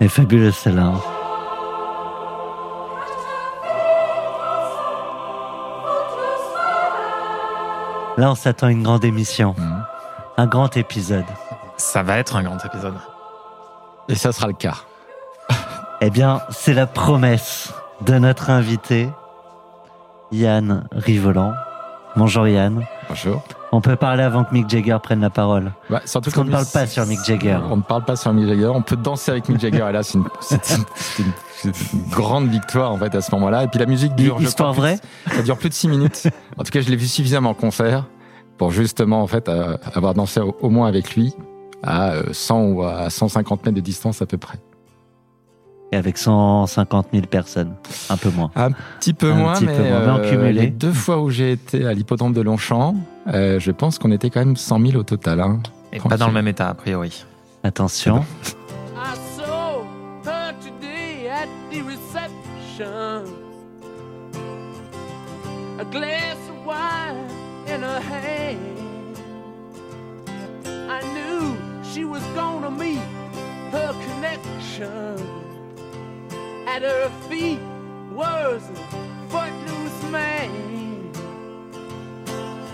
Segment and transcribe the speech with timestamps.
[0.00, 0.94] C'est fabuleux celle-là.
[8.16, 9.84] Là, on s'attend à une grande émission, Mhm.
[10.36, 11.24] un grand épisode.
[11.76, 12.96] Ça va être un grand épisode.
[14.08, 14.76] Et ça sera le cas.
[16.02, 19.10] Eh bien, c'est la promesse de notre invité,
[20.32, 21.52] Yann Rivolant.
[22.16, 22.84] Bonjour Yann.
[23.10, 23.42] Bonjour.
[23.72, 25.72] On peut parler avant que Mick Jagger prenne la parole.
[25.90, 27.58] Bah, surtout Parce qu'on ne parle pas sur Mick Jagger.
[27.68, 28.68] On ne parle pas sur Mick Jagger.
[28.68, 29.84] On peut danser avec Mick Jagger.
[29.88, 31.32] Et là, c'est une,
[32.08, 33.64] grande victoire, en fait, à ce moment-là.
[33.64, 34.40] Et puis la musique dure.
[34.40, 34.98] Histoire vraie
[35.34, 36.28] Ça dure plus de 6 minutes.
[36.56, 38.06] En tout cas, je l'ai vu suffisamment en concert
[38.58, 41.34] pour justement, en fait, euh, avoir dansé au, au moins avec lui
[41.82, 44.58] à euh, 100 ou à 150 mètres de distance à peu près.
[45.92, 47.74] Et avec 150 000 personnes,
[48.10, 48.50] un peu moins.
[48.54, 50.52] Un petit peu Un moins, petit mais, peu moins, mais en euh, cumulé.
[50.52, 52.94] les deux fois où j'ai été à l'hippodrome de Longchamp,
[53.26, 55.40] euh, je pense qu'on était quand même 100 000 au total.
[55.40, 55.60] hein.
[55.92, 56.10] Et Tranquille.
[56.10, 57.24] pas dans le même état, a priori.
[57.64, 58.24] Attention.
[58.96, 59.82] I saw
[60.24, 63.24] her today at the reception.
[65.80, 67.26] A glass of wine
[67.66, 68.58] in her hand.
[70.88, 73.00] I knew she was gonna meet
[73.72, 75.16] her connection.
[76.72, 77.58] At her feet
[78.12, 78.76] was a
[79.28, 81.10] footloose man.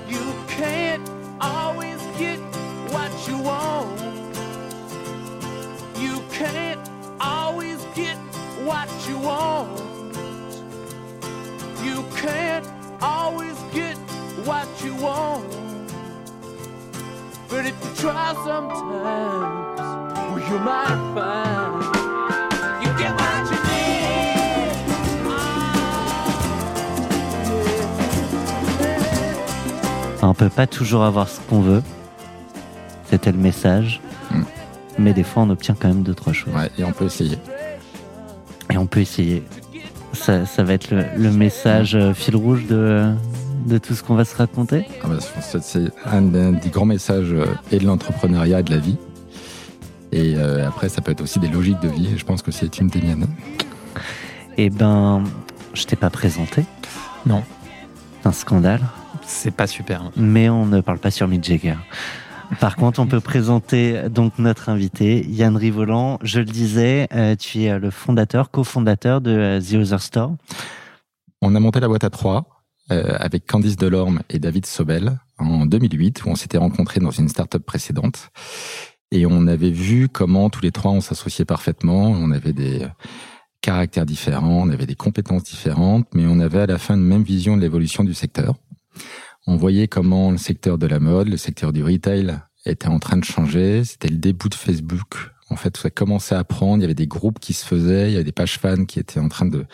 [0.07, 2.39] You can't always get
[2.93, 3.99] what you want.
[5.99, 6.91] You can't
[7.23, 8.19] always get
[8.69, 9.81] what you want.
[11.83, 12.69] You can't
[13.01, 13.97] always get
[14.45, 15.51] what you want.
[17.49, 22.06] But if you try sometimes, well, you might find
[30.29, 31.83] On peut pas toujours avoir ce qu'on veut.
[33.11, 34.01] C'était le message.
[34.31, 34.43] Mm.
[34.99, 36.55] Mais des fois, on obtient quand même deux, trois choses.
[36.55, 37.39] Ouais, et on peut essayer.
[38.71, 39.45] Et on peut essayer.
[40.13, 43.13] Ça, ça va être le, le message euh, fil rouge de,
[43.67, 44.87] de tout ce qu'on va se raconter.
[45.05, 48.61] Ah bah, je pense que c'est un des des grands messages euh, et de l'entrepreneuriat
[48.61, 48.97] et de la vie.
[50.13, 52.15] Et euh, après, ça peut être aussi des logiques de vie.
[52.15, 53.27] Et je pense que c'est une des miennes.
[54.57, 55.23] Eh ben,
[55.75, 56.65] je t'ai pas présenté.
[57.27, 57.43] Non.
[58.23, 58.81] C'est un scandale.
[59.27, 60.11] C'est pas super.
[60.17, 61.77] Mais on ne parle pas sur Mick Jagger.
[62.61, 66.19] Par contre, on peut présenter donc notre invité, Yann Rivolant.
[66.23, 70.35] Je le disais, euh, tu es le fondateur, cofondateur de euh, The Other Store.
[71.43, 72.57] On a monté la boîte à trois
[72.93, 77.29] euh, avec Candice Delorme et David Sobel en 2008, où on s'était rencontrés dans une
[77.29, 78.31] start-up précédente.
[79.11, 82.05] Et on avait vu comment tous les trois on s'associait parfaitement.
[82.11, 82.89] On avait des euh,
[83.61, 87.25] caractères différents, on avait des compétences différentes, mais on avait à la fin une même
[87.25, 88.55] vision de l'évolution du secteur.
[89.47, 93.17] On voyait comment le secteur de la mode, le secteur du retail était en train
[93.17, 93.85] de changer.
[93.85, 95.31] C'était le début de Facebook.
[95.49, 96.79] En fait, ça commençait à prendre.
[96.79, 98.11] Il y avait des groupes qui se faisaient.
[98.11, 99.65] Il y avait des pages fans qui étaient en train de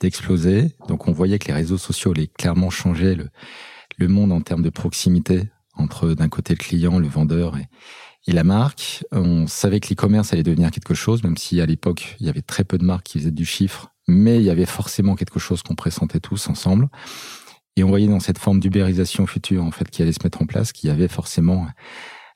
[0.00, 0.72] d'exploser.
[0.88, 3.28] Donc, on voyait que les réseaux sociaux allaient clairement changer le,
[3.98, 7.68] le monde en termes de proximité entre d'un côté le client, le vendeur et,
[8.26, 9.04] et la marque.
[9.12, 12.42] On savait que l'e-commerce allait devenir quelque chose, même si à l'époque, il y avait
[12.42, 15.62] très peu de marques qui faisaient du chiffre, mais il y avait forcément quelque chose
[15.62, 16.88] qu'on pressentait tous ensemble.
[17.76, 20.46] Et on voyait dans cette forme d'ubérisation future, en fait, qui allait se mettre en
[20.46, 21.66] place, qu'il y avait forcément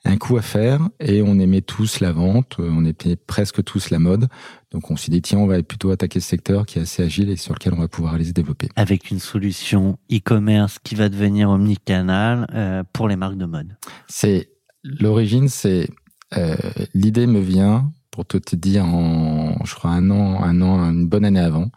[0.06, 3.98] un coup à faire et on aimait tous la vente, on aimait presque tous la
[3.98, 4.28] mode.
[4.70, 7.30] Donc on s'est dit, tiens, on va plutôt attaquer ce secteur qui est assez agile
[7.30, 8.68] et sur lequel on va pouvoir aller se développer.
[8.76, 13.76] Avec une solution e-commerce qui va devenir omnicanal euh, pour les marques de mode.
[14.08, 14.50] C'est
[14.84, 15.88] l'origine, c'est
[16.36, 16.56] euh,
[16.94, 21.08] l'idée me vient pour te, te dire en, je crois un an, un an, une
[21.08, 21.70] bonne année avant,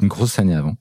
[0.00, 0.76] une grosse année avant,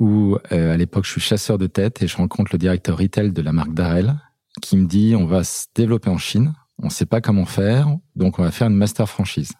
[0.00, 3.32] où euh, à l'époque je suis chasseur de tête et je rencontre le directeur retail
[3.32, 4.16] de la marque Darel
[4.60, 7.88] qui me dit on va se développer en Chine, on ne sait pas comment faire,
[8.16, 9.52] donc on va faire une master franchise.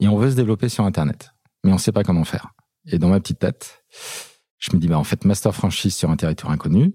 [0.00, 1.30] Et on veut se développer sur Internet,
[1.64, 2.52] mais on ne sait pas comment faire.
[2.86, 3.82] Et dans ma petite tête,
[4.58, 6.94] je me dis bah en fait master franchise sur un territoire inconnu,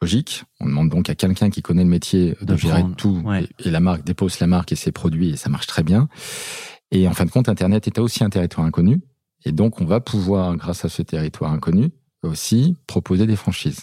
[0.00, 0.44] logique.
[0.60, 3.44] On demande donc à quelqu'un qui connaît le métier de, De gérer prendre, tout ouais.
[3.58, 6.08] et, et la marque dépose la marque et ses produits et ça marche très bien.
[6.90, 9.00] Et en fin de compte, Internet est aussi un territoire inconnu.
[9.44, 11.90] Et donc, on va pouvoir, grâce à ce territoire inconnu,
[12.22, 13.82] aussi proposer des franchises.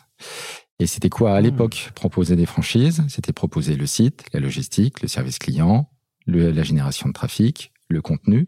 [0.79, 1.43] Et c'était quoi à Hmm.
[1.45, 3.03] l'époque proposer des franchises?
[3.07, 5.89] C'était proposer le site, la logistique, le service client,
[6.25, 8.47] le- la génération de trafic, le contenu.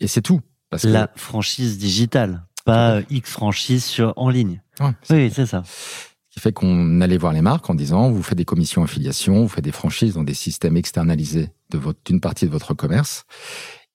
[0.00, 0.40] Et c'est tout.
[0.70, 4.62] Parce que La franchise digitale, pas X franchise sur, en ligne.
[4.80, 5.62] Ouais, Oui, c'est ça.
[5.66, 9.42] Ce qui fait qu'on allait voir les marques en disant, vous faites des commissions affiliation,
[9.42, 13.24] vous faites des franchises dans des systèmes externalisés de votre, d'une partie de votre commerce.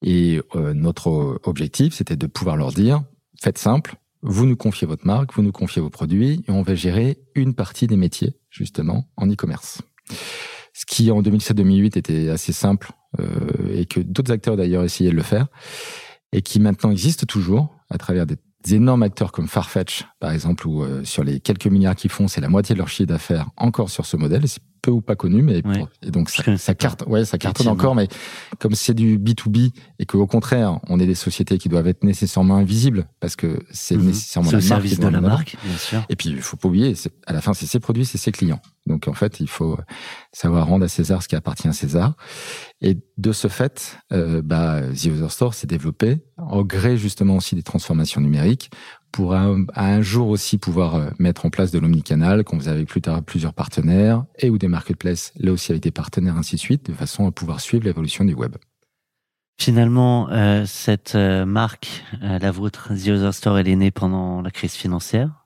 [0.03, 3.03] Et euh, notre objectif, c'était de pouvoir leur dire,
[3.41, 6.75] faites simple, vous nous confiez votre marque, vous nous confiez vos produits, et on va
[6.75, 9.81] gérer une partie des métiers, justement, en e-commerce.
[10.73, 15.15] Ce qui, en 2007-2008, était assez simple, euh, et que d'autres acteurs, d'ailleurs, essayaient de
[15.15, 15.47] le faire,
[16.31, 18.35] et qui maintenant existe toujours, à travers des
[18.67, 22.27] des énormes acteurs comme Farfetch, par exemple, où euh, sur les quelques milliards qu'ils font,
[22.27, 24.47] c'est la moitié de leur chiffre d'affaires encore sur ce modèle.
[24.47, 25.79] C'est peu ou pas connu, mais Ouais.
[25.79, 27.95] pour- et donc ça, carte, ouais, ça cartonne encore.
[27.95, 28.07] Mais
[28.59, 32.55] comme c'est du B2B et qu'au contraire, on est des sociétés qui doivent être nécessairement
[32.55, 34.05] invisibles parce que c'est Mhm.
[34.05, 36.05] nécessairement la marque service de la marque, bien sûr.
[36.09, 36.93] Et puis, il faut pas oublier,
[37.25, 38.61] à la fin, c'est ses produits, c'est ses clients.
[38.87, 39.77] Donc, en fait, il faut
[40.31, 42.15] savoir rendre à César ce qui appartient à César.
[42.81, 47.55] Et de ce fait, euh, bah, The User Store s'est développé au gré justement aussi
[47.55, 48.71] des transformations numériques
[49.11, 52.71] pour un, à un jour aussi pouvoir euh, mettre en place de l'omnicanal qu'on faisait
[52.71, 56.55] avec plus tard plusieurs partenaires et ou des marketplaces, là aussi avec des partenaires, ainsi
[56.55, 58.55] de suite, de façon à pouvoir suivre l'évolution du web.
[59.59, 64.51] Finalement, euh, cette euh, marque, la vôtre, The Other Store, elle est née pendant la
[64.51, 65.36] crise financière?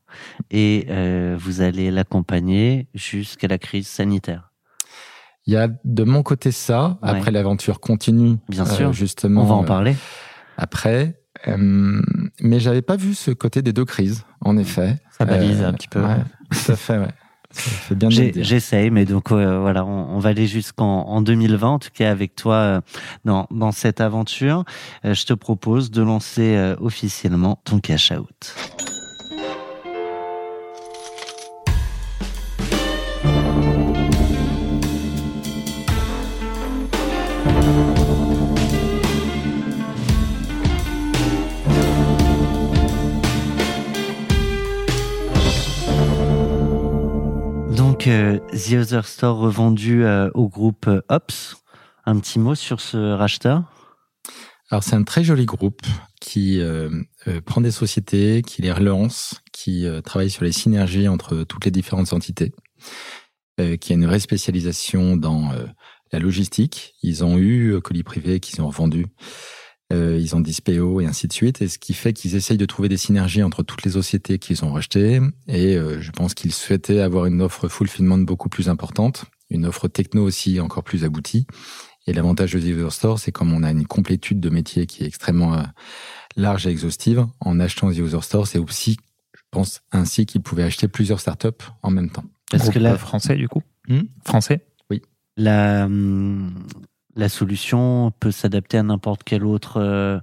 [0.49, 4.51] Et euh, vous allez l'accompagner jusqu'à la crise sanitaire.
[5.47, 7.09] Il y a de mon côté ça, Ouais.
[7.09, 8.93] après l'aventure continue, Bien euh, sûr.
[8.93, 9.41] justement.
[9.41, 9.95] On va en euh, parler.
[10.57, 11.17] après.
[11.47, 12.01] Euh,
[12.41, 14.97] mais j'avais pas vu ce côté des deux crises, en effet.
[15.17, 16.01] Ça balise Euh, un petit peu.
[16.01, 16.17] Ouais,
[16.51, 17.07] tout à fait, ouais.
[17.53, 18.43] Ça fait bien de le J'ai- dire.
[18.45, 22.11] J'essaye, mais donc euh, voilà, on, on va aller jusqu'en en 2020, en tout cas
[22.11, 22.81] avec toi euh,
[23.25, 24.63] dans, dans cette aventure.
[25.03, 28.55] Euh, je te propose de lancer euh, officiellement ton cash out.
[48.03, 51.57] The Other Store revendu euh, au groupe euh, Ops.
[52.07, 53.63] Un petit mot sur ce racheteur?
[54.71, 55.81] Alors c'est un très joli groupe
[56.19, 56.89] qui euh,
[57.45, 62.13] prend des sociétés, qui les relance, qui travaille sur les synergies entre toutes les différentes
[62.13, 62.53] entités,
[63.57, 65.51] qui a une vraie spécialisation dans
[66.12, 66.95] la logistique.
[67.04, 69.07] Ils ont eu colis privés qu'ils ont revendus.
[69.91, 71.61] Euh, ils ont Dispeo et ainsi de suite.
[71.61, 74.63] Et ce qui fait qu'ils essayent de trouver des synergies entre toutes les sociétés qu'ils
[74.63, 75.19] ont rachetées.
[75.47, 79.88] Et euh, je pense qu'ils souhaitaient avoir une offre fulfillment beaucoup plus importante, une offre
[79.88, 81.45] techno aussi encore plus aboutie.
[82.07, 85.03] Et l'avantage de The User Store, c'est comme on a une complétude de métiers qui
[85.03, 85.63] est extrêmement euh,
[86.35, 88.97] large et exhaustive, en achetant The User Store, c'est aussi,
[89.35, 91.49] je pense, ainsi qu'ils pouvaient acheter plusieurs startups
[91.83, 92.25] en même temps.
[92.51, 93.61] Groupe que là, français du coup?
[93.87, 94.01] Hmm?
[94.25, 94.65] Français?
[95.37, 96.53] la, hum,
[97.15, 100.19] la solution peut s'adapter à n'importe quel autre euh,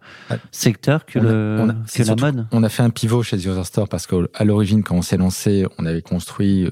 [0.51, 2.47] secteur que, on a- le, on a- que la surtout- mode.
[2.53, 5.17] On a fait un pivot chez The User Store parce qu'à l'origine, quand on s'est
[5.19, 6.71] lancé, on avait construit euh,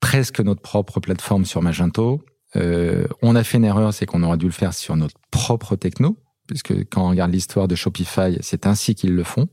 [0.00, 2.22] presque notre propre plateforme sur Magento.
[2.54, 5.76] Euh, on a fait une erreur, c'est qu'on aurait dû le faire sur notre propre
[5.76, 6.16] techno,
[6.46, 9.48] puisque quand on regarde l'histoire de Shopify, c'est ainsi qu'ils le font.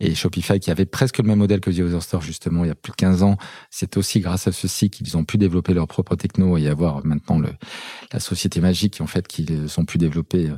[0.00, 2.70] Et Shopify, qui avait presque le même modèle que The User Store, justement, il y
[2.70, 3.36] a plus de 15 ans,
[3.70, 7.38] c'est aussi grâce à ceci qu'ils ont pu développer leur propre techno et avoir maintenant
[7.38, 7.48] le,
[8.12, 10.56] la société magique, en fait, qu'ils ont pu développer euh,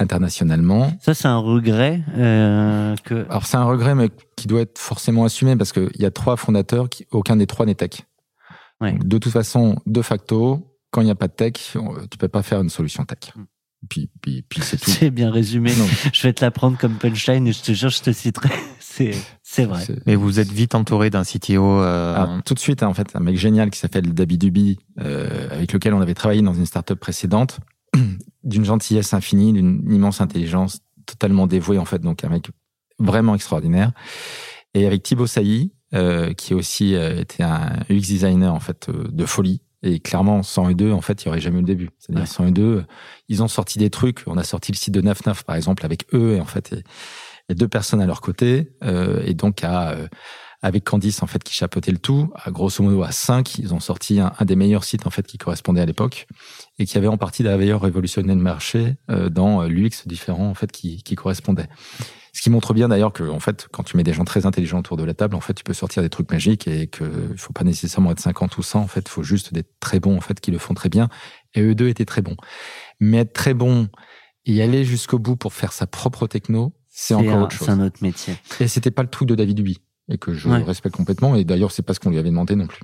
[0.00, 0.92] internationalement.
[1.00, 3.26] Ça, c'est un regret euh, que.
[3.28, 6.36] Alors c'est un regret, mais qui doit être forcément assumé parce qu'il y a trois
[6.36, 8.02] fondateurs, qui, aucun des trois n'est tech.
[8.80, 8.92] Ouais.
[8.92, 11.52] Donc, de toute façon, de facto, quand il n'y a pas de tech,
[12.10, 13.32] tu peux pas faire une solution tech.
[13.88, 14.90] Puis, puis, puis c'est tout.
[14.90, 15.72] C'est bien résumé.
[15.76, 18.50] Non, Je vais te la prendre comme punchline et je te jure, je te citerai.
[18.92, 19.12] C'est,
[19.44, 19.84] c'est vrai.
[19.84, 21.80] c'est- Mais vous êtes vite entouré d'un CTO.
[21.80, 24.78] euh, Ah, tout de suite, hein, en fait, un mec génial qui s'appelle Dabi Duby,
[24.98, 27.60] euh, avec lequel on avait travaillé dans une startup précédente,
[28.44, 32.50] d'une gentillesse infinie, d'une immense intelligence, totalement dévoué en fait, donc un mec
[32.98, 33.92] vraiment extraordinaire.
[34.74, 39.08] Et avec Thibaut Sailly, euh, qui aussi euh, était un UX designer en fait euh,
[39.10, 39.60] de folie.
[39.82, 41.90] Et clairement, sans eux deux, en fait, il n'y aurait jamais eu le début.
[41.98, 42.28] C'est-à-dire, Ouais.
[42.28, 42.84] sans eux deux,
[43.28, 44.22] ils ont sorti des trucs.
[44.26, 46.82] On a sorti le site de 99, par exemple, avec eux, et en fait, et,
[47.48, 48.72] et deux personnes à leur côté.
[48.84, 50.06] Euh, et donc, à, euh,
[50.62, 53.80] avec Candice, en fait, qui chapeautait le tout, à grosso modo, à 5, ils ont
[53.80, 56.26] sorti un, un des meilleurs sites, en fait, qui correspondait à l'époque,
[56.78, 60.70] et qui avait en partie d'ailleurs révolutionné le marché euh, dans l'UX différent, en fait,
[60.70, 61.68] qui, qui correspondait.
[62.32, 64.78] Ce qui montre bien d'ailleurs que, en fait, quand tu mets des gens très intelligents
[64.78, 67.38] autour de la table, en fait, tu peux sortir des trucs magiques et que il
[67.38, 68.80] faut pas nécessairement être 50 ou 100.
[68.80, 71.08] En fait, il faut juste d'être très bons, en fait, qui le font très bien.
[71.54, 72.36] Et eux deux étaient très bons.
[73.00, 73.88] Mais être très bons
[74.46, 77.66] Et aller jusqu'au bout pour faire sa propre techno, c'est encore un- autre chose.
[77.66, 78.34] C'est un autre métier.
[78.58, 80.62] Et c'était pas le truc de David Huby et que je Ouais.
[80.62, 81.36] respecte complètement.
[81.36, 82.80] Et d'ailleurs, c'est pas ce qu'on lui avait demandé non plus.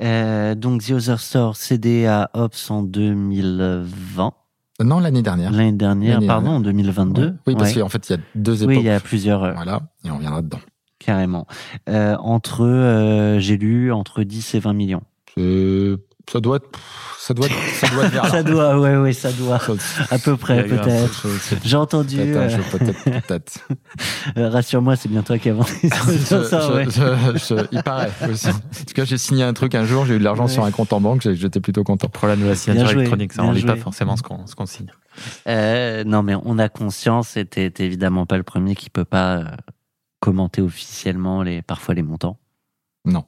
[0.00, 4.34] Euh, donc, The Other Store, cédé à Ops en 2020.
[4.84, 5.50] Non, l'année dernière.
[5.52, 7.22] L'année dernière, pardon, en 2022.
[7.22, 7.32] Ouais.
[7.46, 7.80] Oui, parce Ouais.
[7.82, 8.84] qu'en fait, il y a deux Oui, époques.
[8.84, 10.60] il y a plusieurs, euh, Voilà, et on reviendra dedans.
[10.98, 11.46] carrément.
[11.88, 15.02] Euh, entre, euh, j'ai lu, entre 10 et 20 millions.
[15.34, 15.96] C'est-
[16.30, 16.68] Ça doit être,
[17.18, 18.30] ça doit être, ça doit être vers là.
[18.30, 19.58] Ça doit, ouais, ouais, ça doit.
[20.10, 21.26] À peu près, peut-être.
[21.64, 22.16] J'ai entendu.
[22.16, 23.58] Peut-être, un euh, peut-être,
[24.36, 26.84] Rassure-moi, c'est bien toi qui as Je- ça, je- ouais.
[26.86, 28.48] je- je- il paraît aussi.
[28.48, 30.52] En tout cas, j'ai signé un truc un jour, j'ai eu de l'argent Ouais.
[30.52, 32.08] sur un compte en banque, j'étais plutôt content.
[32.08, 34.90] Problème de la signature électronique, ça, on lit pas forcément ce qu'on signe.
[35.48, 39.04] Euh, non, mais on a conscience, et t'es t'es évidemment pas le premier qui peut
[39.04, 39.44] pas euh,
[40.20, 42.38] commenter officiellement les, parfois les montants.
[43.04, 43.24] Non,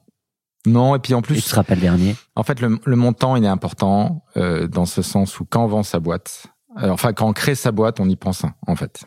[0.95, 2.15] et puis en Et plus, tu seras pas le dernier.
[2.35, 5.67] En fait, le, le montant, il est important euh, dans ce sens où quand on
[5.67, 6.47] vend sa boîte,
[6.81, 9.03] euh, enfin quand on crée sa boîte, on y pense un, en fait.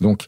[0.00, 0.26] Donc,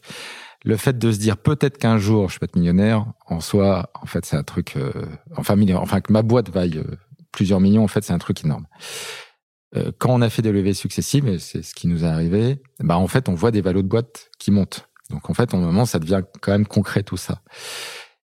[0.63, 4.05] le fait de se dire peut-être qu'un jour je peux être millionnaire, en soi, en
[4.05, 4.91] fait, c'est un truc, euh,
[5.37, 6.95] enfin, enfin que ma boîte vaille euh,
[7.31, 8.65] plusieurs millions, en fait, c'est un truc énorme.
[9.75, 12.61] Euh, quand on a fait des levées successives, et c'est ce qui nous est arrivé,
[12.79, 14.87] bah en fait, on voit des valos de boîte qui montent.
[15.09, 17.41] Donc en fait, au moment, ça devient quand même concret tout ça.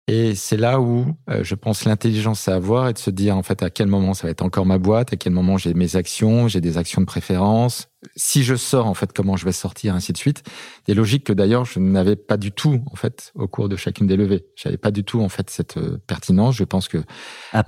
[0.09, 3.45] Et c'est là où euh, je pense l'intelligence à avoir et de se dire en
[3.45, 5.95] fait à quel moment ça va être encore ma boîte, à quel moment j'ai mes
[5.95, 7.87] actions, j'ai des actions de préférence.
[8.17, 10.43] Si je sors en fait comment je vais sortir, ainsi de suite.
[10.87, 14.09] Des logiques que d'ailleurs je n'avais pas du tout en fait au cours de chacune
[14.09, 14.45] des levées.
[14.57, 16.57] J'avais pas du tout en fait cette euh, pertinence.
[16.57, 16.99] Je pense que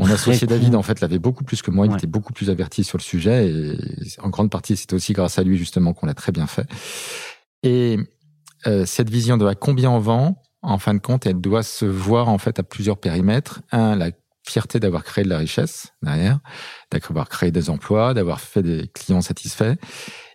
[0.00, 1.86] mon associé coup, David en fait l'avait beaucoup plus que moi.
[1.86, 1.98] Il Ouais.
[1.98, 3.78] était beaucoup plus averti sur le sujet et
[4.20, 6.66] en grande partie c'est aussi grâce à lui justement qu'on l'a très bien fait.
[7.62, 7.96] Et
[8.66, 11.84] euh, cette vision de à combien on vend, en fin de compte, elle doit se
[11.84, 13.60] voir en fait à plusieurs périmètres.
[13.72, 14.10] Un, la
[14.46, 16.38] fierté d'avoir créé de la richesse derrière,
[16.90, 19.76] d'avoir créé des emplois, d'avoir fait des clients satisfaits.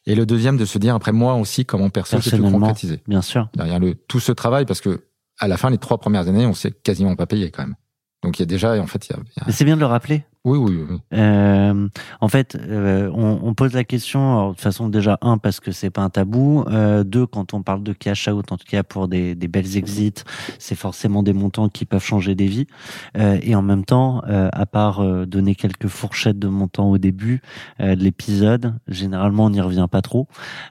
[0.07, 2.59] Et le deuxième, de se dire après moi aussi comment perso pu Personnellement.
[2.59, 3.49] concrétiser Bien sûr.
[3.55, 5.03] derrière le tout ce travail parce que
[5.39, 7.75] à la fin les trois premières années on s'est quasiment pas payé quand même.
[8.23, 9.81] Donc il y a déjà en fait il y a, a- Mais c'est bien de
[9.81, 10.23] le rappeler.
[10.45, 10.97] Oui oui, oui.
[11.13, 11.89] Euh,
[12.21, 15.89] en fait, euh, on, pose la question alors, de façon déjà un parce que c'est
[15.89, 19.09] pas un tabou, euh, deux quand on parle de cash out, en tout cas pour
[19.09, 20.23] des, des belles exits,
[20.57, 22.67] c'est forcément des montants qui peuvent changer des vies.
[23.15, 27.41] Et en même temps, à part donner quelques fourchettes de montants au début
[27.79, 30.27] de l'épisode, généralement on n'y revient pas trop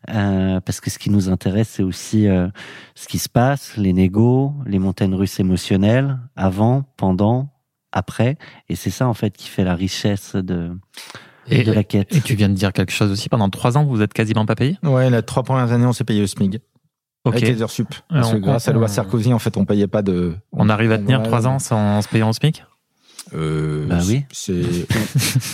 [0.07, 2.27] parce que ce qui nous intéresse c'est aussi
[2.95, 7.51] ce qui se passe, les négos, les montagnes russes émotionnelles, avant, pendant,
[7.92, 8.37] après.
[8.68, 10.71] Et c'est ça, en fait, qui fait la richesse de,
[11.49, 12.14] Et, de la quête.
[12.14, 13.28] et tu viens de dire quelque chose aussi.
[13.28, 14.76] Pendant trois ans, vous êtes quasiment pas payé?
[14.83, 16.61] Ouais, les trois premières années on s'est payé le SMIG
[17.25, 17.35] Ok.
[17.37, 17.88] avec les heures sup.
[18.09, 20.37] Parce que on- grâce à la loi Sarkozy en fait on payait pas de.
[20.52, 22.62] On arrive à tenir trois ans sans se payer en SMIC
[23.35, 24.25] Euh, Bah oui.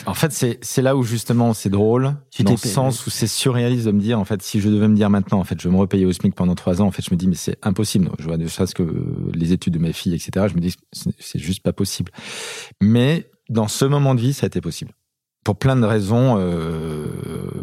[0.07, 3.87] En fait c'est là où justement c'est drôle Tu dans le sens où c'est surréaliste
[3.87, 5.75] de me dire en fait si je devais me dire maintenant en fait je vais
[5.75, 8.11] me repayer au SMIC pendant trois ans en fait je me dis mais c'est impossible.
[8.19, 8.85] Je vois ne serait-ce que
[9.35, 12.13] les études de mes filles etc je me dis c'est c'est juste pas possible.
[12.81, 14.93] Mais dans ce moment de vie ça a été possible.
[15.45, 17.09] Pour plein de raisons euh,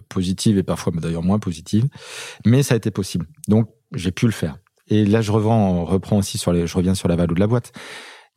[0.09, 1.85] positives et parfois d'ailleurs moins positives.
[2.45, 3.25] Mais ça a été possible.
[3.47, 4.57] Donc j'ai pu le faire.
[4.87, 7.47] Et là je revends reprends aussi sur les je reviens sur la valeur de la
[7.47, 7.71] boîte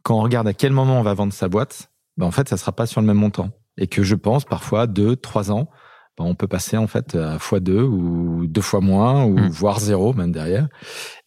[0.05, 2.57] quand on regarde à quel moment on va vendre sa boîte, ben en fait, ça
[2.57, 3.51] sera pas sur le même montant.
[3.77, 5.69] Et que je pense, parfois, deux, trois ans,
[6.17, 9.49] ben on peut passer, en fait, à fois deux ou deux fois moins ou Mm.
[9.49, 10.69] voire zéro, même derrière.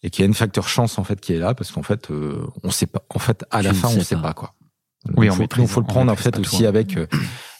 [0.01, 2.09] Et qu'il y a une facteur chance, en fait, qui est là parce qu'en fait,
[2.09, 4.21] euh, on sait pas, en fait, à la fin, on sait pas.
[4.21, 4.53] pas, quoi.
[5.17, 7.05] Oui, il on faut, maîtrise- donc, faut le prendre, en fait, aussi avec euh,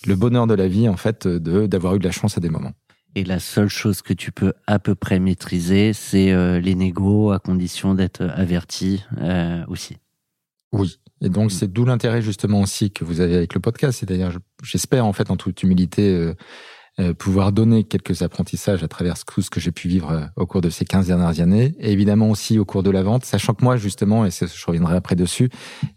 [0.06, 2.50] le bonheur de la vie, en fait, de, d'avoir eu de la chance à des
[2.50, 2.72] moments.
[3.16, 7.32] Et la seule chose que tu peux à peu près maîtriser, c'est euh, les négos,
[7.32, 9.98] à condition d'être averti euh, aussi.
[10.72, 10.98] Oui.
[11.22, 14.00] Et donc, c'est d'où l'intérêt justement aussi que vous avez avec le podcast.
[14.00, 16.34] C'est-à-dire, je- j'espère en fait, en toute humilité, euh,
[17.00, 20.46] euh, pouvoir donner quelques apprentissages à travers tout ce que j'ai pu vivre euh, au
[20.48, 21.76] cours de ces 15 dernières années.
[21.80, 24.96] Et évidemment aussi au cours de la vente, sachant que moi, justement, et je reviendrai
[24.96, 25.50] après dessus,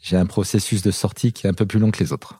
[0.03, 2.37] j'ai un processus de sortie qui est un peu plus long que les autres.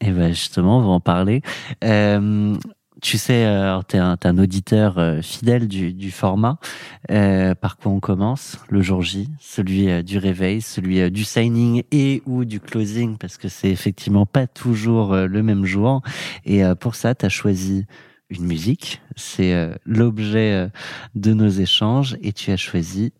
[0.00, 1.42] Et ben justement, on va en parler.
[1.84, 2.54] Euh,
[3.00, 6.58] tu sais, euh, tu es, un t'es un auditeur euh, fidèle du, du format.
[7.10, 8.58] Euh, par quoi on commence?
[8.68, 13.16] Le jour J, celui euh, du réveil, celui euh, du signing et ou du closing,
[13.16, 16.02] parce que c'est effectivement pas toujours euh, le même jour.
[16.44, 17.86] Et euh, pour ça, tu as choisi
[18.30, 19.00] une musique.
[19.16, 20.68] C'est euh, l'objet euh,
[21.14, 22.16] de nos échanges.
[22.22, 23.12] Et tu as choisi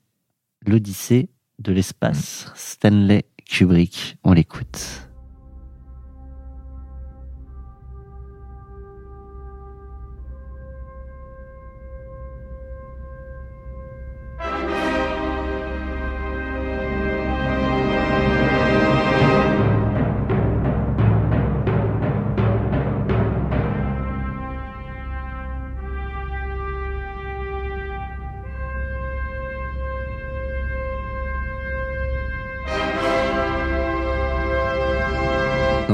[0.66, 1.30] l'Odyssée
[1.60, 4.18] de l'espace, Stanley Kubrick.
[4.22, 5.07] On l'écoute.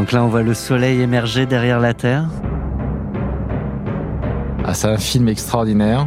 [0.05, 2.29] Donc là, on voit le soleil émerger derrière la Terre.
[4.63, 6.07] Ah, c'est un film extraordinaire,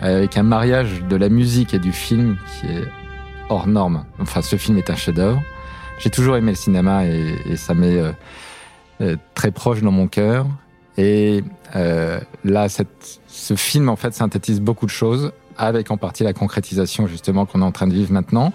[0.00, 2.84] avec un mariage de la musique et du film qui est
[3.48, 4.04] hors norme.
[4.20, 5.42] Enfin, ce film est un chef-d'œuvre.
[5.98, 8.12] J'ai toujours aimé le cinéma et, et ça m'est euh,
[9.00, 10.46] euh, très proche dans mon cœur.
[10.96, 11.42] Et
[11.74, 16.34] euh, là, cette, ce film, en fait, synthétise beaucoup de choses, avec en partie la
[16.34, 18.52] concrétisation, justement, qu'on est en train de vivre maintenant,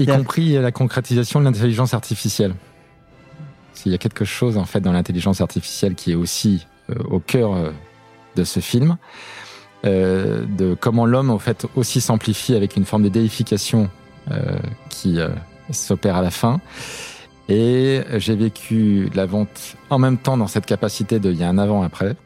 [0.00, 2.56] y compris la concrétisation de l'intelligence artificielle.
[3.74, 7.20] S'il y a quelque chose, en fait, dans l'intelligence artificielle qui est aussi euh, au
[7.20, 7.70] cœur euh,
[8.36, 8.96] de ce film,
[9.84, 13.90] euh, de comment l'homme, en fait, aussi s'amplifie avec une forme de déification
[14.30, 15.18] euh, qui
[15.70, 16.60] s'opère à la fin.
[17.48, 21.48] Et j'ai vécu la vente en même temps dans cette capacité de il y a
[21.48, 22.16] un avant-après,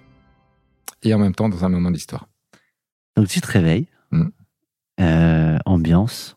[1.03, 2.29] et en même temps dans un moment d'histoire.
[3.17, 3.89] Donc tu te réveilles.
[4.13, 4.29] Mm.
[5.65, 6.37] Ambiance.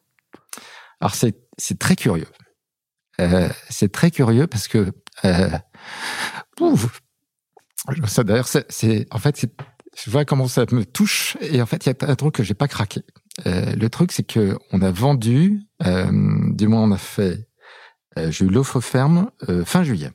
[1.00, 2.28] Alors c'est très curieux.
[3.20, 4.92] Euh, c'est très curieux parce que
[6.60, 7.02] ouf,
[8.08, 9.46] ça d'ailleurs c'est- en fait
[9.98, 12.44] je vois comment ça me touche et en fait il y a un truc que
[12.44, 13.02] j'ai pas craqué.
[13.46, 16.10] Euh, le truc c'est que on a vendu, euh,
[16.54, 17.48] du moins on a fait,
[18.18, 20.12] euh, j'ai eu l'offre ferme euh, fin juillet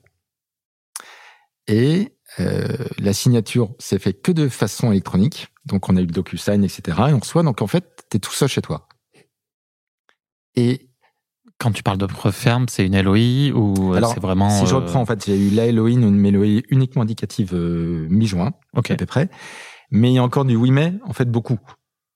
[1.66, 2.66] et euh,
[2.98, 5.48] la signature s'est fait que de façon électronique.
[5.64, 6.82] Donc on a eu le DocuSign etc.
[7.08, 8.88] Et on reçoit donc en fait t'es tout seul chez toi.
[10.54, 10.85] Et
[11.58, 14.50] Quand tu parles d'offre ferme, c'est une LOI ou c'est vraiment.
[14.50, 18.06] Si je euh, reprends, en fait, j'ai eu la LOI, une LOI uniquement indicative euh,
[18.10, 18.90] mi-juin, Ok.
[18.90, 19.30] à peu près.
[19.90, 21.58] Mais il y a encore du oui mais, en fait, beaucoup.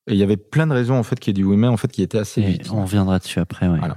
[0.09, 1.69] Et il y avait plein de raisons, en fait, qu'il y ait du oui mais,
[1.69, 2.71] en fait, qui était assez Et vite.
[2.71, 3.67] on reviendra dessus après.
[3.69, 3.79] Ouais.
[3.79, 3.97] Voilà.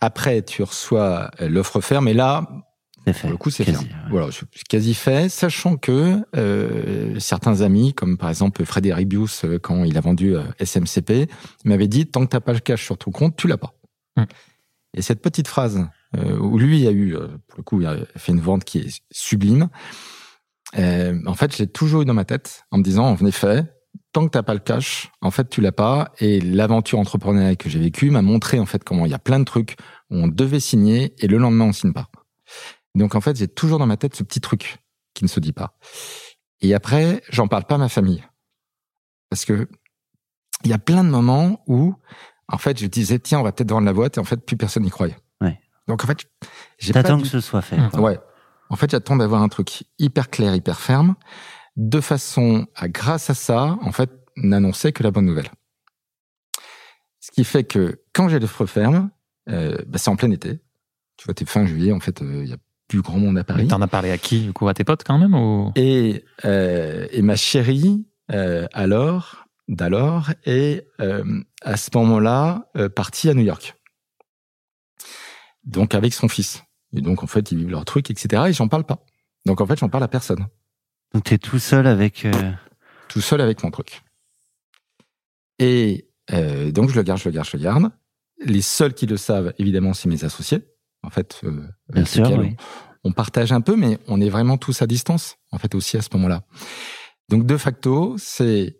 [0.00, 2.46] Après, tu reçois euh, l'offre ferme, et là,
[3.06, 3.20] C'est fait.
[3.22, 3.92] pour le coup, c'est Quasi, fait.
[3.94, 4.00] ouais.
[4.10, 9.82] Voilà, c'est quasi fait, sachant que euh, certains amis, comme par exemple Frédéric Bius, quand
[9.84, 11.28] il a vendu euh, SMCP,
[11.64, 13.74] m'avait dit tant que t'as pas le cash sur ton compte, tu l'as pas.
[14.16, 14.24] Hmm.
[14.94, 17.96] Et cette petite phrase euh, où lui a eu, euh, pour le coup, il a
[18.16, 19.68] fait une vente qui est sublime.
[20.78, 23.64] euh, en fait, je l'ai toujours eu dans ma tête en me disant, en effet,
[24.12, 26.12] tant que t'as pas le cash, en fait, tu l'as pas.
[26.18, 29.38] Et l'aventure entrepreneuriale que j'ai vécue m'a montré en fait comment il y a plein
[29.38, 29.76] de trucs
[30.10, 32.10] où on devait signer et le lendemain on signe pas.
[32.94, 34.78] Donc en fait, j'ai toujours dans ma tête ce petit truc
[35.14, 35.78] qui ne se dit pas.
[36.60, 38.24] Et après, j'en parle pas à ma famille.
[39.28, 39.68] Parce que
[40.64, 41.94] il y a plein de moments où,
[42.52, 44.56] en fait, je disais, tiens, on va peut-être vendre la boîte, et en fait, plus
[44.56, 45.16] personne n'y croyait.
[45.40, 45.58] Ouais.
[45.88, 46.18] Donc en fait,
[46.78, 47.76] j'ai pas T'attends du- que ce soit fait.
[47.76, 47.90] Mm.
[47.90, 48.00] quoi.
[48.00, 48.18] Ouais.
[48.68, 51.14] En fait, j'attends d'avoir un truc hyper clair, hyper ferme,
[51.76, 55.48] de façon à, grâce à ça, en fait, n'annoncer que la bonne nouvelle.
[57.20, 59.10] Ce qui fait que quand j'ai l'offre ferme,
[59.48, 60.60] euh, bah, c'est en plein été.
[61.16, 62.56] Tu vois, t'es fin juillet, en fait, il y a
[62.88, 63.68] plus grand monde à Paris.
[63.68, 65.70] T'en as parlé à qui du coup À tes potes quand même ou?
[65.76, 73.28] Et, euh, et ma chérie, euh, alors, d'alors, est euh, à ce moment-là euh, partie
[73.30, 73.74] à New York.
[75.64, 76.62] Donc avec son fils.
[76.92, 78.44] Et donc en fait, ils vivent leur truc, etc.
[78.48, 79.04] Et j'en parle pas.
[79.46, 80.46] Donc en fait, j'en parle à personne.
[81.14, 82.24] Donc t'es tout seul avec.
[82.24, 82.52] euh,
[83.08, 84.02] Tout seul avec mon truc.
[85.58, 87.90] Et euh, donc je le garde, je le garde, je le garde.
[88.44, 90.62] Les seuls qui le savent, évidemment, c'est mes associés.
[91.02, 92.56] En fait, euh, Bien sûr, lesquels oui.
[93.04, 95.96] on, on partage un peu, mais on est vraiment tous à distance, en fait, aussi
[95.96, 96.42] à ce moment-là.
[97.28, 98.79] Donc de facto, c'est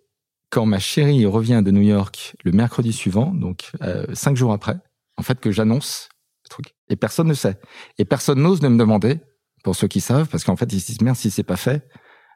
[0.50, 4.76] quand ma chérie revient de New York le mercredi suivant, donc euh, cinq jours après,
[5.16, 6.08] en fait, que j'annonce
[6.44, 6.74] le truc.
[6.88, 7.58] Et personne ne sait.
[7.98, 9.20] Et personne n'ose de me demander,
[9.62, 11.88] pour ceux qui savent, parce qu'en fait, ils se disent, merde, si c'est pas fait.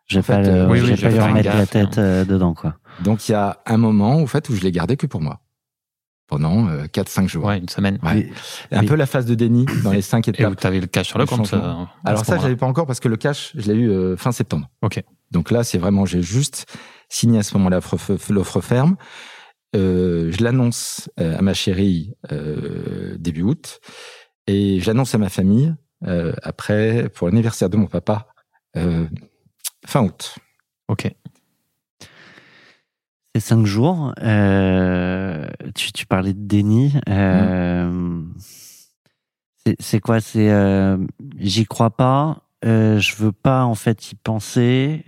[0.07, 1.71] J'ai pas, fait, le, euh, oui, j'ai oui, pas je vais eu remettre la gaffe,
[1.71, 2.77] tête euh, dedans, quoi.
[3.03, 5.41] Donc il y a un moment, en fait, où je l'ai gardé que pour moi.
[6.27, 7.45] Pendant euh, 4-5 jours.
[7.45, 7.99] Ouais, une semaine.
[8.03, 8.31] Ouais.
[8.71, 8.87] Un Oui.
[8.87, 10.57] peu la phase de déni dans les cinq Et où étapes.
[10.59, 11.75] t'avais le cash sur le compte euh,
[12.05, 14.33] Alors ça, je l'avais pas encore parce que le cash, je l'ai eu euh, fin
[14.33, 14.69] septembre.
[14.81, 15.03] Ok.
[15.33, 16.65] Donc là, c'est vraiment, j'ai juste
[17.09, 18.97] signé à ce moment-là l'offre- ferme.
[19.77, 23.81] Euh, je l'annonce euh, à ma chérie euh, début août
[24.47, 25.75] et je l'annonce à ma famille
[26.43, 28.27] après pour l'anniversaire de mon papa
[29.87, 30.35] fin août.
[30.89, 31.11] Ok.
[33.35, 34.13] C'est cinq jours.
[35.75, 36.93] Tu, tu parlais de déni.
[37.09, 38.35] Euh, Mm.
[39.81, 40.53] c'est- quoi C'est
[41.39, 42.43] j'y crois pas.
[42.63, 45.05] Je veux pas en fait y penser.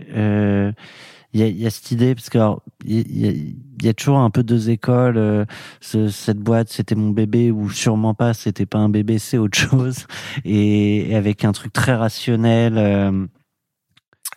[1.37, 2.38] Il y, y a cette idée parce que
[2.87, 5.18] il y, a- y a toujours un peu deux écoles.
[5.18, 5.44] euh,
[5.83, 8.33] ce- cette boîte, c'était mon bébé ou sûrement pas.
[8.33, 10.07] C'était pas un bébé, c'est autre chose.
[10.46, 12.79] Et, et avec un truc très rationnel.
[12.79, 13.27] euh,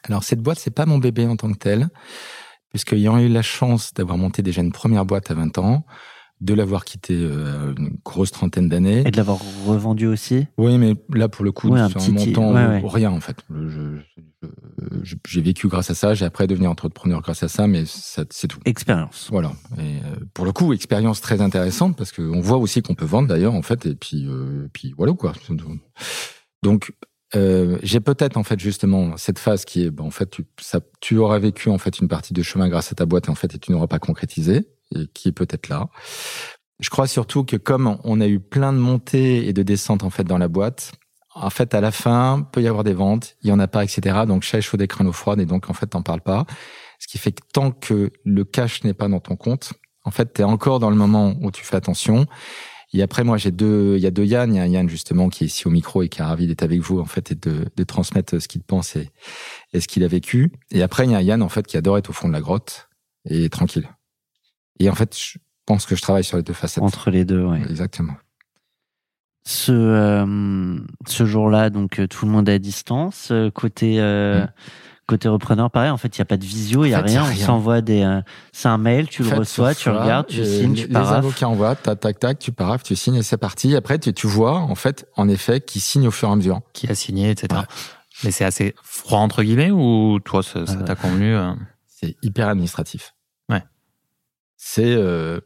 [0.09, 1.87] Alors cette boîte, c'est pas mon bébé en tant que tel,
[2.69, 5.85] puisque ayant eu la chance d'avoir monté déjà une première boîte à 20 ans,
[6.41, 9.03] de l'avoir quitté euh, une grosse trentaine d'années.
[9.05, 10.47] et de l'avoir revendu aussi.
[10.57, 12.81] Oui, mais là pour le coup, Ouais, un petit- montant ouais, ouais.
[12.85, 13.37] rien en fait.
[15.27, 18.59] J'ai vécu grâce à ça, j'ai après devenu entrepreneur grâce à ça, mais c'est tout.
[18.65, 19.27] Expérience.
[19.31, 19.51] Voilà.
[19.77, 23.27] Et euh, pour le coup, expérience très intéressante parce qu'on voit aussi qu'on peut vendre
[23.27, 25.33] d'ailleurs en fait, et puis euh, puis voilà quoi.
[26.63, 26.93] Donc,
[27.35, 30.79] euh, j'ai peut-être en fait justement cette phase qui est, ben, en fait, tu, ça,
[30.99, 33.35] tu auras vécu en fait une partie de chemin grâce à ta boîte et en
[33.35, 35.89] fait, et tu n'auras pas concrétisé, et qui est peut-être là.
[36.79, 40.09] Je crois surtout que comme on a eu plein de montées et de descentes en
[40.09, 40.93] fait dans la boîte,
[41.35, 43.83] en fait, à la fin, peut y avoir des ventes, il y en a pas,
[43.83, 44.23] etc.
[44.27, 46.45] Donc, chat chaud des crânes froides et donc en fait, t'en parles pas.
[46.99, 49.73] Ce qui fait que tant que le cash n'est pas dans ton compte,
[50.03, 52.25] en fait, tu es encore dans le moment où tu fais attention.
[52.91, 54.53] Et après, moi, j'ai deux, il y a deux Yann.
[54.53, 56.63] Il y a Yann, justement, qui est ici au micro et qui est ravi d'être
[56.63, 59.11] avec vous, en fait, et de, de transmettre ce qu'il pense et,
[59.73, 60.51] et ce qu'il a vécu.
[60.71, 62.41] Et après, il y a Yann, en fait, qui adore être au fond de la
[62.41, 62.89] grotte
[63.25, 63.87] et tranquille.
[64.79, 66.83] Et en fait, je pense que je travaille sur les deux facettes.
[66.83, 67.61] Entre les deux, ouais.
[67.69, 68.13] Exactement.
[69.45, 73.29] Ce, euh, ce jour-là, donc euh, tout le monde est à distance.
[73.31, 74.45] Euh, Côté euh,
[75.07, 75.89] côté repreneur, pareil.
[75.89, 77.23] En fait, il y a pas de visio, il y a rien.
[77.23, 78.03] On s'envoie des.
[78.03, 80.87] euh, c'est un mail, tu En le fait, reçois, tu regardes, tu signes, les- tu
[80.87, 81.17] Les parafes.
[81.17, 83.75] avocats envoient, tac, tac, tac, tu parafes, tu signes et c'est parti.
[83.75, 86.61] Après, tu, tu vois, en fait, en effet, qui signe au fur et à mesure.
[86.73, 87.47] Qui a signé, etc.
[87.61, 87.65] Ouais.
[88.23, 90.85] Mais c'est assez froid, entre guillemets, ou toi, ça ça Ah ouais.
[90.85, 91.35] t'a convenu
[91.87, 93.15] C'est hyper administratif.
[94.61, 95.39] C'est euh,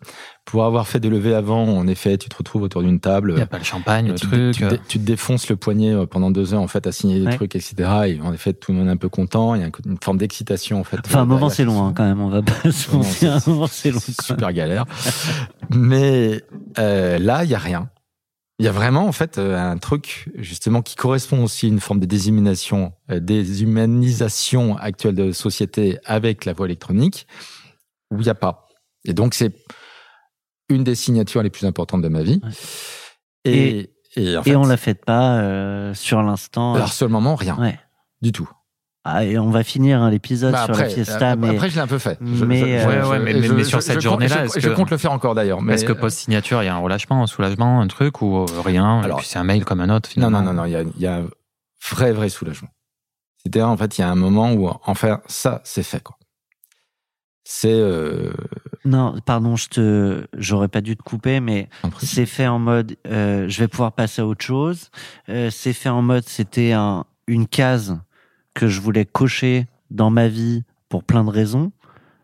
[0.43, 3.33] pour avoir fait des levées avant, en effet, tu te retrouves autour d'une table.
[3.33, 4.55] Il n'y a pas le champagne, Et le tu, truc.
[4.55, 7.19] tu, te- tu te défonces le poignet euh, pendant deux heures en fait à signer
[7.19, 7.35] des Ouais.
[7.35, 7.73] trucs etc
[8.07, 10.17] et en effet tout le monde est un peu content il y a une forme
[10.17, 12.19] d'excitation en fait Enfin, un euh, moment, c'est long, hein, quand même.
[12.21, 13.33] On va pas se mentir.
[13.35, 13.99] Un moment, c'est long.
[13.99, 14.85] super galère
[15.69, 16.41] mais
[16.79, 17.89] euh, là il y a rien
[18.59, 21.79] il y a vraiment en fait euh, un truc justement qui correspond aussi à une
[21.79, 27.27] forme de déshumanisation euh, déshumanisation actuelle de société avec la voie électronique
[28.11, 28.62] où il n'y a pas
[29.05, 29.53] et donc c'est
[30.69, 32.51] une des signatures les plus importantes de ma vie Ouais.
[33.45, 36.75] et, et, en fait, Et on la fait pas euh, sur l'instant.
[36.75, 37.79] alors sur le moment rien Ouais.
[38.21, 38.49] du tout
[39.03, 41.75] Ah, et on va finir hein, l'épisode Bah, sur la fiesta, euh, mais après, je
[41.75, 42.17] l'ai un peu fait.
[42.21, 44.45] Je- Mais, je- euh, je- Ouais, ouais, mais- et mais- je- mais sur cette journée-là,
[44.55, 45.61] je, compte le faire encore d'ailleurs.
[45.61, 48.45] Mais Est-ce que post-signature, il y a un relâchement, un soulagement, un truc, ou euh,
[48.63, 50.39] rien Alors- Et puis c'est un mail comme un autre, non, finalement.
[50.41, 51.27] non, non, non, il y a, il y a un
[51.91, 52.69] vrai, vrai soulagement.
[53.39, 56.15] C'est-à-dire, en fait, il y a un moment où, enfin, ça, c'est fait, quoi.
[57.43, 58.31] C'est, euh,
[58.85, 62.97] non, pardon, je te, j'aurais pas dû te couper, mais un c'est fait en mode,
[63.07, 64.89] euh, je vais pouvoir passer à autre chose.
[65.29, 67.97] Euh, c'est fait en mode, c'était un, une case
[68.53, 71.71] que je voulais cocher dans ma vie pour plein de raisons.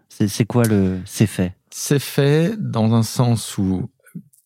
[0.09, 1.55] C'est, c'est quoi le, c'est fait?
[1.71, 3.89] C'est fait dans un sens où,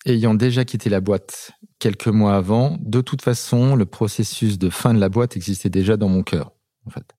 [0.05, 4.93] ayant déjà quitté la boîte quelques mois avant, de toute façon, le processus de fin
[4.93, 6.51] de la boîte existait déjà dans mon cœur,
[6.85, 7.15] en fait.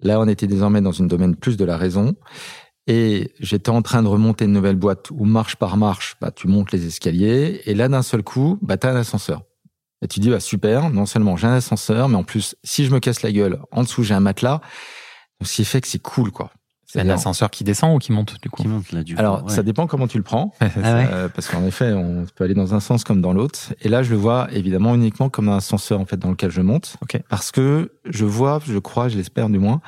[0.00, 2.14] Là, on était désormais dans une domaine plus de la raison.
[2.86, 6.48] Et j'étais en train de remonter une nouvelle boîte où marche par marche, bah, tu
[6.48, 7.62] montes les escaliers.
[7.64, 9.42] Et là, d'un seul coup, bah, t'as un ascenseur.
[10.02, 12.90] Et tu dis, bah, super, non seulement j'ai un ascenseur, mais en plus, si je
[12.92, 14.60] me casse la gueule, en dessous, j'ai un matelas.
[15.40, 16.50] Donc, ce qui fait que c'est cool, quoi.
[16.86, 19.16] C'est un C'est-à-dire- ascenseur qui descend ou qui monte, du coup Qui monte là, du
[19.16, 19.48] Alors, coup.
[19.48, 20.52] ça dépend comment tu le prends.
[20.60, 21.08] Ah ouais.
[21.10, 23.72] Euh, parce qu'en effet, on peut aller dans un sens comme dans l'autre.
[23.80, 26.60] Et là, je le vois évidemment uniquement comme un ascenseur en fait dans lequel je
[26.60, 27.18] monte, Ok.
[27.30, 29.80] parce que je vois, je crois, je l'espère du moins,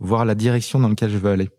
[0.00, 1.50] voir la direction dans laquelle je veux aller.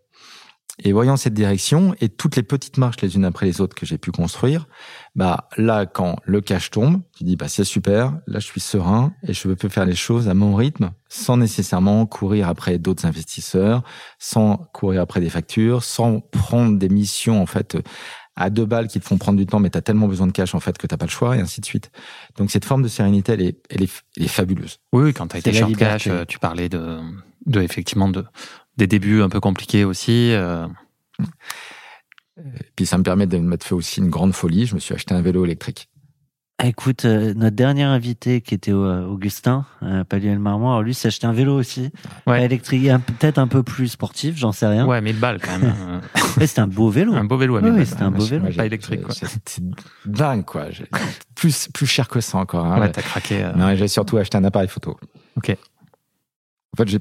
[0.82, 3.84] Et voyant cette direction et toutes les petites marches les unes après les autres que
[3.84, 4.66] j'ai pu construire,
[5.14, 9.12] bah là, quand le cash tombe, tu dis bah c'est super, là je suis serein
[9.26, 13.82] et je peux faire les choses à mon rythme, sans nécessairement courir après d'autres investisseurs,
[14.18, 17.76] sans courir après des factures, sans prendre des missions en fait
[18.36, 20.32] à deux balles qui te font prendre du temps, mais tu as tellement besoin de
[20.32, 21.90] cash en fait que t'as pas le choix et ainsi de suite.
[22.38, 24.78] Donc cette forme de sérénité, elle est, elle est, elle est fabuleuse.
[24.92, 27.00] Oui, oui, quand tu as été short cash, euh, tu parlais de,
[27.44, 28.24] de effectivement de,
[28.76, 30.32] des débuts un peu compliqués aussi.
[30.32, 30.66] euh,
[32.38, 34.66] Et puis ça me permet de mettre fait aussi une grande folie.
[34.66, 35.88] Je me suis acheté un vélo électrique.
[36.62, 41.08] Écoute, euh, notre dernier invité qui était euh, Augustin, euh, Paluel Marmont, alors lui s'est
[41.08, 41.84] acheté un vélo aussi,
[42.26, 42.36] Ouais.
[42.36, 44.86] Pas électrique, un- peut-être un peu plus sportif, j'en sais rien.
[44.86, 45.74] Ouais, 1000 balles quand même.
[45.80, 46.00] hein.
[46.36, 47.14] Mais c'était un beau vélo.
[47.14, 47.86] un beau vélo à Oui, 1000 oui, balles.
[47.86, 48.46] c'était un beau vélo.
[48.54, 49.14] Pas électrique, quoi.
[49.14, 49.62] C'était
[50.04, 50.66] dingue, quoi.
[51.34, 52.66] Plus, plus cher que ça encore.
[52.66, 52.78] hein.
[52.78, 53.42] Ouais, t'as craqué.
[53.42, 54.98] euh, Non, j'ai surtout acheté un appareil photo.
[55.36, 55.48] Ok.
[55.50, 56.98] En fait, j'ai,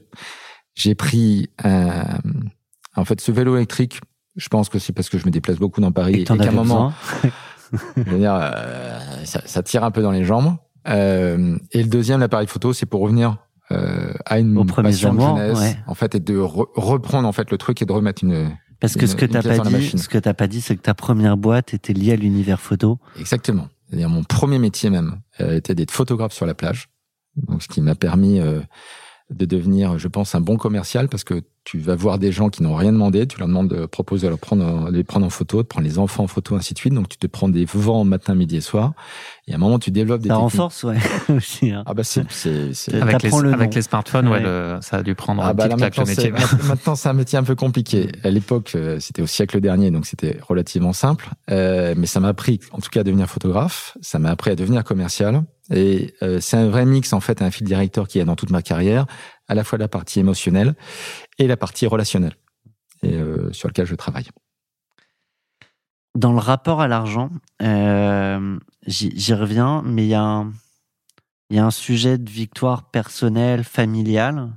[0.82, 2.20] j'ai pris un,
[2.96, 4.02] en fait, ce vélo électrique,
[4.36, 6.50] je pense que c'est parce que je me déplace beaucoup dans Paris Et t'en qu'à
[6.50, 6.94] un moment,
[7.98, 10.56] je veux dire, euh, ça, ça tire un peu dans les jambes.
[10.88, 13.38] Euh, et le deuxième, l'appareil photo, c'est pour revenir
[13.72, 15.78] euh, à une premiers passion de jeunesse, ouais.
[15.88, 18.50] en fait, et de re- reprendre en fait le truc et de remettre une.
[18.80, 20.82] Parce que une- ce que t'as pas dit, ce que t'as pas dit, c'est que
[20.82, 22.98] ta première boîte était liée à l'univers photo.
[23.20, 23.68] Exactement.
[23.88, 26.88] C'est-à-dire mon premier métier même euh, était d'être photographe sur la plage.
[27.36, 28.62] Donc, ce qui m'a permis euh,
[29.30, 32.64] de devenir, je pense, un bon commercial parce que tu vas voir des gens qui
[32.64, 35.30] n'ont rien demandé, tu leur demandes de proposer de, leur prendre, de les prendre en
[35.30, 36.94] photo, de prendre les enfants en photo, ainsi de suite.
[36.96, 38.94] Donc, tu te prends des vents matin, midi et soir.
[39.48, 40.52] Et à un moment, tu développes des Ça techniques.
[40.54, 40.98] renforce, ouais,
[41.36, 41.70] aussi.
[41.70, 41.84] hein.
[41.86, 44.42] Ah bah c'est c'est c'est Avec, les, le avec les smartphones, ouais, Ouais.
[44.44, 46.58] le- ça a dû prendre Ah un bah petit là, claque le maintenant, c'est, métier.
[46.68, 48.10] maintenant, c'est un métier un peu compliqué.
[48.24, 51.30] À l'époque, euh, c'était au siècle dernier, donc c'était relativement simple.
[51.52, 53.96] Euh, mais ça m'a appris, en tout cas, à devenir photographe.
[54.02, 55.44] Ça m'a appris à devenir commercial.
[55.72, 58.50] Et euh, c'est un vrai mix, en fait, un fil directeur qui est dans toute
[58.50, 59.06] ma carrière,
[59.48, 60.76] à la fois la partie émotionnelle
[61.38, 62.36] et la partie relationnelle,
[63.04, 64.28] et euh, sur lequel je travaille.
[66.16, 67.30] Dans le rapport à l'argent,
[67.62, 70.46] euh, j'y reviens, mais il y, a
[71.52, 74.50] y a un sujet de victoire personnelle, familiale,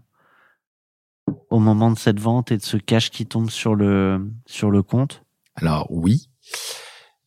[1.51, 4.83] au moment de cette vente et de ce cash qui tombe sur le, sur le
[4.83, 5.25] compte.
[5.57, 6.31] Alors oui,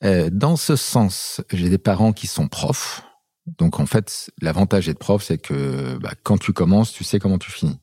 [0.01, 3.03] dans ce sens, j'ai des parents qui sont profs.
[3.45, 7.37] Donc en fait, l'avantage d'être prof, c'est que bah, quand tu commences, tu sais comment
[7.37, 7.79] tu finis.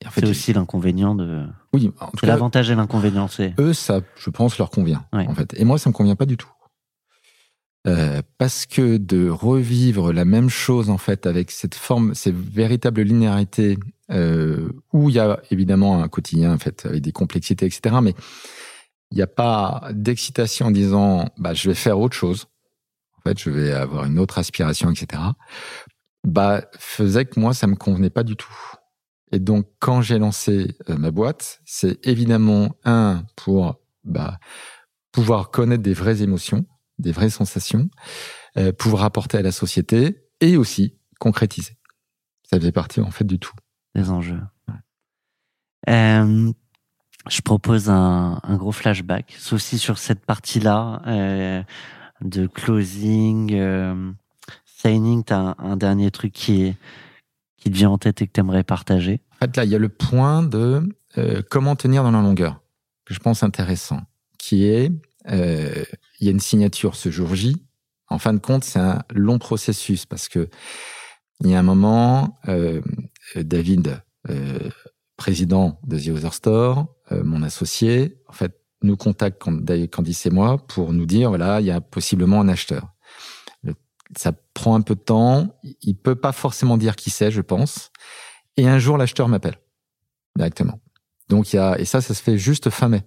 [0.00, 1.46] Et en fait, C'est aussi l'inconvénient de.
[1.72, 3.54] oui, en tout C'est cas, l'avantage et l'inconvénient, c'est.
[3.58, 5.04] eux, ça, je pense, leur convient.
[5.12, 5.26] Ouais.
[5.28, 6.50] En fait, et moi, ça me convient pas du tout.
[7.86, 13.02] Euh, parce que de revivre la même chose en fait avec cette forme, cette véritable
[13.02, 13.78] linéarité
[14.10, 17.96] euh, où il y a évidemment un quotidien en fait avec des complexités etc.
[18.02, 18.14] Mais
[19.10, 22.46] il n'y a pas d'excitation en disant bah je vais faire autre chose.
[23.24, 25.22] En fait, je vais avoir une autre aspiration etc.
[26.24, 28.54] Bah faisait que moi ça me convenait pas du tout.
[29.32, 34.38] Et donc quand j'ai lancé euh, ma boîte, c'est évidemment un pour bah
[35.12, 36.66] pouvoir connaître des vraies émotions
[36.98, 37.88] des vraies sensations,
[38.56, 41.76] euh, pouvoir apporter à la société et aussi concrétiser.
[42.48, 43.54] Ça faisait partie en fait du tout.
[43.94, 44.40] des enjeux.
[45.88, 46.52] Euh,
[47.28, 51.02] je propose un, un gros flashback, sauf si sur cette partie-là
[52.24, 54.10] de closing, euh,
[54.64, 56.76] signing, t'as un, un dernier truc qui est
[57.56, 59.22] qui te vient en tête et que t'aimerais partager?
[59.36, 60.82] En fait, là, il y a le point de
[61.16, 62.60] euh, comment tenir dans la longueur,
[63.06, 64.02] que je pense intéressant,
[64.38, 64.90] qui est,
[65.30, 65.84] euh,
[66.20, 67.56] il y a une signature ce jour J.
[68.08, 70.50] En fin de compte, c'est un long processus parce que
[71.40, 72.38] il y a un moment,
[73.34, 74.02] David,
[75.16, 80.58] président de The Other Store, mon associé, en fait, nous contacte Cand- Candice et moi
[80.58, 82.88] pour nous dire voilà, il y a possiblement un acheteur.
[84.16, 85.58] Ça prend un peu de temps.
[85.82, 87.90] Il peut pas forcément dire qui c'est, je pense.
[88.56, 89.58] Et un jour, l'acheteur m'appelle
[90.36, 90.80] directement.
[91.28, 93.02] Donc il y a et ça, ça se fait juste fin mai.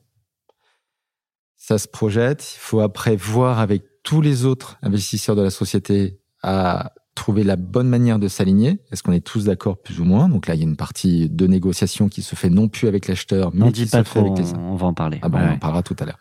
[1.56, 2.56] Ça se projette.
[2.56, 7.56] Il faut après voir avec tous les autres investisseurs de la société à trouver la
[7.58, 8.80] bonne manière de s'aligner.
[8.92, 10.30] Est-ce qu'on est tous d'accord plus ou moins?
[10.30, 13.08] Donc là, il y a une partie de négociation qui se fait non plus avec
[13.08, 15.20] l'acheteur, mais On qui dit se pas fait avec les on, on va en parler.
[15.22, 16.20] ah bon, Ouais, on en parlera tout à l'heure.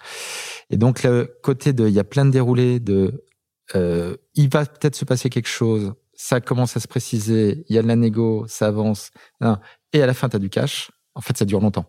[0.71, 3.25] Et donc le côté de, il y a plein de déroulés de,
[3.77, 5.93] euh, il va peut-être se passer quelque chose.
[6.15, 7.65] Ça commence à se préciser.
[7.69, 9.11] Il y a de la négo, ça avance.
[9.41, 9.61] hein,
[9.93, 10.91] et à la fin, tu as du cash.
[11.15, 11.87] En fait, ça dure longtemps.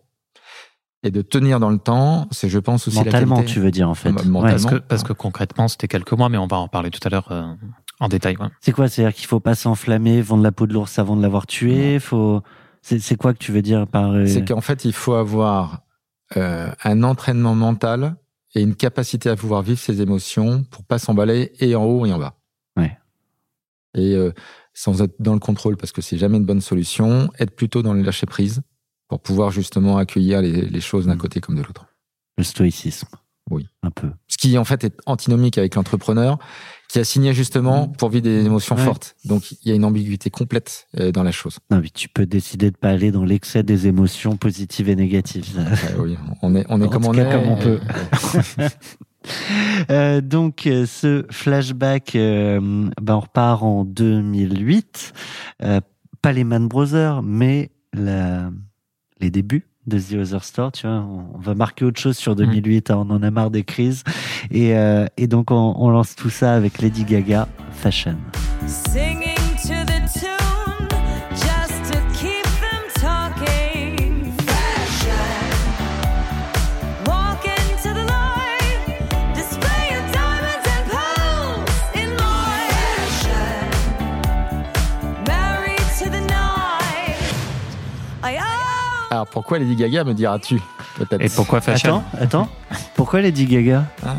[1.04, 3.52] Et de tenir dans le temps, c'est, je pense aussi Mentalement, la qualité.
[3.54, 4.10] tu veux dire en fait.
[4.10, 4.40] Ouais.
[4.42, 7.08] Parce que, parce que concrètement, c'était quelques mois, mais on va en parler tout à
[7.08, 7.44] l'heure euh,
[8.00, 8.36] en détail.
[8.38, 8.46] ouais.
[8.60, 11.46] C'est quoi C'est-à-dire qu'il faut pas s'enflammer, vendre la peau de l'ours avant de l'avoir
[11.46, 11.98] tué?
[11.98, 12.42] Faut.
[12.82, 15.82] C'est quoi que tu veux dire par euh, C'est qu'en fait, il faut avoir
[16.36, 18.16] euh, un entraînement mental
[18.54, 22.12] et une capacité à pouvoir vivre ses émotions pour pas s'emballer et en haut et
[22.12, 22.34] en bas.
[22.76, 22.96] Ouais.
[23.94, 24.32] Et euh,
[24.74, 27.92] sans être dans le contrôle, parce que c'est jamais une bonne solution, être plutôt dans
[27.94, 28.62] le lâcher prise
[29.08, 31.18] pour pouvoir justement accueillir les, les choses d'un Mm.
[31.18, 31.86] côté comme de l'autre.
[32.38, 33.08] le stoïcisme
[33.50, 33.66] Oui.
[33.82, 34.10] Un peu.
[34.28, 36.38] Ce qui en fait est antinomique avec l'entrepreneur
[36.88, 38.74] qui a signé justement pour vivre des émotions.
[38.74, 38.82] Ouais.
[38.82, 39.14] fortes.
[39.26, 41.58] Donc il y a une ambiguïté complète euh, dans la chose.
[41.70, 45.44] Non, mais tu peux décider de pas aller dans l'excès des émotions positives et négatives.
[45.44, 47.32] Ça- Euh, oui, on est on est En comme on cas, est.
[47.32, 47.80] comme on peut.
[49.90, 52.60] Euh, donc, euh, ce flashback, euh,
[53.02, 55.12] ben, on repart en 2008.
[55.62, 55.80] Euh,
[56.22, 58.50] pas les Man Brothers, mais la-
[59.20, 60.72] les débuts de The Other Store.
[60.72, 62.90] Tu vois, on, va marquer autre chose sur 2008.
[62.90, 64.04] hein, on en a marre des crises.
[64.50, 68.16] Et, euh, et donc, on, on lance tout ça avec Lady Gaga, Fashion.
[68.66, 69.27] Singing
[89.18, 90.60] Alors pourquoi Lady Gaga me diras-tu
[90.96, 92.48] peut-être Et pourquoi fashion Attends, attends.
[92.94, 93.84] Pourquoi Lady Gaga?
[94.06, 94.14] Hein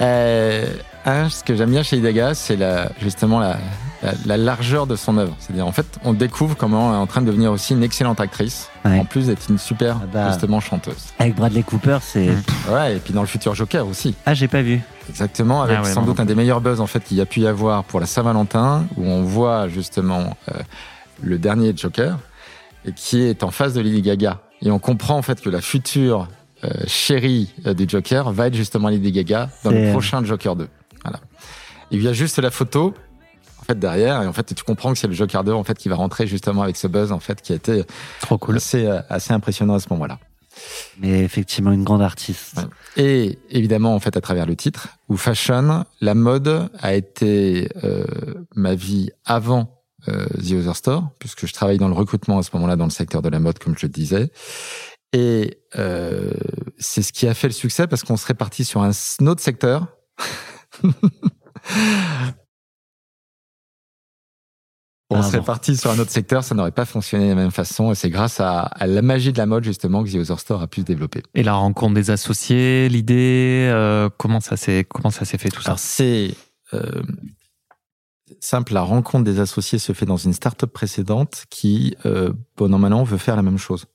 [0.00, 0.66] Euh,
[1.06, 3.56] un, ce que j'aime bien chez Lady Gaga, c'est la, justement la,
[4.02, 5.34] la, la largeur de son œuvre.
[5.38, 8.20] C'est-à-dire, en fait, on découvre comment elle est en train de devenir aussi une excellente
[8.20, 8.98] actrice, Ouais.
[8.98, 10.28] en plus d'être une super, Ah bah.
[10.28, 11.06] justement, chanteuse.
[11.18, 12.26] Avec Bradley Cooper, c'est.
[12.28, 12.42] Mm.
[12.72, 14.14] Ouais, et puis dans le futur Joker aussi.
[14.26, 14.80] Ah, j'ai pas vu.
[15.08, 16.24] Exactement, avec Ah ouais, sans non, doute non.
[16.24, 18.84] un des meilleurs buzz en fait qu'il y a pu y avoir pour la Saint-Valentin,
[18.98, 20.58] où on voit justement euh,
[21.22, 22.18] le dernier Joker,
[22.84, 24.40] et qui est en face de Lady Gaga.
[24.62, 26.28] Et on comprend en fait que la future
[26.64, 30.68] euh, chérie euh, du Joker va être justement Lady Gaga dans le prochain Joker 2.
[31.04, 31.20] Voilà.
[31.90, 32.94] Il y a juste la photo
[33.60, 35.76] en fait derrière, et en fait tu comprends que c'est le Joker 2 en fait
[35.78, 37.84] qui va rentrer justement avec ce buzz en fait qui a été
[38.20, 38.56] Trop cool.
[38.56, 40.18] assez euh, assez impressionnant à ce moment-là.
[40.98, 42.56] Mais effectivement, une grande artiste.
[42.96, 43.02] Ouais.
[43.02, 48.04] Et évidemment, en fait, à travers le titre, où fashion, la mode a été euh,
[48.56, 52.76] ma vie avant The Other Store, puisque je travaille dans le recrutement à ce moment-là
[52.76, 54.30] dans le secteur de la mode, comme je le disais.
[55.12, 56.32] Et euh,
[56.78, 58.92] c'est ce qui a fait le succès parce qu'on serait parti sur un,
[59.26, 59.86] autre secteur.
[65.12, 65.32] On Bravo.
[65.32, 67.90] serait parti sur un autre secteur, ça n'aurait pas fonctionné de la même façon.
[67.90, 70.62] Et c'est grâce à, à la magie de la mode, justement, que The Other Store
[70.62, 71.24] a pu se développer.
[71.34, 75.62] Et la rencontre des associés, l'idée, euh, comment ça s'est comment ça s'est fait tout
[75.62, 75.74] ça?
[75.76, 76.32] C'est
[76.74, 77.02] euh,
[78.40, 83.02] simple, la rencontre des associés se fait dans une start-up précédente qui, euh, bon, an,
[83.04, 83.86] veut faire la même chose.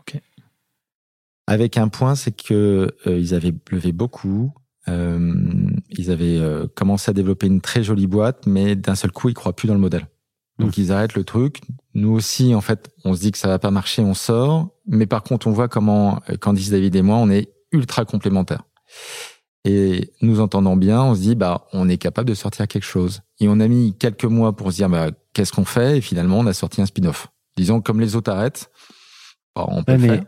[0.00, 0.20] Ok.
[1.46, 4.52] Avec un point, c'est que euh, ils avaient levé beaucoup.
[4.88, 5.34] euh,
[5.90, 9.34] ils avaient euh, commencé à développer une très jolie boîte, mais d'un seul coup, ils
[9.34, 10.06] croient plus dans le modèle.
[10.58, 11.60] Donc ils arrêtent le truc.
[11.94, 14.68] Nous aussi, en fait, on se dit que ça va pas marcher, on sort.
[14.86, 18.62] Mais par contre, on voit comment Candice, David et moi, on est ultra complémentaires.
[19.68, 23.22] Et nous entendant bien, on se dit, bah, on est capable de sortir quelque chose.
[23.40, 25.98] Et on a mis quelques mois pour se dire, bah, qu'est-ce qu'on fait?
[25.98, 27.26] Et finalement, on a sorti un spin-off.
[27.56, 28.70] Disons, comme les autres arrêtent,
[29.56, 30.24] bah, on peut Ouais, le mais faire.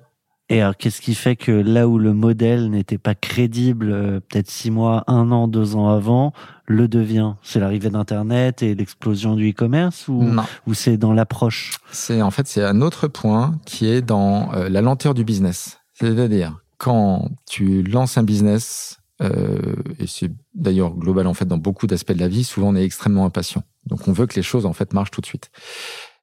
[0.49, 4.51] et alors, qu'est-ce qui fait que là où le modèle n'était pas crédible, euh, peut-être
[4.51, 6.33] six mois, un an, deux ans avant,
[6.67, 7.35] le devient?
[7.43, 11.79] C'est l'arrivée d'Internet et l'explosion du e-commerce ou c'est dans l'approche?
[11.93, 15.79] C'est, en fait, c'est un autre point qui est dans euh, la lenteur du business.
[15.95, 21.87] C'est-à-dire, quand tu lances un business, euh, et c'est d'ailleurs global en fait dans beaucoup
[21.87, 23.63] d'aspects de la vie, souvent on est extrêmement impatient.
[23.87, 25.51] Donc on veut que les choses en fait marchent tout de suite.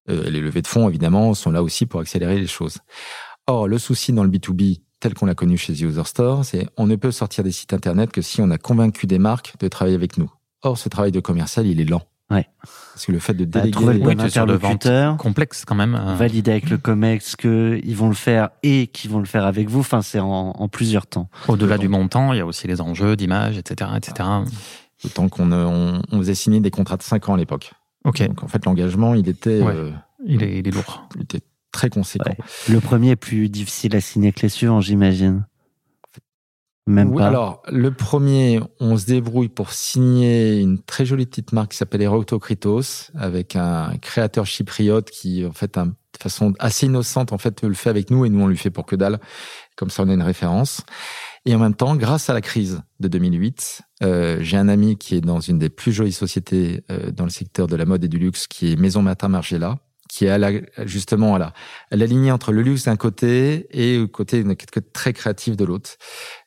[0.10, 2.78] Euh, les levées de fonds évidemment sont là aussi pour accélérer les choses.
[3.48, 6.68] Or le souci dans le B2B tel qu'on l'a connu chez The User Store, c'est
[6.78, 9.68] on ne peut sortir des sites internet que si on a convaincu des marques de
[9.68, 10.32] travailler avec nous.
[10.64, 12.04] Or ce travail de commercial il est lent.
[12.32, 12.48] Ouais.
[12.94, 15.94] Parce que le fait de Bah, déléguer trouver le bon interlocuteur, complexe quand même.
[15.96, 19.70] euh, valider avec le COMEX qu'ils vont le faire et qu'ils vont le faire avec
[19.70, 19.82] vous.
[19.82, 21.30] Enfin, c'est en, en plusieurs temps.
[21.48, 24.28] Au-delà du montant, il y a aussi les enjeux d'image, etc., etc.
[25.04, 27.74] Autant qu'on euh, on, on faisait signer des contrats de 5 ans à l'époque.
[28.06, 29.74] Ok, Donc en fait l'engagement il était, Ouais.
[29.76, 29.92] euh,
[30.26, 31.08] il est, il est lourd.
[31.16, 32.30] il était très conséquent.
[32.30, 32.38] Ouais.
[32.74, 35.46] Le premier est plus difficile à signer que les suivants, j'imagine.
[36.88, 37.28] Même Oui, pas.
[37.28, 42.04] alors, le premier, on se débrouille pour signer une très jolie petite marque qui s'appelle
[42.04, 47.64] Eroktokritos, avec un créateur chypriote qui, en fait, un- de façon assez innocente, en fait,
[47.64, 49.20] le fait avec nous et nous, on lui fait pour que dalle.
[49.76, 50.82] Comme ça, on a une référence.
[51.46, 55.16] Et en même temps, grâce à la crise de 2008, euh, j'ai un ami qui
[55.16, 58.08] est dans une des plus jolies sociétés euh, dans le secteur de la mode et
[58.08, 59.78] du luxe, qui est Maison Martin Margiela,
[60.10, 60.52] qui est à la,
[60.86, 61.54] justement à la,
[61.92, 64.44] à la lignée entre le luxe d'un côté et le côté
[64.94, 65.92] très créatif de l'autre,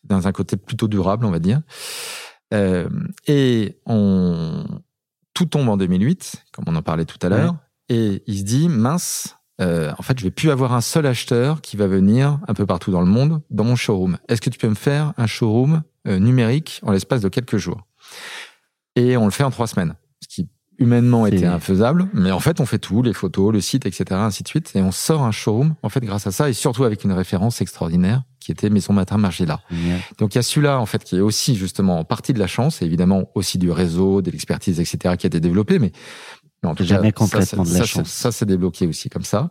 [0.04, 1.60] dans un côté plutôt durable, on va dire.
[2.54, 2.88] Euh,
[3.26, 4.64] et on,
[5.34, 7.56] tout tombe en 2008, comme on en parlait tout à l'heure,
[7.88, 9.36] et il se dit mince.
[9.60, 12.64] euh, en fait, je vais plus avoir un seul acheteur qui va venir un peu
[12.64, 14.18] partout dans le monde dans mon showroom.
[14.28, 17.86] Est-ce que tu peux me faire un showroom euh, numérique en l'espace de quelques jours?
[18.94, 22.60] Et on le fait en trois semaines, ce qui humainement était infaisable, mais en fait,
[22.60, 25.32] on fait tout, les photos, le site, etc., ainsi de suite, et on sort un
[25.32, 28.92] showroom, en fait, grâce à ça, et surtout avec une référence extraordinaire, qui était Maison
[28.92, 29.60] Matin Margiela.
[30.18, 32.46] Donc, il y a celui-là, en fait, qui est aussi, justement, en partie de la
[32.46, 35.92] chance, et évidemment, aussi du réseau, de l'expertise, etc., qui a été développé, mais,
[36.62, 38.08] mais en tout Jamais cas, ça, complètement ça, de la ça, chance.
[38.08, 39.50] Ça, s'est débloqué aussi comme ça.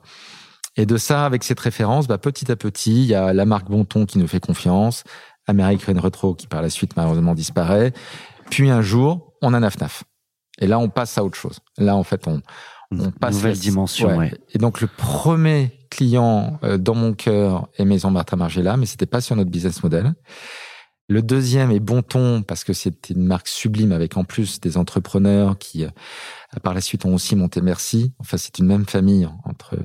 [0.78, 3.70] Et de ça, avec cette référence, bah, petit à petit, il y a la marque
[3.70, 5.04] Bonton qui nous fait confiance,
[5.48, 7.94] American Retro qui par la suite malheureusement disparaît.
[8.52, 10.04] Puis un jour, on a Nafnaf.
[10.60, 11.60] Et là, on passe à autre chose.
[11.78, 12.42] Là, en fait, on,
[12.92, 14.34] on passe Nouvelle la- dimension, ouais.
[14.54, 19.06] Et donc le premier client euh, dans mon cœur est Maison Martin Margiela, mais c'était
[19.06, 20.14] pas sur notre business model.
[21.10, 25.58] Le deuxième est Bonton parce que c'était une marque sublime avec en plus des entrepreneurs
[25.58, 25.90] qui, euh,
[26.64, 28.14] par la suite, ont aussi monté Merci.
[28.20, 29.78] Enfin, c'est une même famille entre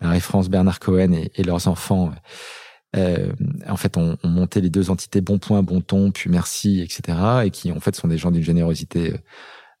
[0.00, 2.12] Marie-France, Bernard Cohen et, et leurs enfants.
[2.96, 3.32] Euh,
[3.68, 7.18] en fait, on, on monté les deux entités Bonpoint, Bonton, puis Merci, etc.
[7.46, 9.14] Et qui, en fait, sont des gens d'une générosité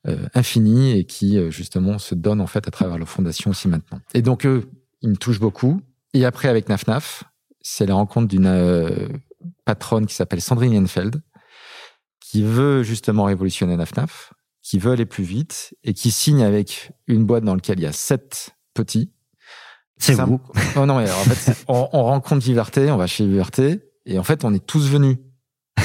[0.06, 3.68] euh, infinie et qui, euh, justement, se donnent, en fait, à travers leur fondation aussi
[3.68, 4.00] maintenant.
[4.12, 4.68] Et donc, eux,
[5.00, 5.80] ils me touchent beaucoup.
[6.12, 7.24] Et après, avec Nafnaf,
[7.62, 9.08] c'est la rencontre d'une euh,
[9.64, 11.22] patronne qui s'appelle Sandrine Yenfeld,
[12.20, 17.24] qui veut justement révolutionner Nafnaf, qui veut aller plus vite et qui signe avec une
[17.24, 19.10] boîte dans laquelle il y a sept petits.
[19.96, 20.40] C'est vous.
[20.76, 24.22] Oh non, alors, en fait, on, on rencontre Viverté, on va chez Viverté, et en
[24.22, 25.16] fait, on est tous venus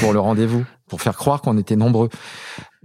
[0.00, 2.10] pour le rendez-vous, pour faire croire qu'on était nombreux.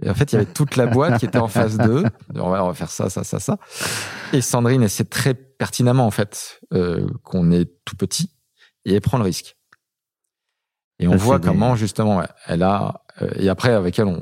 [0.02, 2.04] Et en fait, il y avait toute la boîte qui était en face d'eux.
[2.34, 3.58] On va, on va faire ça, ça, ça, ça.
[4.32, 8.30] Et Sandrine, elle sait très pertinemment, en fait, euh, qu'on est tout petit,
[8.84, 9.56] et elle prend le risque.
[10.98, 14.20] Et on Ça, voit des- comment, justement, elle a, euh, et après, avec elle, on,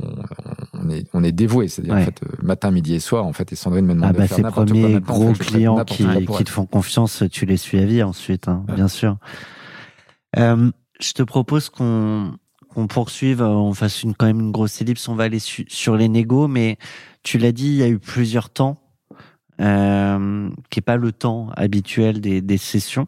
[0.72, 1.68] on est, on est dévoué.
[1.68, 4.12] C'est-à-dire, en fait, euh, matin, midi et soir, en fait, et Sandrine me demande Ah
[4.12, 4.78] de bah, faire ces n'importe quoi.
[4.80, 8.48] premiers Maintenant, on gros clients qui, te font confiance, tu les suis à vie ensuite,
[8.48, 9.18] hein, bien sûr.
[10.38, 10.70] Euh,
[11.00, 12.36] je te propose qu'on
[12.74, 15.96] qu'on poursuive, euh, on fasse quand même une grosse ellipse, on va aller su- sur
[15.96, 16.78] les négos, mais
[17.22, 18.80] tu l'as dit, il y a eu plusieurs temps,
[19.60, 23.06] euh, qui est pas le temps habituel des, sessions.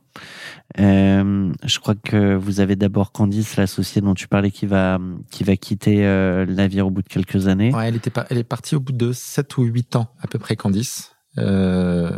[0.78, 4.98] Euh, je crois que vous avez d'abord Candice, l'associée dont tu parlais, qui va,
[5.30, 7.72] qui va quitter le navire au bout de quelques années.
[7.82, 10.56] Elle, était elle est partie au bout de 7 ou 8 ans, à peu près,
[10.56, 11.12] Candice.
[11.36, 12.14] Elle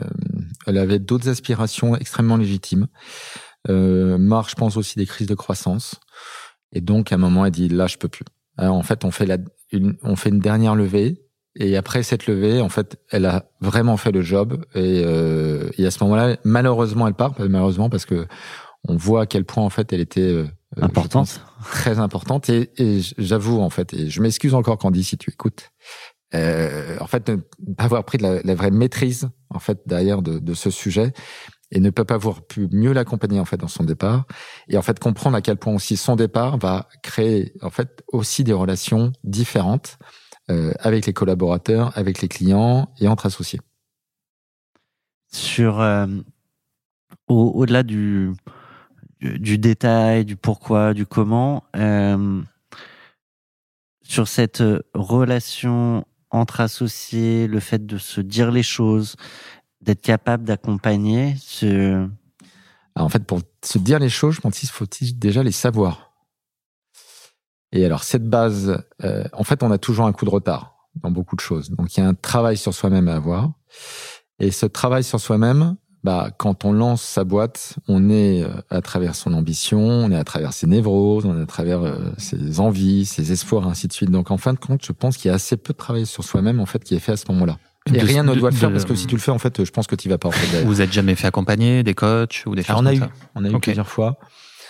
[0.66, 2.86] avait d'autres aspirations extrêmement légitimes.
[3.68, 6.00] Euh, je pense, aussi des crises de croissance.
[6.72, 8.24] Et donc, à un moment, elle dit, là, je peux plus.
[8.56, 9.38] Alors, en fait, on fait, la,
[9.72, 11.22] une, on fait une dernière levée.
[11.60, 14.64] Et après cette levée, en fait, elle a vraiment fait le job.
[14.74, 17.34] Et, euh, et à ce moment-là, malheureusement, elle part.
[17.38, 18.26] Malheureusement, parce que
[18.86, 20.46] on voit à quel point, en fait, elle était euh,
[20.76, 21.12] je Importante.
[21.12, 22.48] pense, très importante.
[22.48, 25.70] Et, et j'avoue, en fait, et je m'excuse encore, Candy, si tu écoutes.
[26.34, 27.36] Euh, en fait, ne
[27.76, 31.12] pas avoir pris de la, la vraie maîtrise, en fait, derrière de, de ce sujet
[31.70, 34.26] et ne peut pas avoir pu mieux l'accompagner en fait dans son départ
[34.68, 38.44] et en fait comprendre à quel point aussi son départ va créer en fait aussi
[38.44, 39.98] des relations différentes
[40.50, 43.60] euh, avec les collaborateurs, avec les clients et entre associés.
[45.30, 46.06] sur euh,
[47.28, 48.32] au- au-delà du,
[49.20, 52.42] du détail, du pourquoi, du comment, euh,
[54.02, 54.62] sur cette
[54.94, 59.16] relation entre associés, le fait de se dire les choses,
[59.80, 62.08] d'être capable d'accompagner, ce...
[62.94, 66.08] Alors, en fait, pour se dire les choses, je pense qu'il faut déjà les savoir.
[67.72, 71.10] Et alors cette base, euh, en fait, on a toujours un coup de retard dans
[71.10, 71.70] beaucoup de choses.
[71.70, 73.52] Donc il y a un travail sur soi-même à avoir.
[74.38, 78.80] Et ce travail sur soi-même, bah, quand on lance sa boîte, on est euh, à
[78.80, 82.60] travers son ambition, on est à travers ses névroses, on est à travers euh, ses
[82.60, 84.10] envies, ses espoirs, ainsi de suite.
[84.10, 86.24] Donc en fin de compte, je pense qu'il y a assez peu de travail sur
[86.24, 87.58] soi-même en fait qui est fait à ce moment-là.
[87.94, 89.38] Et De- rien ne doit le faire de- parce que si tu le fais, en
[89.38, 90.64] fait, je pense que tu vas pas en fait.
[90.64, 93.00] Vous êtes jamais fait accompagner des coachs ou des choses Alors, on a comme eu,
[93.00, 93.62] ça on a eu Ok.
[93.62, 94.18] plusieurs fois.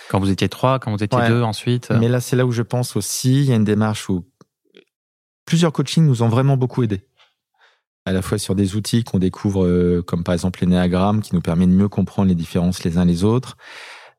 [0.09, 1.27] Quand vous étiez trois, quand vous étiez Ouais.
[1.29, 4.09] deux ensuite Mais là, c'est là où je pense aussi, il y a une démarche
[4.09, 4.25] où
[5.45, 7.05] plusieurs coachings nous ont vraiment beaucoup aidés.
[8.05, 11.41] À la fois sur des outils qu'on découvre, euh, comme par exemple l'énéagramme, qui nous
[11.41, 13.55] permet de mieux comprendre les différences les uns les autres.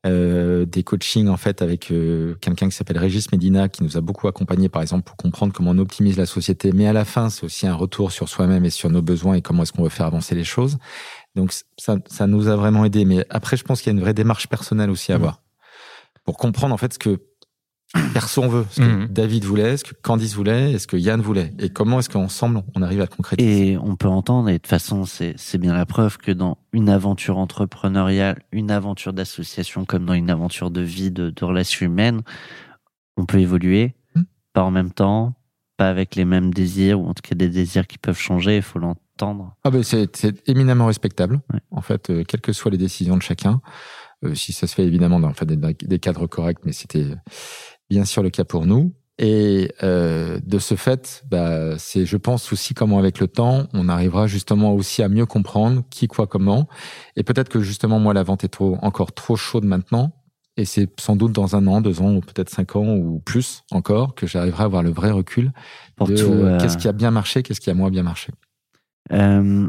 [0.07, 4.01] Euh, des coachings en fait avec euh, quelqu'un qui s'appelle Régis Medina qui nous a
[4.01, 6.73] beaucoup accompagné par exemple pour comprendre comment on optimise la société.
[6.73, 9.43] Mais à la fin c'est aussi un retour sur soi-même et sur nos besoins et
[9.43, 10.79] comment est-ce qu'on veut faire avancer les choses.
[11.35, 14.01] Donc ça, ça nous a vraiment aidé mais après je pense qu'il y a une
[14.03, 15.23] vraie démarche personnelle aussi à Mhm.
[15.23, 15.43] avoir.
[16.25, 17.21] Pour comprendre en fait ce que
[18.15, 19.07] personne veut ce que Mhm.
[19.09, 22.63] David voulait ce que Candice voulait et ce que Yann voulait et comment est-ce qu'ensemble
[22.75, 23.73] on arrive à le concrétiser?
[23.73, 26.59] Et on peut entendre, et de toute façon, c'est c'est bien la preuve que dans
[26.73, 31.87] une aventure entrepreneuriale, une aventure d'association, comme dans une aventure de vie, de, de relations
[31.87, 32.21] humaines,
[33.17, 34.23] on peut évoluer, Mm.
[34.53, 35.35] pas en même temps,
[35.77, 38.63] pas avec les mêmes désirs, ou en tout cas des désirs qui peuvent changer, il
[38.63, 39.55] faut l'entendre.
[39.65, 41.41] Ah ben c'est c'est éminemment respectable.
[41.53, 41.61] Ouais.
[41.71, 43.61] En fait, euh, quelles que soient les décisions de chacun,
[44.25, 47.07] euh, si ça se fait évidemment dans en fait, des, des cadres corrects, mais c'était
[47.91, 48.93] bien sûr le cas pour nous.
[49.23, 53.91] Et euh, de ce fait, bah, c'est, je pense aussi comment avec le temps, on
[53.91, 56.69] arrivera justement aussi à mieux comprendre qui, quoi, comment.
[57.17, 60.13] Et peut-être que justement moi la vente est trop, encore trop chaude maintenant.
[60.57, 63.63] Et c'est sans doute dans un an, deux ans, ou peut-être cinq ans ou plus
[63.71, 65.53] encore que j'arriverai à avoir le vrai recul
[65.97, 68.33] Pour de tout, euh, qu'est-ce qui a bien marché, qu'est-ce qui a moins bien marché.
[69.13, 69.69] Euh,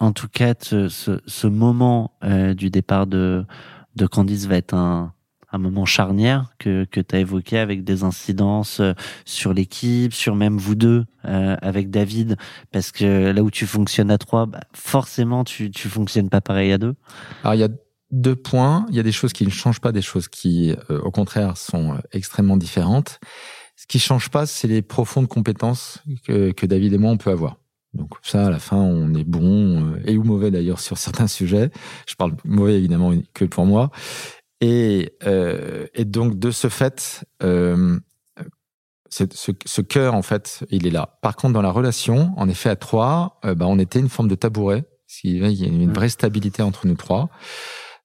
[0.00, 3.44] en tout cas, ce, ce, ce moment euh, du départ de,
[3.96, 5.12] de Candice va être un,
[5.50, 8.92] un moment charnière que, que tu as évoqué avec des incidences euh,
[9.24, 12.36] sur l'équipe, sur même vous deux euh, avec David,
[12.72, 16.72] parce que là où tu fonctionnes à trois, bah, forcément tu tu fonctionnes pas pareil
[16.72, 16.94] à deux.
[17.42, 17.68] Alors il y a
[18.10, 18.86] deux points.
[18.90, 21.56] Il y a des choses qui ne changent pas, des choses qui, euh, au contraire,
[21.56, 23.20] sont euh, extrêmement différentes.
[23.76, 27.30] Ce qui change pas, c'est les profondes compétences que, que David et moi on peut
[27.30, 27.56] avoir.
[27.94, 31.26] Donc ça, à la fin, on est bon euh, et ou mauvais d'ailleurs sur certains
[31.26, 31.70] sujets.
[32.06, 33.90] Je parle mauvais évidemment que pour moi.
[34.60, 37.98] Et, euh, et donc de ce fait, euh,
[39.08, 41.18] ce, ce cœur en fait, il est là.
[41.22, 44.28] Par contre, dans la relation, en effet, à trois, euh, bah, on était une forme
[44.28, 44.84] de tabouret.
[45.24, 47.30] Il y a une vraie stabilité entre nous trois.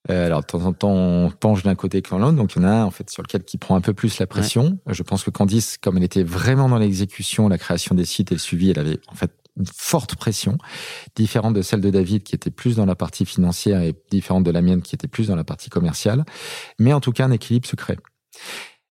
[0.09, 2.65] Euh, alors de temps en temps, on penche d'un côté que l'autre, donc il y
[2.65, 4.79] en a un en fait sur lequel qui prend un peu plus la pression.
[4.87, 8.35] Je pense que Candice, comme elle était vraiment dans l'exécution, la création des sites et
[8.35, 10.57] le suivi, elle avait en fait une forte pression,
[11.15, 14.51] différente de celle de David qui était plus dans la partie financière et différente de
[14.51, 16.25] la mienne qui était plus dans la partie commerciale.
[16.79, 17.97] Mais en tout cas, un équilibre se crée.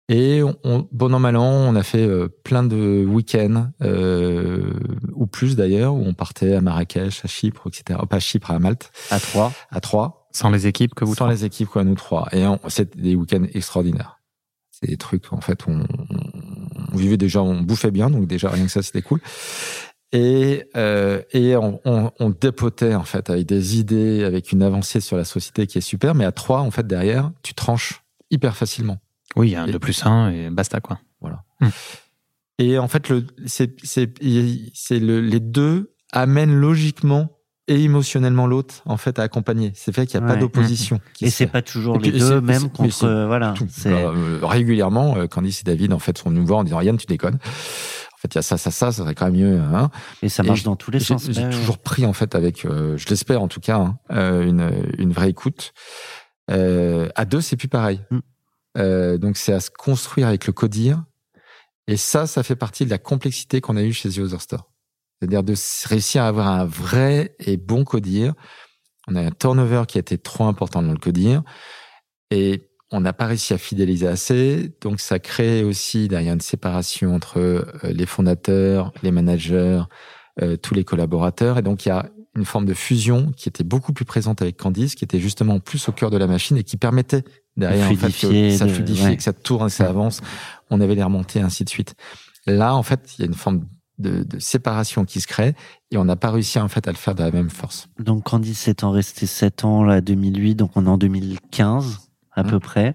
[0.08, 4.72] Et on, on- bon an mal an, on a fait euh, plein de week-ends euh,
[5.14, 7.98] ou plus d'ailleurs où on partait à Marrakech, à Chypre, etc.
[8.00, 9.52] Oh, pas à Chypre, à Malte, À trois.
[9.70, 10.28] à trois.
[10.32, 12.28] Sans les équipes que vous Sans les équipes, quoi, nous trois.
[12.32, 14.20] Et c'est des week-ends extraordinaires.
[14.70, 15.84] C'est des trucs, en fait, on,
[16.92, 19.20] on vivait déjà, on bouffait bien, donc déjà rien que ça, c'était cool.
[20.12, 25.00] Et, euh, et on, on, on dépotait, en fait, avec des idées, avec une avancée
[25.00, 26.14] sur la société qui est super.
[26.14, 28.98] Mais à trois, en fait, derrière, tu tranches hyper facilement.
[29.34, 30.98] Oui, il y a un Et- 2 plus 1 et basta quoi.
[31.20, 31.42] Voilà.
[31.60, 31.68] Hmm.
[32.58, 34.14] Et en fait, le, c'est, c'est,
[34.72, 37.30] c'est le, les deux amènent logiquement
[37.68, 39.72] et émotionnellement l'autre en fait à accompagner.
[39.74, 41.00] C'est fait qu'il n'y a pas d'opposition.
[41.20, 41.50] Et c'est fait.
[41.52, 42.94] pas toujours Et les puis, deux, même contre.
[42.94, 43.54] c'est euh, voilà.
[43.68, 46.80] C'est- Euh, régulièrement, euh, Candice et David en fait sont venus me voir en disant
[46.80, 47.38] Yann, tu déconnes.
[48.16, 49.60] En fait, il y a ça, ça, ça, ça serait quand même mieux.
[49.60, 49.90] Hein.
[50.22, 51.30] Et ça Et marche dans tous les sens.
[51.30, 54.70] j'ai toujours pris en fait avec, euh, je l'espère en tout cas, hein, euh, une,
[54.98, 55.74] une vraie écoute.
[56.50, 58.00] Euh, à deux, c'est plus pareil.
[58.10, 58.18] Mm.
[58.78, 61.04] Euh, donc c'est à se construire avec le codir.
[61.88, 64.70] Et ça, ça fait partie de la complexité qu'on a eue chez The Other Store.
[65.18, 65.54] C'est-à-dire de
[65.84, 68.34] réussir à avoir un vrai et bon codir.
[69.08, 71.42] On a un turnover qui a été trop important dans le codir.
[72.30, 74.72] Et on n'a pas réussi à fidéliser assez.
[74.80, 79.82] Donc ça crée aussi derrière une séparation entre euh, les fondateurs, les managers,
[80.42, 81.58] euh, tous les collaborateurs.
[81.58, 84.58] Et donc, il y a une forme de fusion qui était beaucoup plus présente avec
[84.58, 87.24] Candice, qui était justement plus au cœur de la machine et qui permettait
[87.56, 89.16] derrière en fait, que ça fluidifie, ouais.
[89.16, 90.20] que ça tourne, que ça avance.
[90.68, 91.94] On avait les remontées, ainsi de suite.
[92.46, 93.66] Là, en fait, il y a une forme
[93.98, 95.54] de, de séparation qui se crée
[95.90, 97.88] et on n'a pas réussi en fait à le faire de la même force.
[97.98, 102.05] Donc Candice étant resté 7 ans là 2008, donc on est en 2015
[102.36, 102.46] à Mm.
[102.48, 102.94] peu près.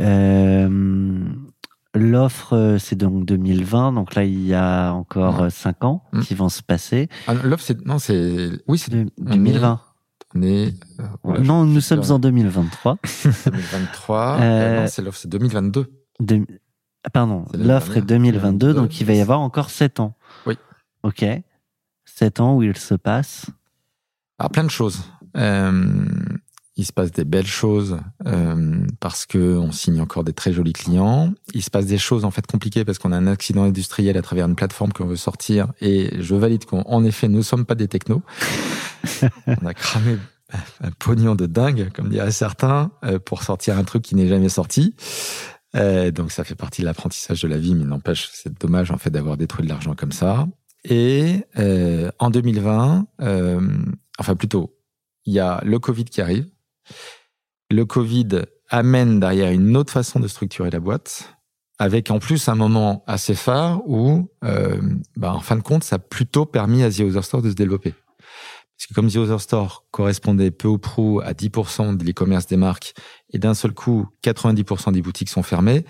[0.00, 1.24] Euh,
[1.94, 5.50] L'offre c'est donc 2020, donc là il y a encore Ouais.
[5.50, 6.20] 5 ans Mm.
[6.20, 7.08] qui vont se passer.
[7.26, 9.80] Ah, L'offre, c'est non, c'est oui, c'est De- on est- 2020.
[10.34, 10.74] on est
[11.24, 12.98] euh, non, nous sommes en 2023.
[13.46, 14.36] 2023.
[14.40, 15.86] Euh, Euh, non, c'est l'offre, c'est 2022.
[16.20, 16.44] De-
[17.04, 18.32] ah, Pardon, l'offre est dernière.
[18.34, 20.14] 2022, donc il va y avoir encore 7 ans.
[20.46, 20.56] Oui.
[21.02, 21.24] Ok.
[22.04, 23.46] 7 ans où il se passe.
[24.38, 25.02] Alors plein de choses.
[25.36, 26.04] Euh,
[26.78, 30.72] il se passe des belles choses euh, parce que on signe encore des très jolis
[30.72, 31.34] clients.
[31.52, 34.22] Il se passe des choses en fait compliquées parce qu'on a un accident industriel à
[34.22, 37.74] travers une plateforme qu'on veut sortir et je valide qu'en effet nous ne sommes pas
[37.74, 38.22] des technos.
[39.46, 40.18] on a cramé
[40.80, 44.48] un pognon de dingue, comme diraient certains, euh, pour sortir un truc qui n'est jamais
[44.48, 44.94] sorti.
[45.76, 48.98] Euh, donc ça fait partie de l'apprentissage de la vie, mais n'empêche, c'est dommage en
[48.98, 50.46] fait d'avoir détruit de l'argent comme ça.
[50.84, 53.60] Et euh, en 2020, euh,
[54.18, 54.78] enfin plutôt,
[55.26, 56.48] il y a le Covid qui arrive.
[57.70, 61.34] Le Covid amène derrière une autre façon de structurer la boîte,
[61.78, 64.80] avec en plus un moment assez phare où, euh,
[65.16, 67.54] bah, en fin de compte, ça a plutôt permis à The Other Store de se
[67.54, 67.94] développer.
[68.76, 72.56] Parce que comme The Other Store correspondait peu ou prou à 10% de l'e-commerce des
[72.56, 72.94] marques,
[73.32, 75.84] et d'un seul coup, 90% des boutiques sont fermées,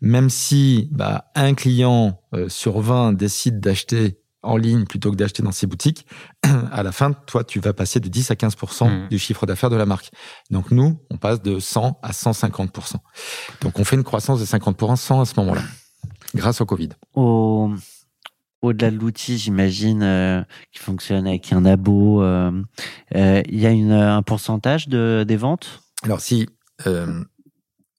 [0.00, 5.42] même si bah, un client euh, sur 20 décide d'acheter en ligne plutôt que d'acheter
[5.42, 6.06] dans ses boutiques,
[6.72, 9.08] à la fin, toi, tu vas passer de 10 à 15% Mhm.
[9.08, 10.10] du chiffre d'affaires de la marque.
[10.50, 12.96] Donc nous, on passe de 100 à 150%.
[13.60, 15.62] Donc on fait une croissance de 50% à ce moment-là,
[16.34, 16.90] grâce au Covid.
[17.14, 17.70] Au,
[18.62, 20.42] au-delà de l'outil, j'imagine, euh,
[20.72, 22.52] qui fonctionne avec un abo, euh,
[23.14, 25.82] euh, il y a une, un pourcentage de, des ventes?
[26.02, 26.48] Alors si
[26.86, 27.22] euh,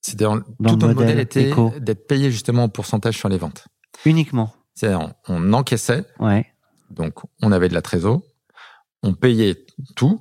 [0.00, 3.66] c'était tout le modèle modèle était d'être payé justement au pourcentage sur les ventes.
[4.04, 4.54] uniquement.
[4.78, 6.46] C'est-à-dire on, on encaissait, Ouais.
[6.90, 8.22] donc on avait de la trésor,
[9.02, 9.66] on payait
[9.96, 10.20] tout,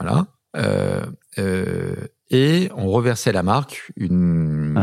[0.00, 1.04] voilà, euh,
[1.38, 1.94] euh,
[2.30, 4.76] et on reversait à la marque une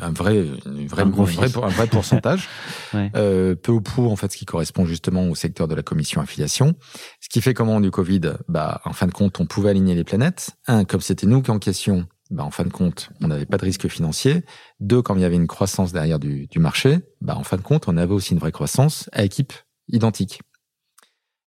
[0.00, 1.56] Un vrai, une vraie, Un vrai, fees.
[1.62, 2.48] un vrai pourcentage,
[2.94, 3.10] Ouais.
[3.16, 6.20] euh, peu ou prou en fait, ce qui correspond justement au secteur de la commission
[6.20, 6.74] affiliation.
[7.20, 9.94] Ce qui fait qu'au moment du Covid, bah, en fin de compte, on pouvait aligner
[9.94, 10.50] les planètes.
[10.66, 13.56] Un, comme c'était nous qui en question, bah, en fin de compte, on n'avait pas
[13.56, 14.44] de risque financier.
[14.80, 17.88] Deux, comme il y avait une croissance derrière du, marché, bah, en fin de compte,
[17.88, 19.52] on avait aussi une vraie croissance à équipe
[19.88, 20.40] identique.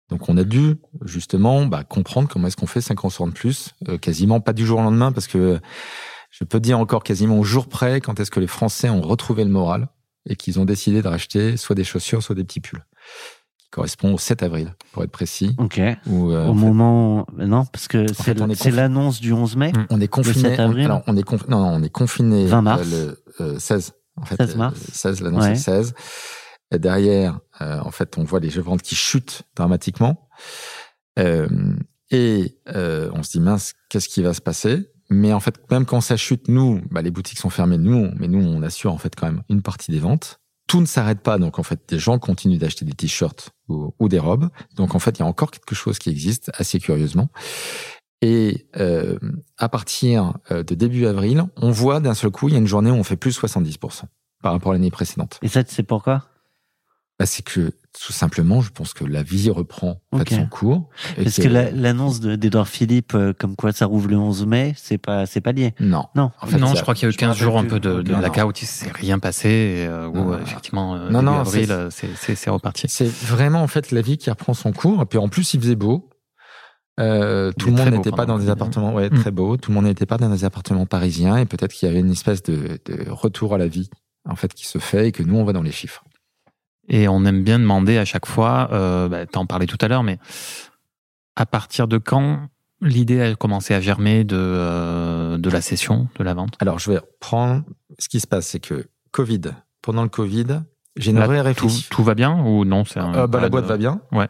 [0.10, 3.98] Donc on a dû justement bah, comprendre comment est-ce qu'on fait 50% de plus, euh,
[3.98, 5.60] quasiment pas du jour au lendemain, parce que
[6.32, 9.44] je peux dire encore quasiment au jour près quand est-ce que les Français ont retrouvé
[9.44, 9.90] le moral
[10.28, 12.84] et qu'ils ont décidé de racheter soit des chaussures, soit des petits pulls,
[13.72, 15.56] qui correspond au 7 avril, pour être précis.
[15.60, 15.80] Ok.
[16.08, 19.72] Où, euh, Au en fait, moment, non, parce que c'est, confi- l'annonce du 11 mai.
[19.74, 19.86] Mm.
[19.92, 20.50] on est confiné.
[20.52, 22.82] 7 avril on, alors, on est conf- non, non, on est confiné 20 mars.
[22.92, 23.94] euh, le euh, 16.
[24.18, 24.80] En fait, 16 mars.
[24.80, 25.52] euh, 16, l'annonce Ouais.
[25.52, 25.94] est 16.
[26.72, 30.28] Et derrière, euh, en fait, on voit les jeux de vente qui chutent dramatiquement.
[31.18, 31.48] Euh,
[32.12, 34.90] et euh, on se dit mince, qu'est-ce qui va se passer?
[35.12, 38.28] Mais en fait, même quand ça chute, nous, bah, les boutiques sont fermées, nous, mais
[38.28, 40.40] nous, on assure en fait quand même une partie des ventes.
[40.68, 44.10] Tout ne s'arrête pas, donc en fait, des gens continuent d'acheter des t-shirts ou, ou
[44.10, 44.50] des robes.
[44.76, 47.30] Donc en fait, il y a encore quelque chose qui existe assez curieusement.
[48.22, 49.18] Et euh,
[49.58, 52.68] à partir euh, de début avril, on voit d'un seul coup, il y a une
[52.68, 54.04] journée où on fait plus 70%
[54.42, 55.40] par rapport à l'année précédente.
[55.42, 56.26] Et ça, sais pourquoi?
[57.20, 60.88] Bah, c'est que tout simplement, je pense que la vie reprend en fait, son cours.
[61.18, 64.46] et Parce que la- l'annonce de- d'Edouard Philippe, euh, comme quoi ça rouvre le 11
[64.46, 65.74] mai, c'est pas, c'est pas lié.
[65.82, 66.32] non, Non.
[66.42, 67.82] En fait, non, je crois qu'il y a eu je me 15 jours un peu
[67.82, 71.22] de, de blackout, il s'est rien passé, et, euh, où Non, euh, effectivement, euh, Non,
[71.22, 72.86] non, avril, c'est- c'est c'est- c'est reparti.
[72.88, 75.02] C'est vraiment en fait la vie qui reprend son cours.
[75.02, 76.10] Et puis en plus, il faisait beau.
[77.02, 78.52] Euh, tout le monde n'était pas dans des Covid.
[78.52, 79.20] appartements, ouais, Mm.
[79.20, 79.58] très beau.
[79.58, 82.12] Tout le monde n'était pas dans des appartements parisiens et peut-être qu'il y avait une
[82.12, 83.90] espèce de, de retour à la vie
[84.26, 86.04] en fait qui se fait et que nous on va dans les chiffres.
[86.90, 90.04] Et on aime bien demander à chaque fois, euh, bah, t'en parlais tout à l'heure,
[90.04, 90.18] mais
[91.36, 92.48] à partir de quand
[92.82, 96.56] l'idée a commencé à germer de, euh, de la session, de la vente?
[96.60, 97.64] Alors je vais reprendre.
[98.00, 99.42] Ce qui se passe, c'est que Covid,
[99.82, 100.62] pendant le Covid,
[100.96, 101.88] j'ai une vraie tout, réflexion.
[101.92, 102.86] tout va bien ou non?
[102.86, 104.02] C'est Euh, bah, la boîte de- va bien.
[104.12, 104.28] Ouais.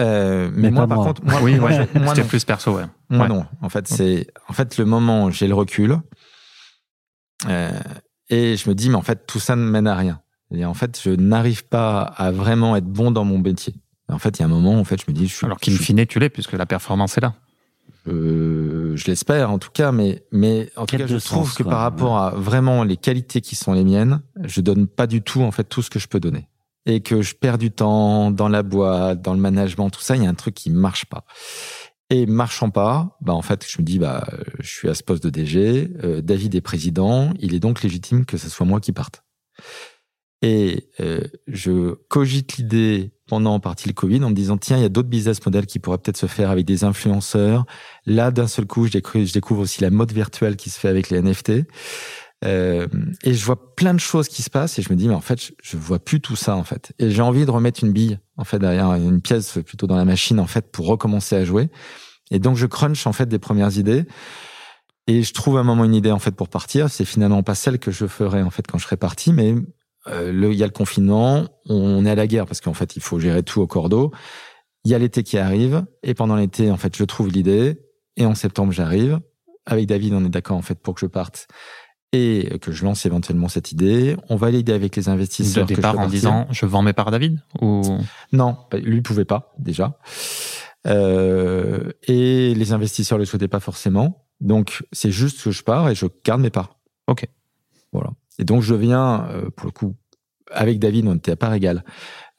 [0.00, 1.06] Euh, mais, Mais moi, par moi.
[1.06, 1.88] contre, moi, Oui, moi, ouais.
[2.08, 2.84] C'était plus perso, ouais.
[3.08, 3.28] Moi Ouais.
[3.28, 3.46] non.
[3.62, 5.98] En fait, c'est en fait le moment où j'ai le recul
[7.48, 7.70] euh,
[8.28, 10.20] et je me dis mais en fait tout ça ne mène à rien.
[10.54, 13.74] Et en fait, je n'arrive pas à vraiment être bon dans mon métier.
[14.08, 15.58] En fait, il y a un moment, en fait, je me dis, je suis, Alors
[15.60, 17.34] qu'in fine, tu l'es, puisque la performance est là.
[18.06, 21.62] euh, je l'espère en tout cas, mais mais en tout cas, je trouve sens, que
[21.62, 21.72] quoi.
[21.72, 25.42] par rapport à vraiment les qualités qui sont les miennes, je donne pas du tout
[25.42, 26.48] en fait tout ce que je peux donner
[26.86, 30.16] et que je perds du temps dans la boîte, dans le management, tout ça.
[30.16, 31.24] Il y a un truc qui marche pas.
[32.08, 34.26] Et marchant pas, bah en fait, je me dis bah
[34.60, 38.24] je suis à ce poste de DG, euh, David est président, il est donc légitime
[38.24, 39.22] que ce soit moi qui parte.
[40.42, 44.82] Et euh, je cogite l'idée pendant en partie le Covid en me disant tiens il
[44.82, 47.66] y a d'autres business models qui pourraient peut-être se faire avec des influenceurs.
[48.06, 51.20] Là d'un seul coup je découvre, aussi la mode virtuelle qui se fait avec les
[51.20, 51.64] NFT.
[52.44, 52.86] Euh,
[53.24, 55.20] et je vois plein de choses qui se passent et je me dis mais en
[55.20, 57.92] fait je, je vois plus tout ça en fait et j'ai envie de remettre une
[57.92, 61.44] bille en fait derrière une pièce plutôt dans la machine en fait pour recommencer à
[61.44, 61.68] jouer
[62.30, 64.04] et donc je crunch en fait des premières idées
[65.08, 67.56] et je trouve à un moment une idée en fait pour partir c'est finalement pas
[67.56, 69.56] celle que je ferais en fait quand je serais parti mais
[70.06, 73.02] le il y a le confinement on est à la guerre parce qu'en fait il
[73.02, 74.12] faut gérer tout au cordeau
[74.84, 77.78] il y a l'été qui arrive et pendant l'été en fait je trouve l'idée
[78.16, 79.20] et en septembre j'arrive
[79.66, 81.46] avec David on est d'accord en fait pour que je parte
[82.12, 84.16] et que je lance éventuellement cette idée.
[84.28, 85.66] On valide avec les De investisseurs.
[85.66, 87.82] que je en disant je vends mes parts à David ou?
[88.32, 89.98] Non, bah, lui pouvait pas déjà.
[90.86, 94.26] Euh, et les investisseurs le souhaitaient pas forcément.
[94.40, 96.78] Donc c'est juste que je pars et je garde mes parts.
[97.08, 97.26] Ok.
[97.92, 98.10] Voilà.
[98.38, 99.96] Et donc je viens, euh, pour le coup,
[100.50, 101.84] avec David, on était à part égale,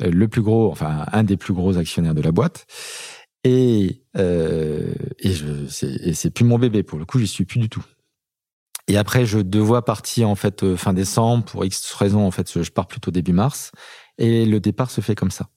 [0.01, 2.65] euh, le plus gros, enfin un des plus gros actionnaires de la boîte.
[3.43, 7.83] Et euh, et c'est plus mon bébé pour le coup, j'y suis plus du tout.
[8.87, 12.25] Et après, je devais partir en fait euh, fin décembre pour X raisons.
[12.25, 13.71] En fait, je pars plutôt début mars.
[14.17, 15.47] Et le départ se fait comme ça,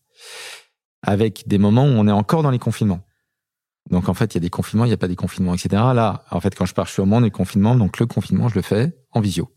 [1.02, 3.00] avec des moments où on est encore dans les confinements.
[3.90, 5.70] Donc en fait, il y a des confinements, il n'y a pas des confinements, etc.
[5.94, 7.74] Là, en fait, quand je pars, je suis au moment des confinements.
[7.74, 9.50] Donc le confinement, je le fais en visio.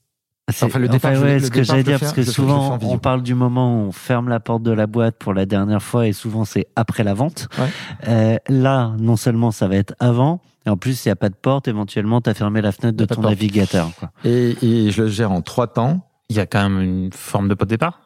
[0.52, 2.22] C'est- Enfin, le départ, je- ouais, le ce que départ, j'allais le dire, parce que
[2.22, 5.16] le le souvent, on parle du moment où on ferme la porte de la boîte
[5.18, 7.48] pour la dernière fois, et souvent c'est après la vente.
[7.58, 7.70] Ouais.
[8.08, 11.30] Euh, là, non seulement ça va être avant, et en plus, il n'y a pas
[11.30, 13.90] de porte, éventuellement, tu as fermé la fenêtre de ton de navigateur.
[13.98, 14.12] Quoi.
[14.24, 16.08] Et, et je le gère en trois temps.
[16.30, 18.02] il y a quand même une forme de pot de départ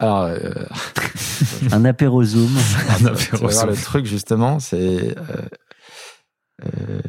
[0.00, 0.38] Alors, euh,
[1.72, 2.50] Un apéro Zoom.
[2.98, 5.42] tu vas voir, le truc justement, c'est euh,
[6.64, 7.00] euh,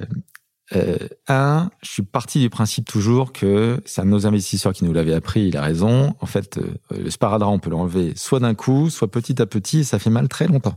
[0.75, 0.97] euh,
[1.27, 4.93] un, je suis parti du principe toujours que c'est un de nos investisseurs qui nous
[4.93, 6.13] l'avait appris, il a raison.
[6.19, 9.79] En fait, euh, le sparadrap, on peut l'enlever soit d'un coup, soit petit à petit,
[9.79, 10.75] et ça fait mal très longtemps.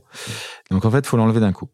[0.70, 1.68] Donc en fait, faut l'enlever d'un coup.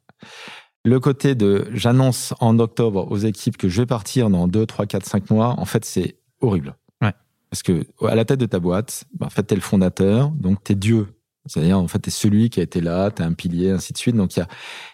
[0.84, 4.86] Le côté de j'annonce en octobre aux équipes que je vais partir dans 2, 3,
[4.86, 6.76] 4, 5 mois, en fait, c'est horrible.
[7.02, 7.12] Ouais.
[7.50, 10.62] Parce que à la tête de ta boîte, bah, en fait, t'es le fondateur, donc
[10.64, 11.08] t'es Dieu.
[11.46, 14.16] C'est-à-dire, en fait, t'es celui qui a été là, t'es un pilier, ainsi de suite.
[14.16, 14.48] Donc il y a,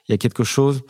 [0.08, 0.82] il y a quelque chose,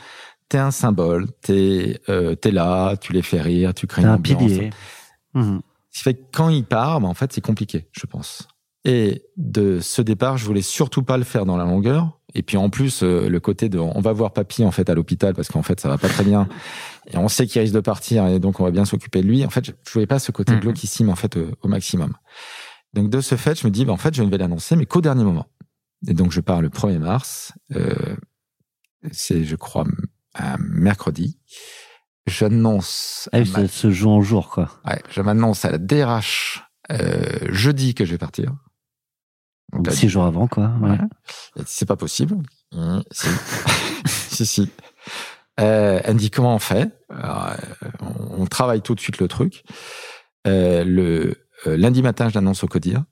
[0.48, 4.14] t'es un symbole, t'es euh, t'es là, tu les fais rire, tu crées une un
[4.14, 4.42] ambiance.
[4.42, 4.70] pilier.
[5.34, 5.60] Mhm.
[5.90, 8.48] Ce qui fait que quand il part, bah, en fait, c'est compliqué, je pense.
[8.84, 12.18] Et de ce départ, je voulais surtout pas le faire dans la longueur.
[12.34, 14.94] Et puis en plus, euh, le côté de, on va voir papy en fait à
[14.94, 16.48] l'hôpital parce qu'en fait ça va pas très bien.
[17.08, 19.44] Et on sait qu'il risque de partir et donc on va bien s'occuper de lui.
[19.44, 20.60] En fait, je, je voulais pas ce côté Mhm.
[20.60, 22.14] glauquissime en fait au, au maximum.
[22.94, 24.86] Donc de ce fait, je me dis, bah, en fait, je ne vais l'annoncer, mais
[24.86, 25.46] qu'au dernier moment.
[26.08, 27.52] Et donc je pars le 1er mars.
[27.76, 27.94] Euh,
[29.10, 29.84] c'est, je crois,
[30.34, 31.38] un mercredi.
[32.26, 33.28] J'annonce.
[33.32, 34.70] Ah ma- ça se joue en jour, quoi.
[34.86, 38.52] Ouais, je m'annonce à la DRH euh, jeudi que je vais partir.
[39.72, 40.70] Donc, elle Six jours avant, quoi.
[40.82, 40.98] ouais.
[41.56, 42.36] Elle C'est pas possible.
[42.72, 43.28] Mmh, si.
[44.06, 44.70] si, si.
[45.60, 46.90] Euh, elle me dit comment on fait?
[47.10, 49.64] Alors, euh, on, on travaille tout de suite le truc.
[50.46, 51.34] Euh, le
[51.66, 53.02] lundi matin, je l'annonce au CODIR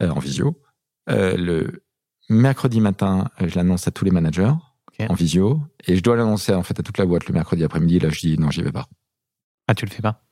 [0.00, 0.60] en visio.
[1.08, 1.82] Le
[2.28, 4.52] mercredi matin, je l'annonce à tous les managers
[5.08, 5.60] En visio.
[5.86, 7.98] Et je dois l'annoncer en fait à toute la boîte le mercredi après-midi.
[8.00, 8.86] Là, je dis non, j'y vais pas.
[9.68, 10.22] Ah, tu le fais pas?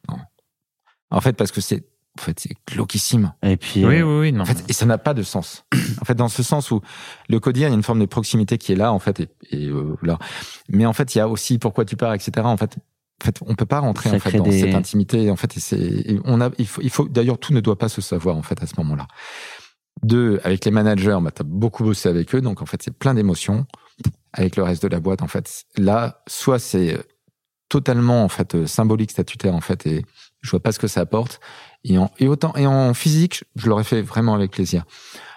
[1.10, 1.84] En fait, parce que c'est
[2.18, 3.32] en fait c'est glauquissime.
[3.42, 4.32] Et puis, Oui, euh, oui, oui.
[4.32, 4.42] Non.
[4.42, 5.64] En fait, et ça n'a pas de sens.
[6.00, 6.80] En fait, dans ce sens où
[7.28, 9.28] le codir, il y a une forme de proximité qui est là, en fait, et,
[9.50, 10.18] et, euh, là.
[10.68, 12.32] Mais en fait, il y a aussi pourquoi tu pars, etc.
[12.44, 12.76] En fait,
[13.22, 15.30] en fait, on peut pas rentrer Ça en fait dans des- cette intimité.
[15.30, 17.06] En fait, et c'est, et on a, il faut, il faut.
[17.08, 19.06] D'ailleurs, tout ne doit pas se savoir en fait à ce moment-là.
[20.02, 23.14] Deux, avec les managers, bah, t'as beaucoup bossé avec eux, donc en fait, c'est plein
[23.14, 23.66] d'émotions.
[24.32, 26.98] Avec le reste de la boîte, en fait, là, soit c'est
[27.68, 30.04] totalement en fait euh, symbolique, statutaire, en fait, et
[30.42, 31.40] je vois pas ce que ça apporte.
[31.84, 34.84] Et en, et autant, et en physique, je l'aurais fait vraiment avec plaisir.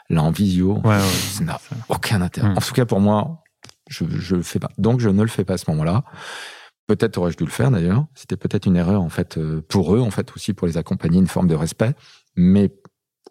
[0.10, 1.02] Là, en visio, Ouais, ouais.
[1.02, 2.50] ça n'a aucun intérêt.
[2.50, 2.58] Mm.
[2.58, 3.42] En tout cas, pour moi,
[3.90, 4.70] je, je le fais pas.
[4.78, 6.04] Donc, je ne le fais pas à ce moment-là.
[6.88, 8.06] Peut-être aurais-je dû le faire d'ailleurs.
[8.16, 11.20] C'était peut-être une erreur en fait euh, pour eux, en fait aussi pour les accompagner,
[11.20, 11.94] une forme de respect,
[12.36, 12.72] mais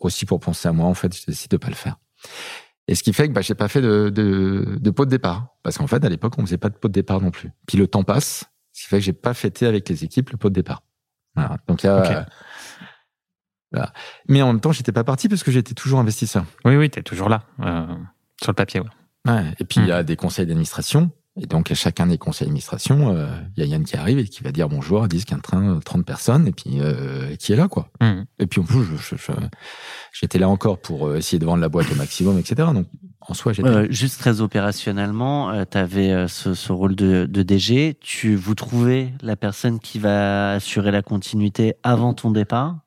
[0.01, 0.87] aussi pour penser à moi.
[0.87, 1.97] En fait, je décide de pas le faire.
[2.89, 5.49] Et ce qui fait que bah, j'ai pas fait de, de, de pot de départ,
[5.63, 7.51] parce qu'en fait à l'époque on faisait pas de pot de départ non plus.
[7.67, 10.39] Puis le temps passe, ce qui fait que j'ai pas fêté avec les équipes le
[10.39, 10.83] pot de départ.
[11.35, 11.59] Voilà.
[11.69, 12.25] Donc il y a, euh,
[13.73, 13.93] voilà.
[14.27, 16.47] Mais en même temps j'étais pas parti parce que j'étais toujours investisseur.
[16.65, 17.87] Oui, oui, t'es toujours là, euh,
[18.43, 18.81] sur le papier.
[18.81, 18.89] Ouais.
[19.27, 21.11] Ouais, et puis il y a des conseils d'administration.
[21.41, 24.25] Et donc, à chacun des conseils d'administration, euh, il y a Yann qui arrive et
[24.25, 27.57] qui va dire bonjour à 10, 15, 30 30 personnes, et puis euh, qui est
[27.57, 27.89] là, quoi.
[28.01, 28.27] Mhm.
[28.39, 28.85] Et puis, en plus,
[30.13, 32.69] j'étais là encore pour euh, essayer de vendre la boîte au maximum, etc.
[32.75, 32.87] Donc,
[33.21, 33.69] en soi, j'étais...
[33.69, 37.97] Euh, juste très opérationnellement, tu avais ce, ce rôle de, de DG.
[38.01, 42.79] Tu vous trouvez la personne qui va assurer la continuité avant ton départ?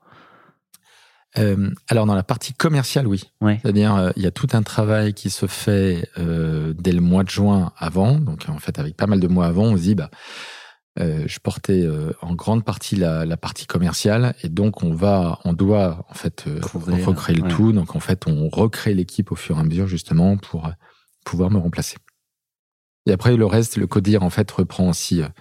[1.38, 3.24] Euh, alors, dans la partie commerciale, oui.
[3.40, 3.60] Ouais.
[3.62, 7.24] C'est-à-dire, euh, il y a tout un travail qui se fait euh, dès le mois
[7.24, 8.20] de juin avant.
[8.20, 10.10] Donc, en fait, avec pas mal de mois avant, on se dit, bah,
[11.00, 15.40] euh, je portais euh, en grande partie la, la partie commerciale, et donc on va,
[15.46, 17.50] on doit en fait euh, Couvrir, recréer le ouais.
[17.50, 17.72] tout.
[17.72, 20.70] Donc, en fait, on recrée l'équipe au fur et à mesure justement pour
[21.24, 21.96] pouvoir me remplacer.
[23.06, 25.32] Et après, le reste, le codir en fait reprend aussi, euh, de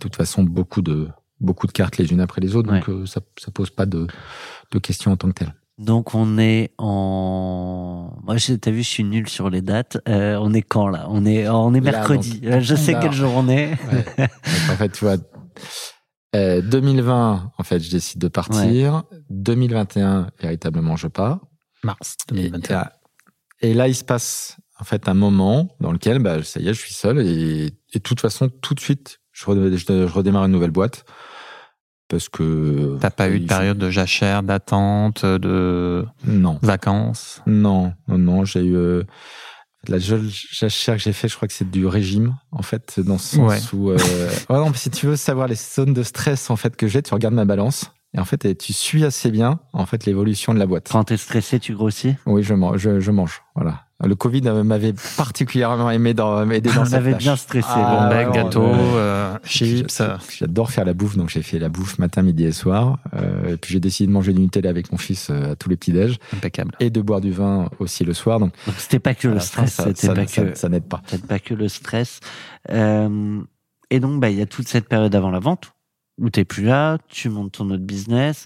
[0.00, 1.08] toute façon, beaucoup de
[1.40, 2.72] beaucoup de cartes les unes après les autres.
[2.72, 4.06] Donc, euh, ça, ça pose pas de,
[4.72, 5.54] de questions en tant que telles.
[5.78, 8.12] Donc on est en.
[8.24, 9.98] Moi, t'as vu, je suis nul sur les dates.
[10.08, 11.06] Euh, on est quand là?
[11.08, 12.40] On est, on est Là, mercredi.
[12.40, 13.00] donc- Euh, je sais Là.
[13.00, 13.70] quel jour on est.
[13.92, 14.04] Ouais.
[14.18, 15.16] Donc, en fait, tu vois,
[16.34, 19.04] euh, 2020, en fait, je décide de partir.
[19.30, 21.38] 2021, véritablement, je pars.
[21.84, 22.88] Mars Et, 2021.
[23.60, 26.74] et là, il se passe en fait un moment dans lequel, bah, ça y est,
[26.74, 30.12] je suis seul et, et de toute façon, tout de suite, je, redé- je- je
[30.12, 31.04] redémarre une nouvelle boîte
[32.08, 37.42] parce que T'as pas eu de période de jachère, d'attente, de Non, vacances?
[37.46, 38.44] Non, non, non.
[38.46, 39.02] J'ai eu euh,
[39.88, 43.18] la seule jachère que j'ai fait, je crois que c'est du régime, en fait, dans
[43.18, 43.78] ce sens Ouais.
[43.78, 43.96] où, euh,
[44.50, 47.02] ouais, non, mais si tu veux savoir les zones de stress en fait que j'ai,
[47.02, 47.92] tu regardes ma balance.
[48.14, 50.88] Et en fait, tu suis assez bien en fait l'évolution de la boîte.
[50.90, 52.16] Quand t'es stressé, tu grossis?
[52.24, 53.42] Oui, je mange, je, je mange.
[53.54, 53.84] Voilà.
[54.04, 57.22] Le Covid m'avait particulièrement aimé dans, aidé dans On cette avait tâche.
[57.22, 57.66] bien stressé.
[57.68, 60.00] Ah, Bon gâteau, euh, chips.
[60.38, 62.98] J'adore faire la bouffe, donc j'ai fait la bouffe matin, midi et soir.
[63.14, 65.68] Euh, et puis j'ai décidé de manger du Nutella avec mon fils euh, à tous
[65.68, 66.76] les petits déj impeccable.
[66.78, 68.38] et de boire du vin aussi le soir.
[68.38, 70.54] Donc c'était pas que le fin, stress, ça, c'était ça- pas ça- que.
[70.56, 71.02] ça n'aide pas.
[71.08, 72.20] Peut-être pas que le stress.
[72.70, 73.40] Euh,
[73.90, 75.72] et donc, bah, il y a toute cette période avant la vente
[76.20, 78.44] où t'es plus là, tu montes ton autre business.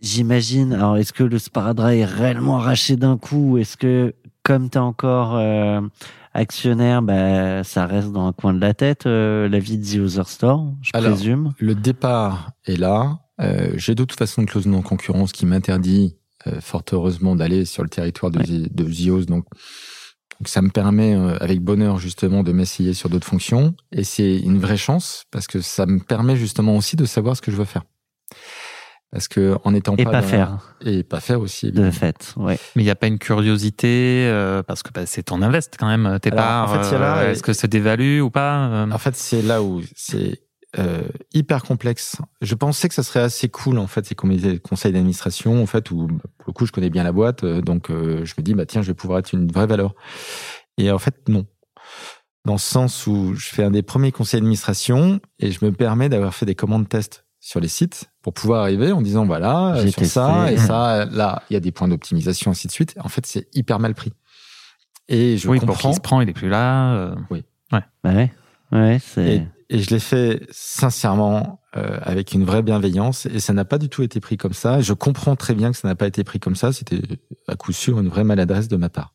[0.00, 0.74] J'imagine.
[0.74, 4.14] Alors, est-ce que le sparadrap est réellement arraché d'un coup ou est-ce que,
[4.46, 5.80] comme t'es encore euh,
[6.32, 10.00] actionnaire, bah, ça reste dans un coin de la tête, euh, la vie de The
[10.00, 11.52] Other Store, je Alors, présume.
[11.58, 13.18] Le départ est là.
[13.40, 16.16] Euh, j'ai de toute façon une clause non-concurrence qui m'interdit,
[16.46, 18.68] euh, fort heureusement, d'aller sur le territoire de, Ouais.
[18.70, 19.24] de Zios.
[19.24, 19.46] Donc,
[20.38, 23.74] donc ça me permet, euh, avec bonheur, justement, de m'essayer sur d'autres fonctions.
[23.90, 27.42] Et c'est une vraie chance parce que ça me permet justement aussi de savoir ce
[27.42, 27.82] que je veux faire.
[29.12, 31.66] Parce que en étant Et pas pas la- faire, et pas faire aussi.
[31.66, 31.92] de évidemment.
[31.92, 32.34] fait.
[32.36, 32.58] Ouais.
[32.74, 35.86] Mais il n'y a pas une curiosité, euh, parce que bah, c'est ton invest quand
[35.86, 36.70] même, tes parts.
[36.70, 39.80] en fait, euh, Est-ce que c'est dévalu ou pas euh, En fait, c'est là où
[39.94, 40.42] c'est
[40.78, 41.02] euh,
[41.32, 42.16] hyper complexe.
[42.42, 46.06] Je pensais que ça serait assez cool en fait ces conseils d'administration en fait où
[46.08, 48.66] pour le coup je connais bien la boîte, euh, donc euh, je me dis bah
[48.66, 49.94] tiens je vais pouvoir être une vraie valeur.
[50.76, 51.46] Et en fait non.
[52.44, 56.08] Dans le sens où je fais un des premiers conseils d'administration et je me permets
[56.08, 59.82] d'avoir fait des commandes test sur les sites pour pouvoir arriver en disant voilà euh,
[59.82, 60.54] J'ai sur ça testé.
[60.54, 62.94] et ça là il y a des points d'optimisation ainsi de suite.
[63.02, 64.12] En fait c'est hyper mal pris.
[65.08, 66.94] Et je Oui, pour comprends qui se prend, il est plus là.
[66.94, 67.14] euh,
[67.70, 68.32] Bah ouais.
[68.72, 69.36] Ouais, c'est.
[69.36, 73.78] Et, et je l'ai fait sincèrement euh, avec une vraie bienveillance et ça n'a pas
[73.78, 74.80] du tout été pris comme ça.
[74.80, 76.72] Je comprends très bien que ça n'a pas été pris comme ça.
[76.72, 77.00] C'était
[77.46, 79.14] à coup sûr une vraie maladresse de ma part.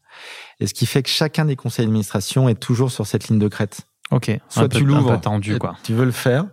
[0.62, 3.48] Et ce qui fait que chacun des conseils d'administration est toujours sur cette ligne de
[3.50, 3.82] crête.
[4.12, 4.32] Ok.
[4.48, 5.76] Soit un peu, tu l'ouvres, Un peu tendu, et quoi.
[5.84, 6.46] tu veux le faire,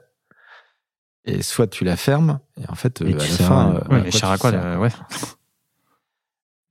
[1.28, 2.40] et soit tu la fermes.
[2.60, 4.76] Et en fait, Et euh, à tu la fin, à- euh, Ouais, mais sers euh,
[4.78, 4.90] ouais.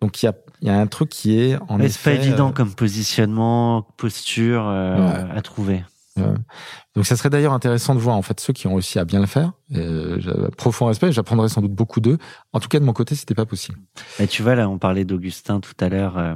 [0.02, 2.50] Donc il y a, il y a un truc qui est en c'est pas évident
[2.50, 5.38] euh, comme positionnement, posture euh, Ouais.
[5.38, 5.84] à trouver.
[6.96, 9.20] Donc ça serait d'ailleurs intéressant de voir en fait ceux qui ont réussi à bien
[9.20, 9.52] le faire.
[9.70, 10.20] J'ai
[10.58, 12.18] profond respect, j'apprendrai sans doute beaucoup d'eux.
[12.54, 13.78] En tout cas de mon côté, c'était pas possible.
[14.18, 16.18] Et tu vois, là, on parlait d'Augustin tout à l'heure.
[16.18, 16.34] euh,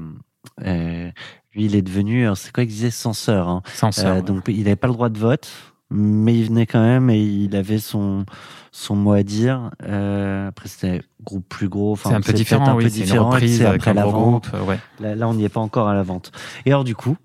[0.67, 1.09] euh,
[1.55, 3.47] lui, il est devenu, c'est quoi il disait, censeur.
[3.49, 3.63] Hein.
[3.83, 4.21] Euh, ouais.
[4.21, 5.49] donc, il n'avait pas le droit de vote,
[5.91, 8.25] mais il venait quand même et il avait son,
[8.71, 9.71] son mot à dire.
[9.83, 11.91] Euh, après, c'était groupe plus gros.
[11.91, 12.83] Enfin, c'est un peu différent, un peu oui.
[12.85, 14.13] Une différent, reprise avec après un la vente.
[14.49, 14.67] groupe.
[14.67, 14.79] Ouais.
[14.99, 16.31] Là, là, on n'y est pas encore à la vente.
[16.65, 17.17] Et alors, du coup,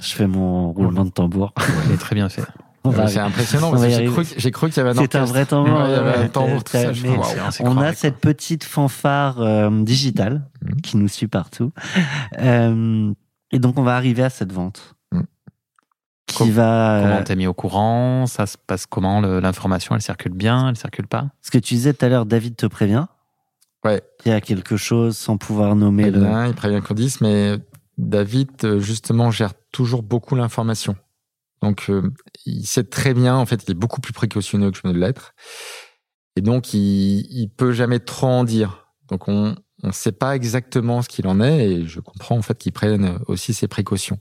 [0.00, 1.52] je fais mon roulement de tambour.
[1.86, 2.42] Il est très bien fait.
[3.08, 5.24] C'est impressionnant parce que j'ai cru, que- j'ai cru qu'il y avait un C'est un
[5.24, 6.90] vrai tambour, Ouais, ouais, un tambour, ouais, tout ça.
[6.90, 7.92] ouais, On a quoi.
[7.94, 10.80] cette petite fanfare euh, digitale Mhm.
[10.82, 11.72] qui nous suit partout.
[12.40, 13.10] Euh,
[13.52, 14.96] et donc, on va arriver à cette vente.
[16.34, 17.00] Qui Com- va.
[17.02, 20.76] Comment euh, t'es mis au courant Ça se passe comment L'information, elle circule bien Elle
[20.76, 23.06] circule pas ce que tu disais tout à l'heure, David te prévient.
[23.84, 24.02] Ouais.
[24.24, 26.20] Il y a quelque chose sans pouvoir nommer Il le.
[26.20, 27.58] prévient, il prévient Candice, mais
[27.98, 30.96] David, euh, justement, gère toujours beaucoup l'information.
[31.62, 32.10] Donc, euh,
[32.46, 35.34] il sait très bien, en fait, il est beaucoup plus précautionneux que je ne l'être.
[36.36, 38.86] Et donc, il, il peut jamais trop en dire.
[39.08, 42.56] Donc, on ne sait pas exactement ce qu'il en est, et je comprends, en fait,
[42.58, 44.18] qu'il prenne aussi ses précautions.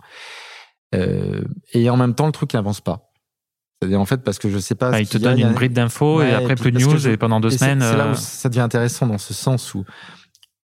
[0.93, 1.41] Euh,
[1.73, 3.09] et en même temps, le truc n'avance pas.
[3.81, 4.89] C'est-à-dire, en fait, parce que je sais pas.
[4.93, 6.97] Ah, ce Il te donne une bride d'infos Ouais, et après et plus de news
[6.97, 7.81] je- et pendant deux et semaines.
[7.81, 9.83] C'est là euh, où ça devient intéressant dans ce sens où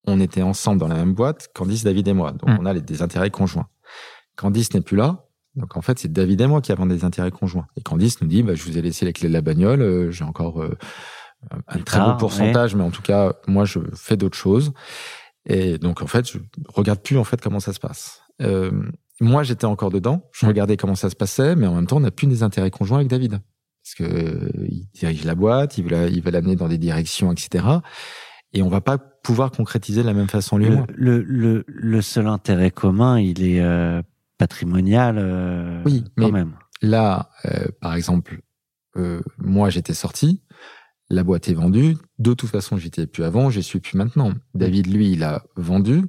[0.06, 2.32] on était ensemble dans la même boîte, Candice, David et moi.
[2.32, 2.58] Donc Mm.
[2.62, 3.68] on a les- des intérêts conjoints.
[4.38, 5.26] Candice n'est plus là.
[5.56, 7.66] Donc en fait, c'est David et moi qui avons des intérêts conjoints.
[7.76, 10.12] Et Candice nous dit, bah, je vous ai laissé les clés de la bagnole, euh,
[10.12, 10.78] j'ai encore euh,
[11.68, 14.72] un très tard, beau pourcentage, mais en tout cas, moi, je fais d'autres choses.
[15.46, 16.38] Et donc en fait, je
[16.74, 18.22] regarde plus en fait comment ça se passe.
[18.42, 18.72] Euh,
[19.22, 20.30] moi, j'étais encore dedans.
[20.34, 20.50] Je Mm.
[20.50, 23.00] regardais comment ça se passait, mais en même temps, on n'a plus des intérêts conjoints
[23.00, 23.40] avec David
[23.84, 26.78] parce que euh, il dirige la boîte, il veut la- il veut l'amener dans des
[26.78, 27.66] directions, etc.
[28.54, 30.86] Et on va pas pouvoir concrétiser de la même façon lui et Le, moi.
[30.96, 34.02] le, le, le seul intérêt commun, il est euh,
[34.38, 35.18] patrimonial.
[35.18, 36.54] euh, Oui, quand mais- même.
[36.82, 38.40] Là, euh, par exemple,
[38.96, 40.42] euh, moi j'étais sorti,
[41.10, 41.98] la boîte est vendue.
[42.20, 44.32] De toute façon, j'étais plus avant, je suis plus maintenant.
[44.54, 46.04] David, lui, il a vendu.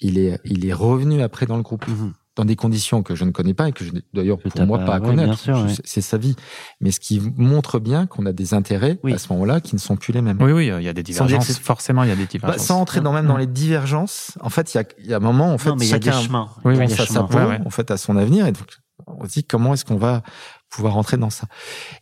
[0.00, 2.12] Il est, il est revenu après dans le groupe Mhm.
[2.38, 4.78] Dans des conditions que je ne connais pas et que je n'ai d'ailleurs pour moi
[4.78, 5.50] pas- pas à ouais, connaître.
[5.50, 5.74] ouais.
[5.84, 6.36] C'est sa vie.
[6.80, 9.12] Mais ce qui montre bien qu'on a des intérêts Oui.
[9.12, 10.38] à ce moment-là qui ne sont plus les mêmes.
[10.40, 11.58] Oui, oui, il y a des divergences.
[11.58, 12.64] Forcément, il y a des Bah, divergences.
[12.66, 15.16] sans entrer dans, même dans les divergences, en fait, il y a, il y a
[15.16, 16.48] un moment, en fait, non, mais il y a des chacun chemins.
[16.64, 17.26] Oui, Il y a oui, des pense à sa chemins.
[17.26, 17.60] peau, Ouais, ouais.
[17.66, 18.46] en fait, à son avenir.
[18.46, 18.68] Et donc,
[19.08, 20.22] on se dit comment est-ce qu'on va
[20.70, 21.46] pouvoir rentrer dans ça?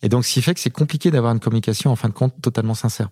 [0.03, 2.34] Et donc, ce qui fait que c'est compliqué d'avoir une communication, en fin de compte,
[2.43, 3.09] totalement sincère.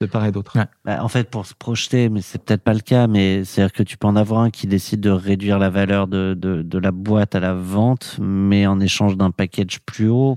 [0.00, 0.56] De part et d'autre.
[0.56, 0.66] Ouais.
[0.84, 3.82] Bah, en fait, pour se projeter, mais c'est peut-être pas le cas, mais c'est-à-dire que
[3.82, 6.92] tu peux en avoir un qui décide de réduire la valeur de, de, de la
[6.92, 10.36] boîte à la vente, mais en échange d'un package plus haut,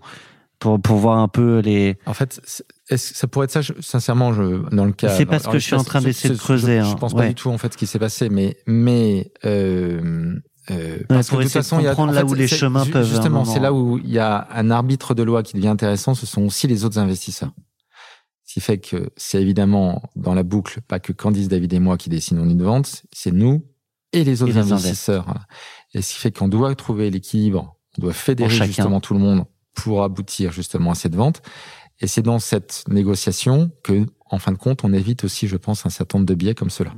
[0.57, 1.95] pour, pour voir un peu les.
[2.07, 2.41] En fait,
[2.89, 5.09] est-ce que ça pourrait être ça, je- sincèrement, je, dans le cas.
[5.09, 6.81] C'est pas dans- ce dans que je suis en train d'essayer de je- je- creuser,
[6.81, 6.95] Je, hein.
[6.99, 7.19] pense Ouais.
[7.21, 10.33] pas du tout, en fait, ce qui s'est passé, mais, mais, euh,
[10.71, 12.47] euh, parce pour que de toute façon, il y a, en là fait, où les
[12.47, 15.67] chemins peuvent, Justement, c'est là où il y a un arbitre de loi qui devient
[15.67, 17.51] intéressant, ce sont aussi les autres investisseurs.
[18.51, 21.95] Ce qui fait que c'est évidemment dans la boucle, pas que Candice, David et moi
[21.95, 23.65] qui décidons d'une vente, c'est nous
[24.11, 25.23] et les autres Et les investisseurs.
[25.23, 25.45] Voilà.
[25.93, 29.45] Et ce qui fait qu'on doit trouver l'équilibre, on doit fédérer justement tout le monde
[29.73, 31.41] pour aboutir justement à cette vente.
[32.01, 35.85] Et c'est dans cette négociation que, en fin de compte, on évite aussi, je pense,
[35.85, 36.93] un certain nombre de biais comme cela.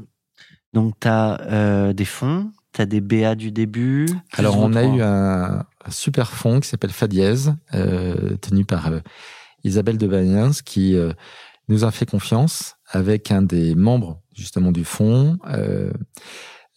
[0.73, 4.07] Donc, tu as des fonds, tu as des BA du début.
[4.31, 7.35] Alors, on a eu un, un super fonds qui s'appelle Fadiez,
[7.75, 9.01] euh, tenu par euh,
[9.63, 11.13] Isabelle de Bagnens, qui euh,
[11.67, 15.91] nous a fait confiance avec un des membres justement du fonds, euh,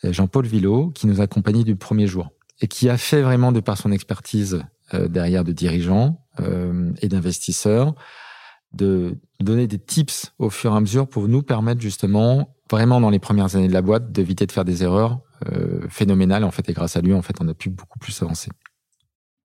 [0.02, 2.30] Jean-Paul Villot, qui nous a accompagnés du premier jour
[2.60, 4.62] et qui a fait vraiment, de par son expertise
[4.94, 6.22] euh, derrière de dirigeants
[7.00, 7.94] et d'investisseurs,
[8.74, 13.08] de donner des tips au fur et à mesure pour nous permettre justement, vraiment dans
[13.08, 15.20] les premières années de la boîte, d'éviter de faire des erreurs
[15.52, 16.44] euh, phénoménales.
[16.44, 18.50] En fait, et grâce à lui, en fait, on a pu beaucoup plus avancer.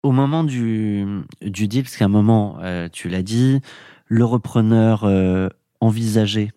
[0.07, 1.05] Au moment du,
[1.41, 3.59] du deal, parce qu'à un moment, euh, tu l'as dit,
[4.05, 5.49] le repreneur euh,
[5.81, 6.53] envisagé,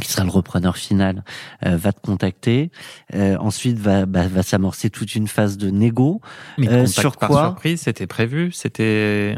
[0.00, 1.24] qui sera le repreneur final,
[1.66, 2.70] euh, va te contacter.
[3.12, 6.20] Euh, ensuite, va, bah, va s'amorcer toute une phase de négo.
[6.56, 9.36] Mais Euh, sur par quoi surprise, c'était prévu, c'était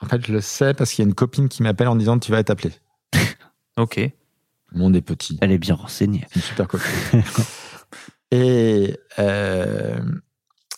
[0.00, 2.18] En fait, je le sais parce qu'il y a une copine qui m'appelle en disant
[2.18, 2.72] tu vas être appelé.
[3.76, 3.98] ok.
[3.98, 5.38] Le monde est petit.
[5.42, 6.26] Elle est bien renseignée.
[6.34, 6.90] Une super copine.
[8.32, 10.00] et, euh,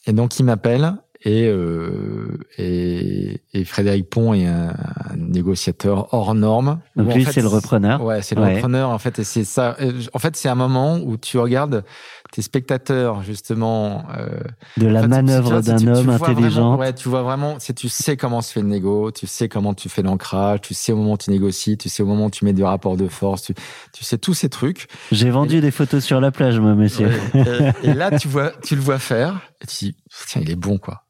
[0.07, 0.93] et donc, il m'appelle
[1.25, 4.69] et, euh, et, et Frédéric Pont est un,
[5.11, 6.81] un négociateur hors norme.
[6.97, 8.03] Donc en lui, fait, c'est le repreneur.
[8.05, 8.55] Ouais, c'est le Ouais.
[8.57, 9.77] repreneur, en fait, et c'est ça.
[10.13, 11.85] En fait, c'est un moment où tu regardes
[12.31, 14.05] tes spectateurs, justement.
[14.17, 14.29] euh,
[14.77, 16.77] De la en fait, tu manœuvre d'un homme intelligent.
[16.77, 19.75] Ouais, tu vois vraiment, c'est tu sais comment se fait le négo, tu sais comment
[19.75, 22.31] tu fais l'ancrage, tu sais au moment où tu négocies, tu sais au moment où
[22.31, 23.55] tu mets du rapport de force, tu,
[23.93, 24.87] tu sais tous ces trucs.
[25.11, 27.09] J'ai vendu des photos sur la plage, moi, monsieur.
[27.35, 27.75] Ouais.
[27.83, 29.97] et, et là, tu vois, tu le vois faire, et tu dis,
[30.29, 31.05] tiens, il est bon, quoi.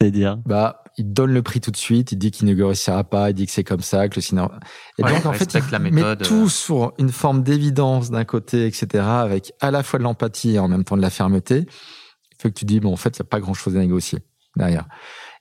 [0.00, 0.38] C'est-à-dire.
[0.46, 3.34] Bah, il donne le prix tout de suite, il dit qu'il ne négociera pas, il
[3.34, 4.50] dit que c'est comme ça, que le scénario.
[4.98, 6.48] Et Ouais, donc, en fait, il la met tout euh.
[6.48, 10.68] sur une forme d'évidence d'un côté, etc., avec à la fois de l'empathie et en
[10.68, 11.66] même temps de la fermeté.
[12.32, 14.20] Il fait que tu dis, bon, en fait, il n'y a pas grand-chose à négocier
[14.56, 14.86] derrière.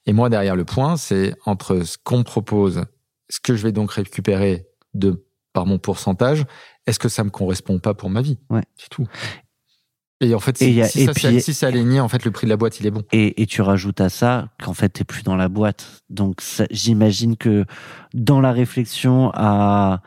[0.05, 2.83] Et moi, derrière le point, c'est entre ce qu'on me propose,
[3.29, 6.45] ce que je vais donc récupérer de par mon pourcentage,
[6.85, 8.39] est-ce que ça me correspond pas pour ma vie?
[8.49, 8.63] Ouais.
[8.75, 9.07] C'est tout.
[10.21, 12.31] Et en fait, si, y a- si et ça, puis- si aligné, en fait, le
[12.31, 13.03] prix de la boîte, il est bon.
[13.13, 16.01] Et, et tu rajoutes à ça qu'en fait, t'es plus dans la boîte.
[16.09, 16.41] Donc,
[16.71, 17.65] j'imagine que
[18.13, 20.01] dans la réflexion à,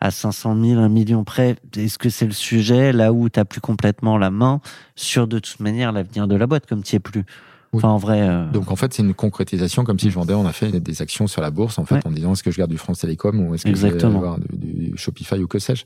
[0.00, 3.60] à 500 000, 1 million près, est-ce que c'est le sujet là où t'as plus
[3.60, 4.60] complètement la main
[4.96, 7.24] sur de toute manière l'avenir de la boîte comme tu es plus?
[7.72, 7.78] Oui.
[7.78, 10.46] Enfin, en vrai, euh, Donc en fait, c'est une concrétisation comme si je vendais, on
[10.46, 12.06] a fait des actions sur la bourse en fait Ouais.
[12.06, 14.12] en disant est-ce que je garde du France Télécom ou est-ce que Exactement.
[14.12, 15.84] je vais avoir du, du Shopify ou que sais-je.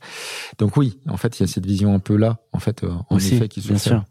[0.59, 2.91] Donc oui, en fait, il y a cette vision un peu là en fait euh,
[3.11, 4.05] en aussi, effet qui se bien fait, sûr.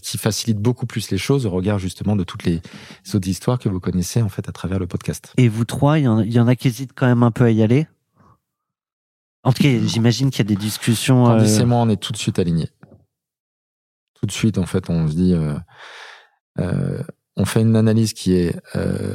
[0.00, 2.60] qui, facilite beaucoup plus les choses au regard justement de toutes les
[3.14, 5.32] autres histoires que vous connaissez en fait à travers le podcast.
[5.38, 7.50] Et vous trois, il y, y en a qui hésitent quand même un peu à
[7.50, 7.86] y aller?
[9.42, 11.24] En tout cas, j'imagine qu'il y a des discussions.
[11.24, 12.68] Candice euh, et moi, on est tout de suite alignés.
[14.14, 15.54] Tout de suite, en fait, on se dit, euh,
[17.36, 19.14] on fait une analyse qui est, euh,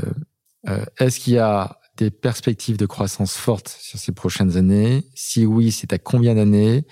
[0.70, 5.06] euh, est-ce qu'il y a des perspectives de croissance fortes sur ces prochaines années?
[5.16, 6.86] Si oui, c'est à combien d'années?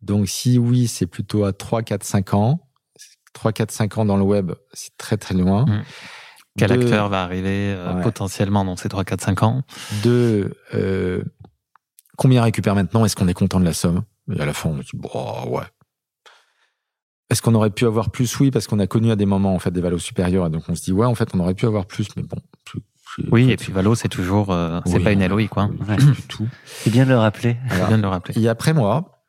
[0.00, 2.68] Donc, si oui, c'est plutôt à 3, 4, 5 ans.
[3.34, 5.64] 3, 4, 5 ans dans le web, c'est très très loin.
[5.66, 5.82] Mm.
[6.58, 8.02] Quel Deux- acteur va arriver euh, Ouais.
[8.02, 9.62] potentiellement dans ces 3, 4, 5 ans?
[10.02, 11.22] Deux, euh,
[12.18, 13.04] combien récupère maintenant?
[13.04, 14.02] Est-ce qu'on est content de la somme?
[14.34, 15.08] Et à la fin, on se dit, bon,
[15.48, 15.64] ouais.
[17.32, 18.38] Est-ce qu'on aurait pu avoir plus?
[18.40, 20.64] Oui, parce qu'on a connu à des moments en fait des valeurs supérieures, et donc
[20.68, 22.36] on se dit, ouais, en fait, on aurait pu avoir plus, mais bon.
[23.30, 25.04] Oui, et puis Valo, c'est toujours, euh, c'est Oui.
[25.04, 25.70] pas une LOI, quoi.
[25.72, 25.96] oui, Ouais.
[25.96, 26.46] du tout.
[26.64, 27.56] C'est bien de le rappeler.
[27.70, 28.38] C'est bien de le rappeler.
[28.38, 29.24] Et après moi,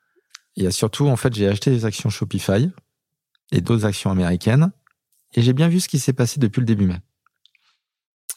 [0.57, 2.69] il y a surtout, en fait, j'ai acheté des actions Shopify
[3.53, 4.71] et d'autres actions américaines,
[5.33, 6.99] et j'ai bien vu ce qui s'est passé depuis le début mai.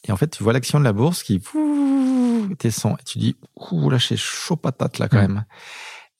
[0.06, 1.42] Et en fait, tu vois l'action de la bourse qui
[2.60, 3.36] descend, et tu dis,
[3.72, 5.44] ouh, là, c'est chaud patate, là, quand même.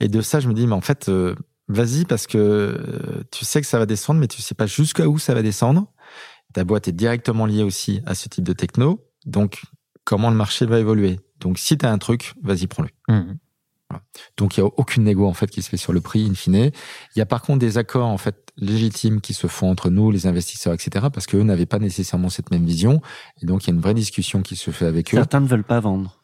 [0.01, 1.37] Et de ça, je me dis, mais en fait, euh,
[1.69, 5.09] vas-y, parce que euh, tu sais que ça va descendre, mais tu sais pas jusqu'à
[5.09, 5.93] où ça va descendre.
[6.53, 9.05] Ta boîte est directement liée aussi à ce type de techno.
[9.27, 9.63] Donc,
[10.05, 11.21] comment le marché va évoluer?
[11.41, 12.89] Donc, si tu as un truc, vas-y, prends-le.
[13.09, 13.39] Mhm.
[14.37, 16.35] Donc il n'y a aucune négo en fait qui se fait sur le prix in
[16.35, 16.55] fine.
[16.55, 20.11] Il y a par contre des accords en fait légitimes qui se font entre nous,
[20.11, 21.07] les investisseurs, etc.
[21.13, 23.01] Parce qu'eux n'avaient pas nécessairement cette même vision.
[23.43, 25.17] Et donc il y a une vraie discussion qui se fait avec eux.
[25.17, 26.21] Certains ne veulent pas vendre.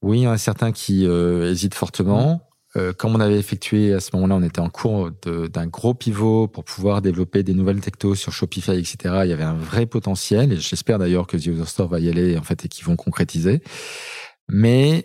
[0.00, 2.42] Oui, il y en a certains qui euh, hésitent fortement.
[2.76, 6.48] Euh, comme on avait effectué à ce moment-là, on était en cours d'un gros pivot
[6.48, 8.96] pour pouvoir développer des nouvelles technos sur Shopify, etc.
[9.24, 12.08] Il y avait un vrai potentiel et j'espère d'ailleurs que The User Store va y
[12.08, 13.62] aller en fait et qu'ils vont concrétiser.
[14.48, 15.04] Mais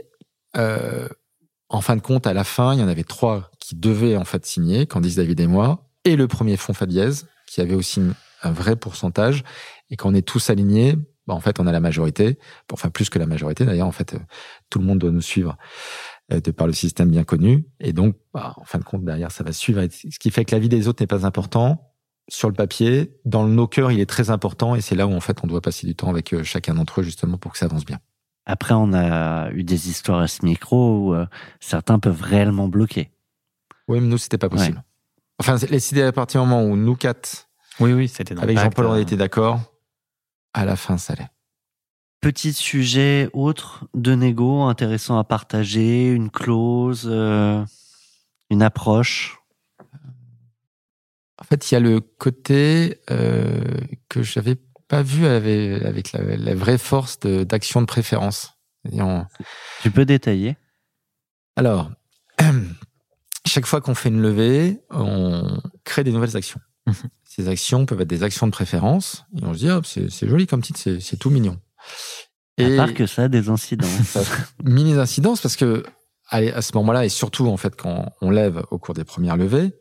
[0.56, 1.10] euh,
[1.70, 4.26] en fin de compte, à la fin, il y en avait trois qui devaient en
[4.26, 7.10] fait signer, Candice, David et moi, et le premier fonds Fadiez
[7.48, 8.02] qui avait aussi
[8.44, 9.44] un vrai pourcentage.
[9.90, 10.96] Et quand on est tous alignés,
[11.28, 12.38] bah, en fait, on a la majorité.
[12.72, 13.88] Enfin, plus que la majorité d'ailleurs.
[13.88, 14.20] En fait, euh,
[14.70, 15.58] tout le monde doit nous suivre
[16.30, 17.66] de par le système bien connu.
[17.80, 19.82] Et donc, bah, en fin de compte, derrière, ça va suivre.
[19.90, 21.94] Ce qui fait que la vie des autres n'est pas important
[22.30, 23.18] sur le papier.
[23.26, 24.76] Dans nos cœurs, il est très important.
[24.76, 27.02] Et c'est là où, en fait, on doit passer du temps avec euh, chacun d'entre
[27.02, 28.00] eux, justement, pour que ça avance bien.
[28.46, 31.26] Après, on a eu des histoires à ce micro où euh,
[31.60, 33.12] certains peuvent réellement bloquer.
[33.88, 34.84] Oui, mais nous, c'était pas possible.
[35.40, 37.50] Enfin, les idées à partir du moment où nous quatre,
[37.80, 39.60] Oui, oui, c'était avec Jean-Paul, on euh, était d'accord,
[40.54, 41.30] à la fin, ça allait.
[42.28, 47.64] Petit sujet autre de négo intéressant à partager, une clause, euh,
[48.50, 49.40] une approche?
[51.40, 53.64] En fait, il y a le côté euh,
[54.10, 54.58] que j'avais
[54.90, 58.58] pas vu avec, avec la, la vraie force de- d'action de, préférence.
[58.92, 59.26] Et on-
[59.82, 60.58] Tu peux détailler?
[61.56, 61.92] Alors,
[63.46, 66.60] chaque fois qu'on fait une levée, on crée des nouvelles actions.
[66.88, 66.94] Mhm.
[67.24, 69.24] Ces actions peuvent être des actions de préférence.
[69.42, 71.58] Et on se dit, ah, c'est joli comme titre, c'est tout mignon.
[72.60, 73.88] À part que ça a des incidents.
[74.06, 74.22] ça
[74.64, 75.84] mini incidences parce que
[76.30, 79.38] allez, à ce moment-là et surtout en fait quand on lève au cours des premières
[79.38, 79.74] levées,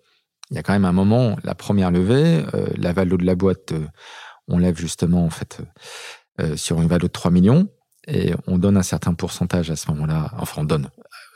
[0.50, 3.34] il y a quand même un moment la première levée, euh, la valo de la
[3.34, 3.86] boîte, euh,
[4.46, 5.58] on lève justement en fait
[6.40, 7.68] euh, sur une valo de 3 millions
[8.06, 10.30] et on donne un certain pourcentage à ce moment-là.
[10.38, 10.90] Enfin, on donne.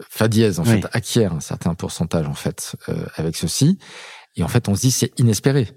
[0.09, 0.69] Fadiez en Oui.
[0.83, 2.77] fait acquiert un certain pourcentage en fait
[3.17, 3.79] avec ceci
[4.37, 5.71] et en fait on se dit c'est inespéré.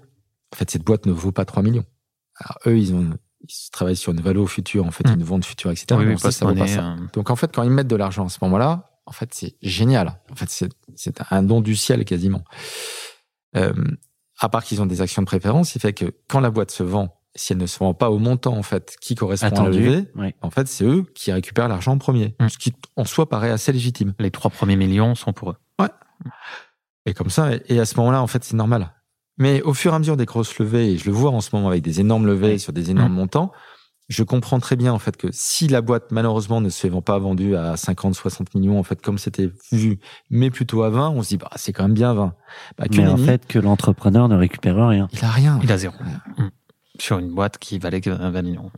[0.52, 1.84] En fait cette boîte ne vaut pas 3 millions.
[2.38, 3.10] Alors eux ils ont
[3.48, 5.14] ils travaillent sur une valo future en fait Mm.
[5.14, 5.86] une vente future etc.
[5.92, 6.92] Oui, oui, ça vaut pas ça.
[6.92, 9.56] euh, Donc en fait, quand ils mettent de l'argent à ce moment-là, en fait, c'est
[9.62, 10.18] génial.
[10.32, 10.48] En fait,
[10.96, 12.42] c'est un don du ciel quasiment.
[13.56, 13.72] Euh,
[14.40, 16.82] à part qu'ils ont des actions de préférence, il fait que quand la boîte se
[16.82, 19.60] vend, si elle ne se vend pas au montant en fait qui correspond à la
[19.60, 19.80] Attendu.
[19.84, 20.34] levée, Oui.
[20.42, 22.48] en fait, c'est eux qui récupèrent l'argent en premier, Mm.
[22.48, 24.14] ce qui en soi paraît assez légitime.
[24.18, 25.56] les trois premiers millions sont pour eux.
[27.06, 28.90] Et comme ça, et à ce moment-là, en fait, c'est normal.
[29.38, 31.50] Mais au fur et à mesure des grosses levées, et je le vois en ce
[31.52, 33.52] moment avec des énormes levées sur des énormes montants,
[34.08, 37.18] je comprends très bien en fait que si la boîte malheureusement ne se vend pas
[37.18, 39.98] vendue à 50, 60 millions en fait comme c'était vu,
[40.30, 42.34] mais plutôt à 20, on se dit bah c'est quand même bien 20.
[42.78, 45.08] Bah, que Mais en fait, que l'entrepreneur ne récupère rien.
[45.12, 45.58] il a rien.
[45.62, 45.94] Il a zéro.
[47.00, 48.70] Sur une boîte qui valait que 20 millions.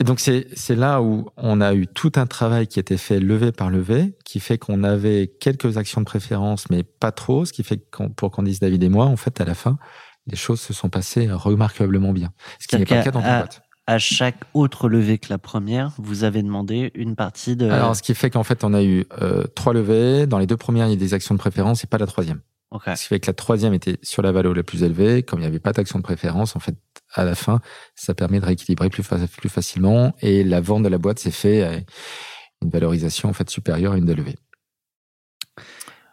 [0.00, 3.52] Et donc c'est là où on a eu tout un travail qui était fait levé
[3.52, 7.62] par levé, qui fait qu'on avait quelques actions de préférence, mais pas trop, ce qui
[7.62, 9.78] fait que quand- pour Candice, David et moi, en fait, à la fin,
[10.26, 12.32] les choses se sont passées remarquablement bien.
[12.58, 13.62] Ce qui n'est pas le cas dans qu'à- boîte.
[13.88, 17.68] À chaque autre levée que la première, vous avez demandé une partie de.
[17.68, 20.26] Alors, ce qui fait qu'en fait, on a eu euh, trois levées.
[20.28, 22.40] Dans les deux premières, il y a des actions de préférence et pas la troisième.
[22.70, 22.84] Ok.
[22.94, 25.24] Ce qui fait que la troisième était sur la valeur la plus élevée.
[25.24, 26.76] Comme il n'y avait pas d'action de préférence, en fait,
[27.14, 27.60] à la fin,
[27.94, 30.14] ça permet de rééquilibrer plus, fa- plus facilement.
[30.20, 31.72] Et la vente de la boîte s'est fait à
[32.62, 34.36] une valorisation en fait supérieure à une des levées.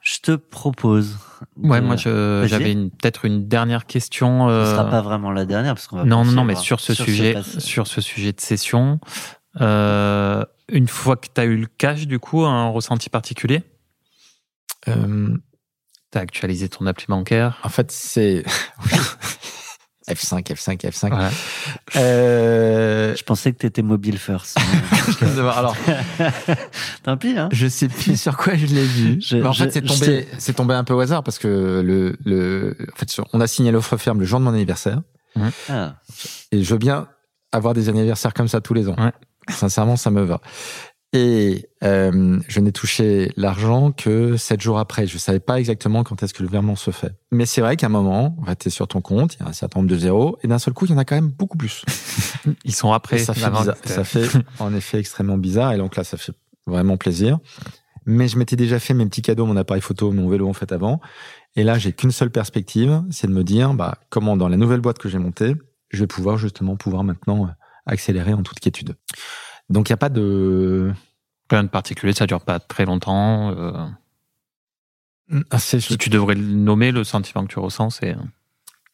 [0.01, 1.17] Je te propose.
[1.57, 4.47] Ouais, de- moi j'avais peut-être une dernière question.
[4.47, 6.03] Ce euh, sera pas vraiment la dernière parce qu'on va.
[6.05, 8.99] Non, non, non, mais sur ce sujet, sur ce sujet de session,
[9.61, 13.63] euh, une fois que tu as eu le cash, du coup, un ressenti particulier?
[14.87, 15.35] Euh,
[16.11, 17.59] Tu as actualisé ton appli bancaire?
[17.63, 18.43] en fait, c'est
[20.09, 21.09] F5, F5, F5.
[21.09, 21.29] Voilà.
[21.95, 24.57] Euh, Je pensais que t'étais mobile first.
[25.21, 25.75] Alors,
[27.03, 27.49] Tant pis, hein.
[27.51, 29.19] je sais plus sur quoi je l'ai vu.
[29.21, 32.15] Je- en je- fait, c'est tombé, c'est tombé un peu au hasard parce que le,
[32.25, 35.01] le, en fait, on a signé l'offre ferme le jour de mon anniversaire.
[35.69, 35.95] Ah.
[36.51, 37.07] Et je veux bien
[37.51, 38.95] avoir des anniversaires comme ça tous les ans.
[38.97, 39.11] Ouais.
[39.49, 40.41] Sincèrement, ça me va.
[41.11, 45.07] Et euh, je n'ai touché l'argent que sept jours après.
[45.07, 47.13] Je savais pas exactement quand est-ce que le virement se fait.
[47.31, 49.53] Mais c'est vrai qu'à un moment, tu es sur ton compte, il y a un
[49.53, 51.57] certain nombre de zéros, et d'un seul coup, il y en a quand même beaucoup
[51.57, 51.83] plus.
[52.63, 53.15] Ils sont après.
[53.15, 53.75] Et ça, fait bizarre.
[53.85, 54.27] ça fait
[54.59, 55.73] en effet extrêmement bizarre.
[55.73, 56.33] Et donc là, ça fait
[56.67, 57.39] vraiment plaisir.
[58.05, 60.71] Mais je m'étais déjà fait mes petits cadeaux, mon appareil photo, mon vélo en fait
[60.71, 60.99] avant.
[61.55, 64.79] Et là, j'ai qu'une seule perspective, c'est de me dire, bah, comment dans la nouvelle
[64.79, 65.55] boîte que j'ai montée,
[65.89, 67.49] je vais pouvoir justement pouvoir maintenant euh,
[67.87, 68.95] accélérer en toute quiétude.
[69.69, 70.91] Donc il n'y a pas de...
[71.49, 73.49] Rien de particulier, ça dure pas très longtemps.
[73.51, 73.85] euh,
[75.51, 78.15] Ah, c'est- si tu devrais le nommer, le sentiment que tu ressens, c'est.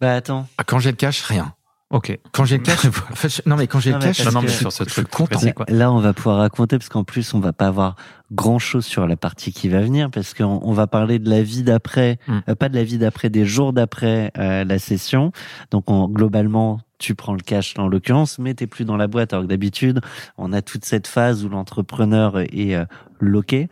[0.02, 0.48] Bah attends.
[0.58, 1.54] Ah, Quand j'ai le cash, rien.
[1.92, 2.18] Ok.
[2.34, 4.34] Quand j'ai le cash, en fait, je- non mais quand j'ai Non, le mais cash,
[4.34, 5.38] Non, mais sur ce je suis truc content.
[5.38, 5.66] précis, quoi.
[5.70, 7.96] Là, on va pouvoir raconter parce qu'en plus, on va pas avoir
[8.32, 11.42] grand chose sur la partie qui va venir parce qu'on on va parler de la
[11.44, 12.40] vie d'après, Mm.
[12.50, 15.32] euh, pas de la vie d'après, des jours d'après euh, la session.
[15.72, 19.34] Donc, on- globalement, tu prends le cash en l'occurrence, mais t'es plus dans la boîte.
[19.34, 20.02] Alors que d'habitude,
[20.38, 22.86] on a toute cette phase où l'entrepreneur est euh,
[23.20, 23.68] loqué.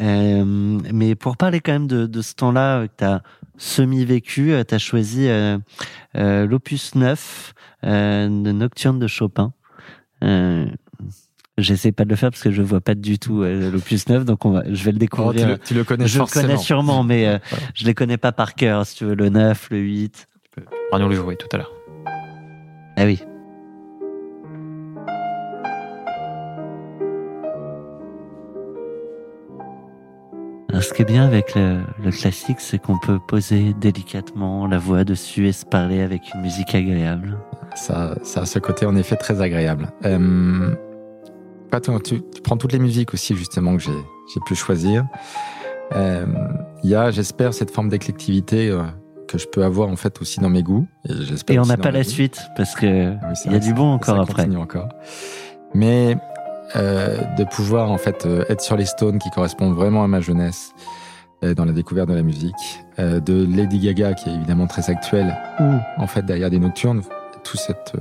[0.00, 0.44] Euh,
[0.92, 3.20] mais pour parler quand même de, de ce temps-là euh, que t'as
[3.56, 5.58] semi-vécu, euh, t'as choisi euh,
[6.16, 7.54] euh, l'opus 9
[7.84, 9.52] euh, de Nocturne de Chopin.
[10.24, 10.66] Euh,
[11.58, 14.24] J'essaie pas de le faire parce que je vois pas du tout euh, l'opus 9,
[14.24, 15.48] donc on va, je vais le Oh, tu, découvrir.
[15.48, 16.46] le, tu le connais je le forcément.
[16.46, 17.38] connais sûrement, mais euh,
[17.74, 18.86] je les connais pas par cœur.
[18.86, 20.26] Si tu veux, le 9, le 8.
[20.92, 21.70] On va nous le jouer tout à l'heure.
[23.02, 23.18] Ah oui.
[30.68, 31.80] Alors, ce qui est bien avec le,
[32.10, 36.74] classique, c'est qu'on peut poser délicatement la voix dessus et se parler avec une musique
[36.74, 37.38] agréable.
[37.74, 39.88] Ça, ça a ce côté en effet très agréable.
[40.04, 40.74] Euh,
[42.04, 43.92] tu, tu prends toutes les musiques aussi justement que j'ai
[44.34, 45.06] j'ai pu choisir.
[45.96, 46.26] Euh,
[46.84, 48.82] Il y a, j'espère, cette forme d'éclectivité euh,
[49.30, 50.86] que je peux avoir en fait aussi dans mes goûts.
[51.08, 53.60] Et, j'espère Et on n'a pas la suite parce que Oui, c'est il y a
[53.60, 54.42] du bon encore ça après.
[54.44, 54.88] continue encore.
[55.74, 56.16] Mais
[56.76, 60.20] euh, de pouvoir en fait euh, être sur les Stones qui correspondent vraiment à ma
[60.20, 60.72] jeunesse
[61.44, 62.54] euh, dans la découverte de la musique,
[62.98, 67.02] euh, de Lady Gaga qui est évidemment très actuelle, ou en fait derrière des nocturnes,
[67.44, 68.00] toute cette euh,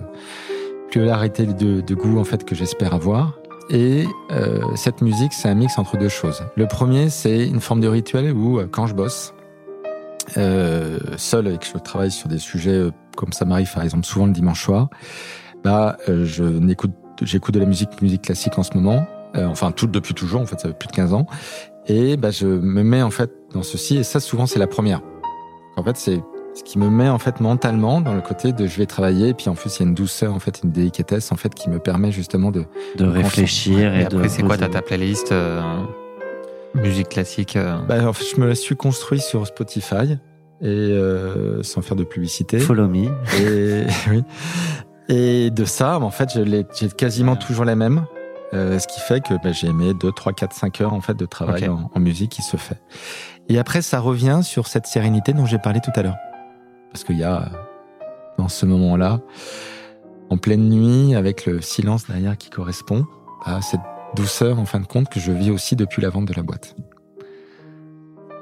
[0.90, 3.34] pluralité de, de goût en fait que j'espère avoir.
[3.70, 6.44] Et euh, cette musique, c'est un mix entre deux choses.
[6.56, 9.36] Le premier, c'est une forme de rituel où quand je bosse
[10.38, 14.06] euh, seul et que je travaille sur des sujets euh, comme ça m'arrive par exemple
[14.06, 14.90] souvent le dimanche soir,
[15.64, 16.92] bah euh, je n'écoute
[17.22, 19.06] j'écoute de la musique musique classique en ce moment
[19.36, 21.26] euh, enfin tout depuis toujours en fait ça fait plus de 15 ans.
[21.88, 25.02] Et bah je me mets en fait dans ceci et ça souvent c'est la première.
[25.76, 26.22] En fait c'est
[26.56, 29.34] ce qui me met en fait mentalement dans le côté de je vais travailler et
[29.34, 31.70] puis en plus il y a une douceur en fait une délicatesse en fait qui
[31.70, 32.66] me permet justement de
[32.98, 34.16] De réfléchir Et et, de.
[34.18, 35.62] après, c'est quoi poser- ta, ta playlist euh,
[36.76, 40.18] musique classique euh, bah, en fait je me la suis construit sur Spotify
[40.62, 43.06] et euh, sans faire de publicité Follow me.
[43.40, 44.24] Et, oui.
[45.08, 48.06] Et de ça, en fait, j'ai quasiment toujours la même.
[48.54, 51.14] Euh, ce qui fait que bah, j'ai aimé 2, 3, 4, 5 heures en fait
[51.14, 52.82] de travail en, en musique qui se fait.
[53.48, 56.18] Et après, ça revient sur cette sérénité dont j'ai parlé tout à l'heure.
[56.92, 57.50] Parce qu'il y a,
[58.38, 59.22] dans ce moment-là,
[60.30, 63.06] en pleine nuit, avec le silence derrière qui correspond
[63.46, 63.82] à cette
[64.16, 66.76] douceur, en fin de compte, que je vis aussi depuis la vente de la boîte.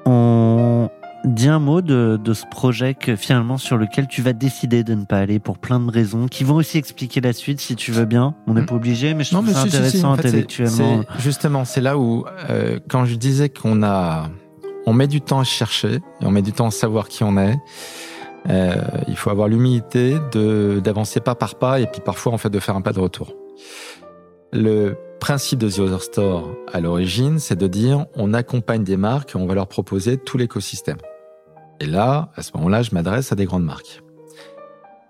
[0.06, 0.90] On
[1.26, 4.94] dit un mot de, de ce projet que finalement sur lequel tu vas décider de
[4.94, 7.92] ne pas aller pour plein de raisons qui vont aussi expliquer la suite si tu
[7.92, 8.36] veux bien.
[8.48, 8.66] On n'est Mm.
[8.68, 9.78] pas obligé, mais je trouve ça si, si, si.
[9.78, 11.04] intéressant En fait, c'est- intellectuellement.
[11.12, 14.30] c'est- justement, c'est là où, euh, quand je disais qu'on a,
[14.86, 17.38] on met du temps à chercher et on met du temps à savoir qui on
[17.38, 17.58] est.
[18.50, 18.76] euh,
[19.10, 22.60] il faut avoir l'humilité de d'avancer pas par pas et puis parfois en fait de
[22.60, 23.34] faire un pas de retour.
[24.54, 29.34] Le principe de The Other Store à l'origine, c'est de dire on accompagne des marques
[29.36, 30.98] on va leur proposer tout l'écosystème.
[31.80, 34.02] Et là, à ce moment-là, je m'adresse à des grandes marques.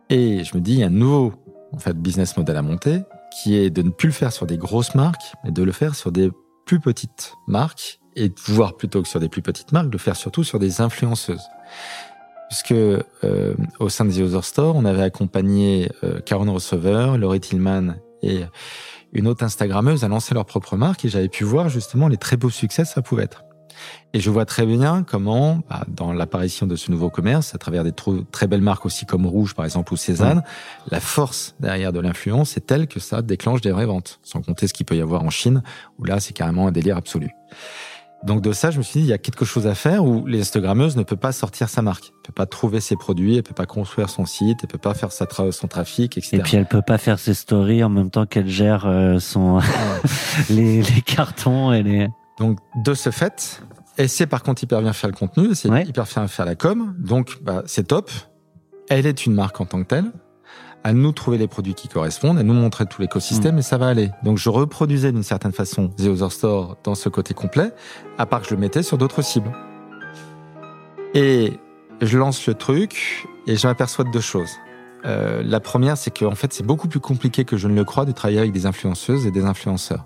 [0.10, 1.34] Et je me dis, il y a un nouveau
[1.74, 3.02] en fait, business model à monter
[3.42, 5.96] qui est de ne plus le faire sur des grosses marques, mais de le faire
[5.96, 6.32] sur des
[6.66, 10.16] plus petites marques et pouvoir plutôt que sur des plus petites marques, de le faire
[10.16, 11.48] surtout sur des influenceuses.
[12.50, 13.04] Puisque euh,
[13.80, 18.42] au sein de The Other Store, on avait accompagné euh, Karen Receiver, Laurie Tillman et
[19.14, 22.38] une autre Instagrammeuse à lancer leur propre marque et j'avais pu voir justement les très
[22.38, 23.44] beaux succès que ça pouvait être.
[24.14, 27.84] Et je vois très bien comment, bah, dans l'apparition de ce nouveau commerce, à travers
[27.84, 27.94] des
[28.32, 30.44] très belles marques aussi comme Rouge par exemple ou Cézanne,
[30.90, 34.20] la force derrière de l'influence est telle que ça déclenche des vraies ventes.
[34.24, 35.62] Sans compter ce qu'il peut y avoir en Chine,
[36.00, 37.30] où là c'est carrément un délire absolu.
[38.24, 40.26] Donc de ça, je me suis dit, il y a quelque chose à faire où
[40.26, 43.44] les Instagrammeuses ne peut pas sortir sa marque, elle peut pas trouver ses produits, elle
[43.44, 46.38] peut pas construire son site, elle peut pas faire sa tra- son trafic, etc.
[46.38, 49.60] Et puis elle peut pas faire ses stories en même temps qu'elle gère euh, son
[50.50, 52.08] les, les cartons et les.
[52.40, 53.62] Donc de ce fait,
[53.98, 55.86] elle sait par contre hyper bien faire le contenu, elle sait Ouais.
[55.86, 58.10] hyper bien faire la com, donc bah, c'est top.
[58.90, 60.12] Elle est une marque en tant que telle.
[60.88, 63.60] À nous trouver les produits qui correspondent, à nous montrer tout l'écosystème Mm.
[63.60, 64.10] et ça va aller.
[64.24, 67.74] Donc je reproduisais d'une certaine façon The Other Store dans ce côté complet,
[68.18, 69.52] à part que je le mettais sur d'autres cibles.
[71.14, 71.52] Et
[72.02, 74.52] je lance le truc et je m'aperçois de deux choses.
[75.06, 78.06] Euh, la première, c'est qu'en fait, c'est beaucoup plus compliqué que je ne le crois
[78.06, 80.06] de travailler avec des influenceuses et des influenceurs.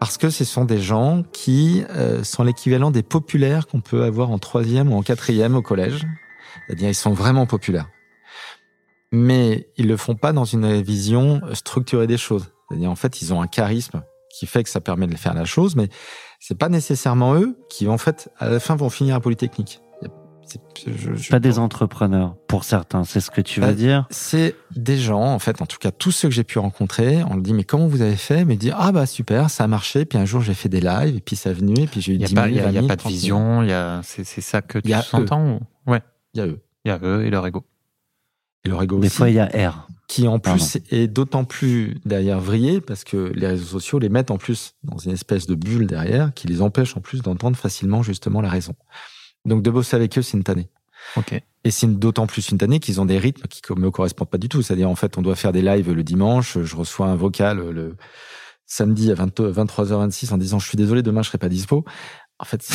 [0.00, 4.30] Parce que ce sont des gens qui euh, sont l'équivalent des populaires qu'on peut avoir
[4.30, 6.06] en troisième ou en quatrième au collège.
[6.66, 7.88] C'est-à-dire, ils sont vraiment populaires.
[9.12, 12.46] Mais ils le font pas dans une vision structurée des choses.
[12.68, 15.44] C'est-à-dire, en fait, ils ont un charisme qui fait que ça permet de faire la
[15.44, 15.88] chose, mais
[16.40, 19.80] c'est pas nécessairement eux qui, en fait, à la fin, vont finir à Polytechnique.
[20.44, 20.60] C'est-
[20.98, 24.06] je- je- Pas des entrepreneurs pour certains, c'est ce que tu veux Bah, dire?
[24.10, 27.36] c'est des gens, en fait, en tout cas tous ceux que j'ai pu rencontrer, on
[27.36, 28.44] le dit mais comment vous avez fait?
[28.44, 30.04] Mais dire ah bah super, ça a marché.
[30.04, 32.12] Puis un jour j'ai fait des lives et puis ça est venu et puis j'ai
[32.12, 32.88] eu Il n'y a, 10 pas- 000, il y a- 20 il y a 000,
[32.88, 33.20] pas de 30 000.
[33.20, 35.90] vision, il y a, c'est, c'est ça que tu y a entends ou...
[35.90, 36.02] Ouais,
[36.34, 37.64] Il y a eux il y a eux et leur ego.
[38.64, 39.88] Et leur ego Des aussi, fois il y a R.
[40.08, 40.58] qui en Pardon.
[40.62, 44.74] plus est d'autant plus derrière vrillé parce que les réseaux sociaux les mettent en plus
[44.84, 48.48] dans une espèce de bulle derrière qui les empêche en plus d'entendre facilement justement la
[48.50, 48.74] raison.
[49.44, 50.68] Donc de bosser avec eux c'est une tannée.
[51.16, 51.40] Ok.
[51.64, 54.38] Et c'est d'autant plus une tannée qu'ils ont des rythmes qui ne me correspondent pas
[54.38, 54.62] du tout.
[54.62, 56.58] C'est-à-dire, en fait, on doit faire des lives le dimanche.
[56.60, 57.94] Je reçois un vocal le
[58.66, 61.84] samedi à 20 23h26 en disant je suis désolé, demain je serai pas dispo.
[62.40, 62.66] En fait,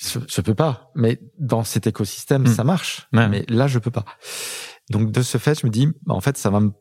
[0.00, 0.90] je, je peux pas.
[0.96, 2.46] Mais dans cet écosystème, Mm.
[2.48, 3.06] ça marche.
[3.12, 3.28] Ouais.
[3.28, 4.04] Mais là, je peux pas.
[4.90, 6.72] Donc, de ce fait, je me dis, bah, en fait, ça va me,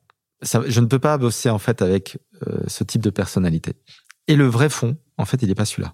[0.41, 2.17] ça, je ne peux pas bosser, en fait, avec
[2.47, 3.73] euh, ce type de personnalité.
[4.27, 5.93] Et le vrai fond, en fait, il n'est pas celui-là.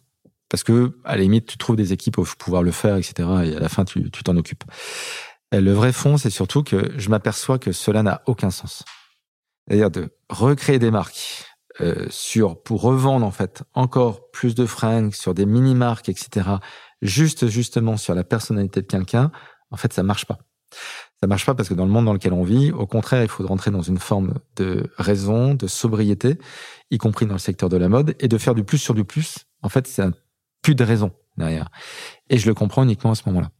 [0.50, 3.14] Parce que, à la limite, tu trouves des équipes pour pouvoir le faire, etc.
[3.46, 4.66] Et à la fin, tu tu t'en occupes.
[5.54, 8.84] Et le vrai fond, c'est surtout que je m'aperçois que cela n'a aucun sens.
[9.68, 11.46] C'est-à-dire de recréer des marques
[11.80, 16.50] euh, sur pour revendre en fait encore plus de fringues sur des mini marques, etc.
[17.02, 19.32] Juste justement sur la personnalité de quelqu'un.
[19.72, 20.40] En fait, ça marche pas.
[21.22, 23.30] Ça marche pas parce que dans le monde dans lequel on vit, au contraire, il
[23.30, 26.40] faut rentrer dans une forme de raison, de sobriété,
[26.90, 29.06] y compris dans le secteur de la mode, et de faire du plus sur du
[29.06, 29.38] plus.
[29.62, 30.14] En fait, c'est un
[30.64, 31.70] plus de raison derrière.
[32.30, 33.52] Et je le comprends uniquement à ce moment-là.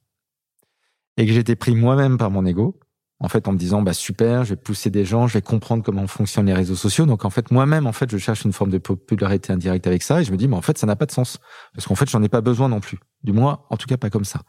[1.18, 2.80] Et que j'étais pris moi-même par mon ego,
[3.20, 5.84] en fait, en me disant, bah super, je vais pousser des gens, je vais comprendre
[5.84, 7.06] comment fonctionnent les réseaux sociaux.
[7.06, 10.22] Donc en fait, moi-même, en fait, je cherche une forme de popularité indirecte avec ça,
[10.22, 11.38] et je me dis, mais en fait, ça n'a pas de sens,
[11.76, 12.98] parce qu'en fait, j'en ai pas besoin non plus.
[13.24, 14.42] Du moins, en tout cas, pas comme ça.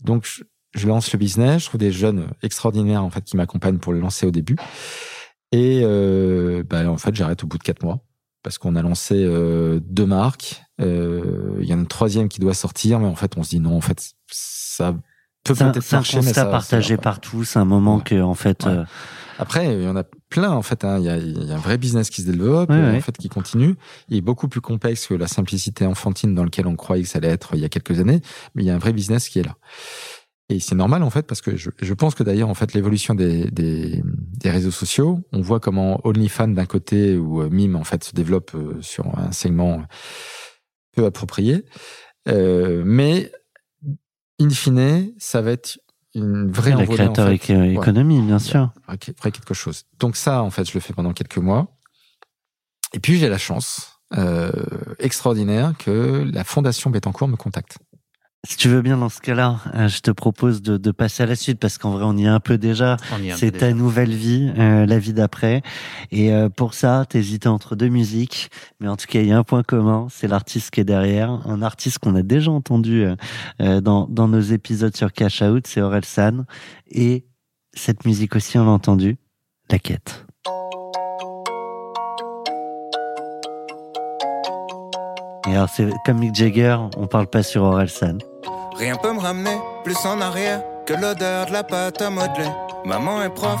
[0.00, 3.92] Donc je, lance le business, je trouve des jeunes extraordinaires en fait qui m'accompagnent pour
[3.92, 4.56] le lancer au début,
[5.52, 8.00] et euh, bah, en fait, j'arrête au bout de quatre mois
[8.42, 10.62] parce qu'on a lancé euh, deux marques.
[10.80, 13.50] Euh, Il y en a une troisième qui doit sortir, mais en fait, on se
[13.50, 14.92] dit non, en fait, ça
[15.44, 18.02] peut peut-être c'est un marcher, constat partagé par tous, un moment Ouais.
[18.04, 18.64] que en fait.
[18.64, 18.72] Ouais.
[18.72, 18.84] euh,
[19.38, 20.84] Après, il y en a plein en fait.
[20.84, 20.98] hein.
[20.98, 23.00] Il y, a, il y a un vrai business qui se développe, Ouais, euh, en
[23.00, 23.76] fait, qui continue.
[24.08, 27.18] Il est beaucoup plus complexe que la simplicité enfantine dans lequel on croyait que ça
[27.18, 28.22] allait être il y a quelques années.
[28.54, 29.56] Mais il y a un vrai business qui est là.
[30.52, 33.14] Et c'est normal en fait parce que je, je pense que d'ailleurs en fait l'évolution
[33.14, 37.84] des, des, des réseaux sociaux, on voit comment OnlyFans d'un côté ou euh, Mime en
[37.84, 39.82] fait se développe euh, sur un segment
[40.94, 41.64] peu approprié,
[42.28, 43.32] euh, mais
[44.40, 45.78] in fine, ça va être
[46.14, 47.56] une vraie la envolée, en créateur fait.
[47.56, 48.72] Ouais économie, bien sûr.
[48.86, 49.84] vrai vrai quelque chose.
[49.98, 51.78] Donc ça, en fait, je le fais pendant quelques mois.
[52.92, 54.52] Et puis j'ai la chance euh,
[54.98, 57.78] extraordinaire que la Fondation Bettencourt me contacte.
[58.44, 61.26] Si tu veux bien, dans ce cas-là, euh, je te propose de, de passer à
[61.26, 62.96] la suite parce qu'en vrai, on y est un peu déjà.
[63.36, 63.68] C'est déjà.
[63.68, 65.62] ta nouvelle vie, euh, la vie d'après.
[66.10, 68.50] Et euh, pour ça, t'hésitais entre deux musiques,
[68.80, 71.30] mais en tout cas, il y a un point commun, c'est l'artiste qui est derrière,
[71.46, 73.14] un artiste qu'on a déjà entendu euh,
[73.60, 76.44] euh, dans, dans nos épisodes sur Cash Out, c'est Aurel San.
[76.90, 77.24] Et
[77.74, 79.18] cette musique aussi, on l'a entendu,
[79.70, 80.26] La Quête.
[85.48, 88.18] Et alors, c'est comme Mick Jagger, on parle pas sur Orelsan.
[88.82, 92.50] Rien peut me ramener plus en arrière que l'odeur de la pâte à modeler.
[92.84, 93.60] Maman est prof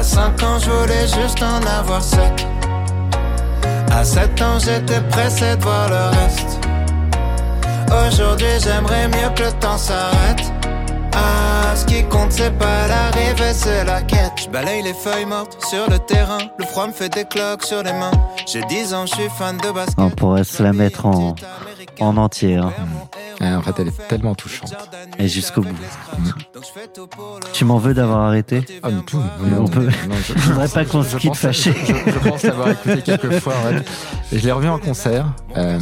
[0.00, 2.22] À 5 ans, je voulais juste en avoir 7.
[3.92, 6.58] À 7 ans, j'étais pressé de voir le reste.
[8.08, 10.50] Aujourd'hui, j'aimerais mieux que le temps s'arrête.
[11.12, 14.32] Ah, ce qui compte, c'est pas l'arrivée, c'est la quête.
[14.44, 16.38] Je balaye les feuilles mortes sur le terrain.
[16.58, 18.10] Le froid me fait des cloques sur les mains.
[18.46, 19.94] J'ai 10 ans, je suis fan de basket.
[19.98, 21.34] On pourrait se la mettre en,
[22.00, 22.56] en entier.
[22.56, 22.72] hein.
[23.40, 24.74] Ouais, en fait, elle est tellement touchante.
[25.18, 25.74] Et jusqu'au bout.
[27.52, 29.20] Tu m'en veux d'avoir arrêté Ah, du tout.
[29.58, 31.72] On peut- je, Je voudrais pas qu'on se quitte fâché.
[31.86, 33.54] Je, je pense l'avoir écouté quelques fois.
[33.54, 34.36] En fait.
[34.36, 35.26] Je l'ai revu en concert
[35.56, 35.78] euh,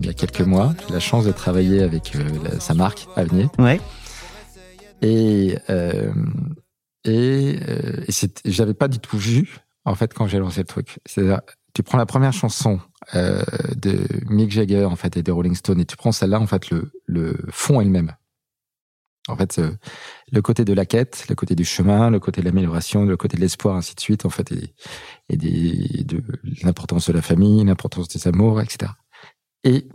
[0.00, 0.72] il y a quelques mois.
[0.80, 3.48] J'ai eu la chance de travailler avec euh, la- sa marque Avenir.
[3.58, 3.80] Ouais.
[5.02, 6.12] Et, euh,
[7.04, 8.04] et, euh,
[8.44, 10.98] j'avais pas du tout vu, en fait, quand j'ai lancé le truc.
[11.06, 11.40] C'est-à-dire,
[11.74, 12.80] tu prends la première chanson
[13.14, 13.42] euh,
[13.76, 16.70] de Mick Jagger, en fait, et des Rolling Stones, et tu prends celle-là, en fait,
[16.70, 18.14] le, le fond est le même.
[19.28, 19.72] En fait, euh,
[20.30, 23.36] le côté de la quête, le côté du chemin, le côté de l'amélioration, le côté
[23.36, 24.72] de l'espoir, ainsi de suite, en fait, et,
[25.28, 26.22] et des, de
[26.62, 28.92] l'importance de la famille, l'importance des amours, etc.
[29.64, 29.88] Et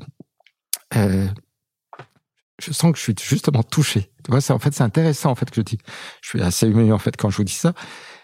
[2.64, 4.12] je sens que je suis justement touché.
[4.24, 5.78] Tu vois, c'est en fait c'est intéressant en fait que je dis.
[6.22, 7.74] Je suis assez ému en fait quand je vous dis ça.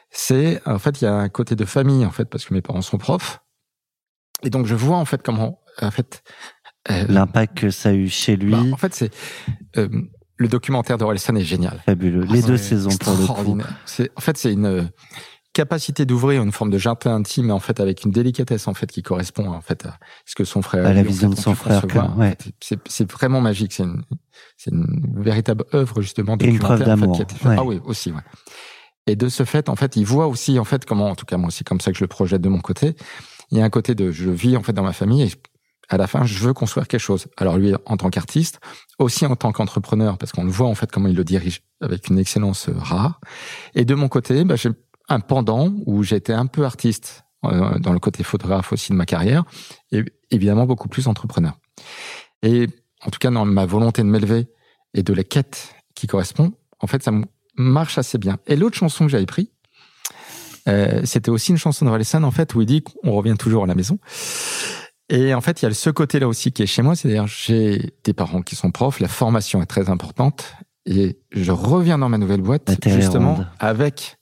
[0.09, 2.61] C'est en fait il y a un côté de famille en fait parce que mes
[2.61, 3.39] parents sont profs
[4.43, 6.23] et donc je vois en fait comment en fait
[6.89, 9.11] euh, L'impact que ça a eu chez lui, bah, en fait c'est
[9.77, 9.89] euh,
[10.37, 11.81] le documentaire de Orelsan est génial.
[11.85, 12.25] fabuleux.
[12.29, 13.59] Ah, Les deux saisons pour le coup.
[14.15, 14.89] en fait c'est une
[15.57, 19.01] capacité d'ouvrir une forme de jardin intime, en fait, avec une délicatesse, en fait, qui
[19.01, 21.55] correspond, en fait, à ce que son frère À la en vision fait, de son
[21.55, 21.99] frère, ouais.
[21.99, 23.73] En fait, C'est, vraiment magique.
[23.73, 24.03] C'est une,
[24.55, 24.85] c'est une
[25.19, 27.47] véritable œuvre, justement, documentaire, en fait, d'amour, qui a été faite.
[27.47, 27.55] ouais.
[27.57, 28.21] Ah oui, aussi, ouais.
[29.07, 31.37] Et de ce fait, en fait, il voit aussi, en fait, comment, en tout cas,
[31.37, 32.95] moi aussi, comme ça que je le projette de mon côté.
[33.49, 35.31] Il y a un côté de, je vis, en fait, dans ma famille et
[35.89, 37.27] à la fin, je veux construire quelque chose.
[37.37, 38.59] Alors lui, en tant qu'artiste,
[38.99, 42.09] aussi en tant qu'entrepreneur, parce qu'on le voit en fait comment il le dirige avec
[42.09, 43.21] une excellence euh, rare.
[43.73, 44.71] Et de mon côté, bah, j'ai
[45.09, 49.05] un pendant où j'étais un peu artiste euh, dans le côté photographe aussi de ma
[49.05, 49.43] carrière,
[49.91, 51.57] et évidemment beaucoup plus entrepreneur.
[52.43, 52.67] Et
[53.05, 54.47] en tout cas, dans ma volonté de m'élever
[54.93, 57.11] et de la quête qui correspond, en fait, ça
[57.55, 58.37] marche assez bien.
[58.47, 59.51] Et l'autre chanson que j'avais pris,
[60.67, 63.63] euh, c'était aussi une chanson de Relsan, en fait, où il dit qu'on revient toujours
[63.63, 63.99] à la maison.
[65.09, 67.93] Et en fait, il y a ce côté-là aussi qui est chez moi, c'est-à-dire j'ai
[68.03, 70.53] des parents qui sont profs, la formation est très importante,
[70.85, 73.47] et je reviens dans ma nouvelle boîte justement ronde.
[73.59, 74.16] avec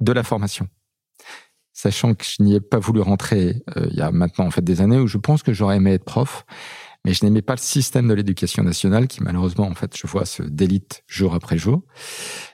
[0.00, 0.68] de la formation.
[1.72, 4.64] Sachant que je n'y ai pas voulu rentrer euh, il y a maintenant en fait
[4.64, 6.44] des années où je pense que j'aurais aimé être prof,
[7.04, 10.24] mais je n'aimais pas le système de l'éducation nationale qui malheureusement en fait je vois
[10.26, 11.82] se délite jour après jour.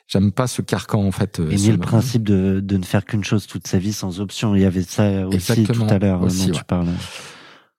[0.09, 1.41] J'aime pas ce carcan en fait.
[1.41, 4.21] euh, Et ni le principe de, de ne faire qu'une chose toute sa vie sans
[4.21, 4.55] option.
[4.55, 6.59] Il y avait ça aussi Exactement, tout à l'heure euh, aussi, dont ouais.
[6.59, 6.89] tu parles.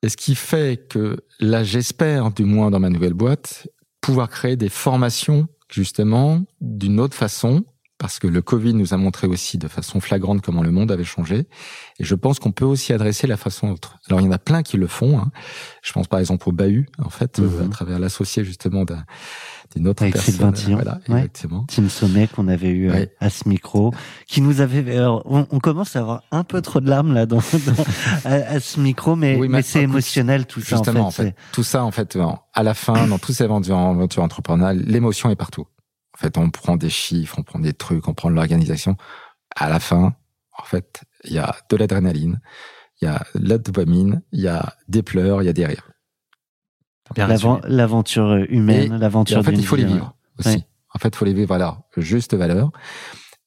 [0.01, 3.67] Et ce qui fait que là, j'espère, du moins dans ma nouvelle boîte,
[4.01, 7.63] pouvoir créer des formations, justement, d'une autre façon,
[8.05, 11.03] parce que le Covid nous a montré aussi de façon flagrante comment le monde avait
[11.03, 11.47] changé.
[11.97, 13.97] Et je pense qu'on peut aussi adresser la façon autre.
[14.07, 15.17] Alors, il y en a plein qui le font.
[15.17, 15.31] hein.
[15.81, 17.65] Je pense par exemple au Bahut, en fait, euh, Mhm.
[17.65, 19.05] à travers l'associé, justement, d'un-
[19.75, 20.53] d'une autre Avec personne.
[20.53, 21.17] Tillon, Voilà, ouais.
[21.17, 21.65] exactement.
[21.67, 23.11] Tim Sommet qu'on avait eu euh, Ouais.
[23.19, 23.91] à ce micro,
[24.27, 24.95] qui nous avait.
[24.97, 27.83] alors, on, on commence à avoir un peu trop de larmes là dans, dans-
[28.23, 30.75] à, à ce micro, mais, Oui, mais mais c'est émotionnel tout ça.
[30.75, 32.15] Justement, en fait, tout ça, en fait,
[32.53, 33.77] à la fin, dans tous ces aventures
[34.21, 35.65] entrepreneuriales, l'émotion est partout.
[36.15, 38.95] En fait, on prend des chiffres, on prend des trucs, on prend de l'organisation.
[39.55, 40.15] À la fin,
[40.57, 42.39] en fait, il y a de l'adrénaline,
[43.01, 45.65] il y a de la dopamine, il y a des pleurs, il y a des
[45.65, 45.89] rires.
[47.67, 50.63] L'aventure humaine, Et- l'aventure en fait, il faut les vivre aussi.
[50.93, 52.71] En fait, il faut les vivre à leur juste valeur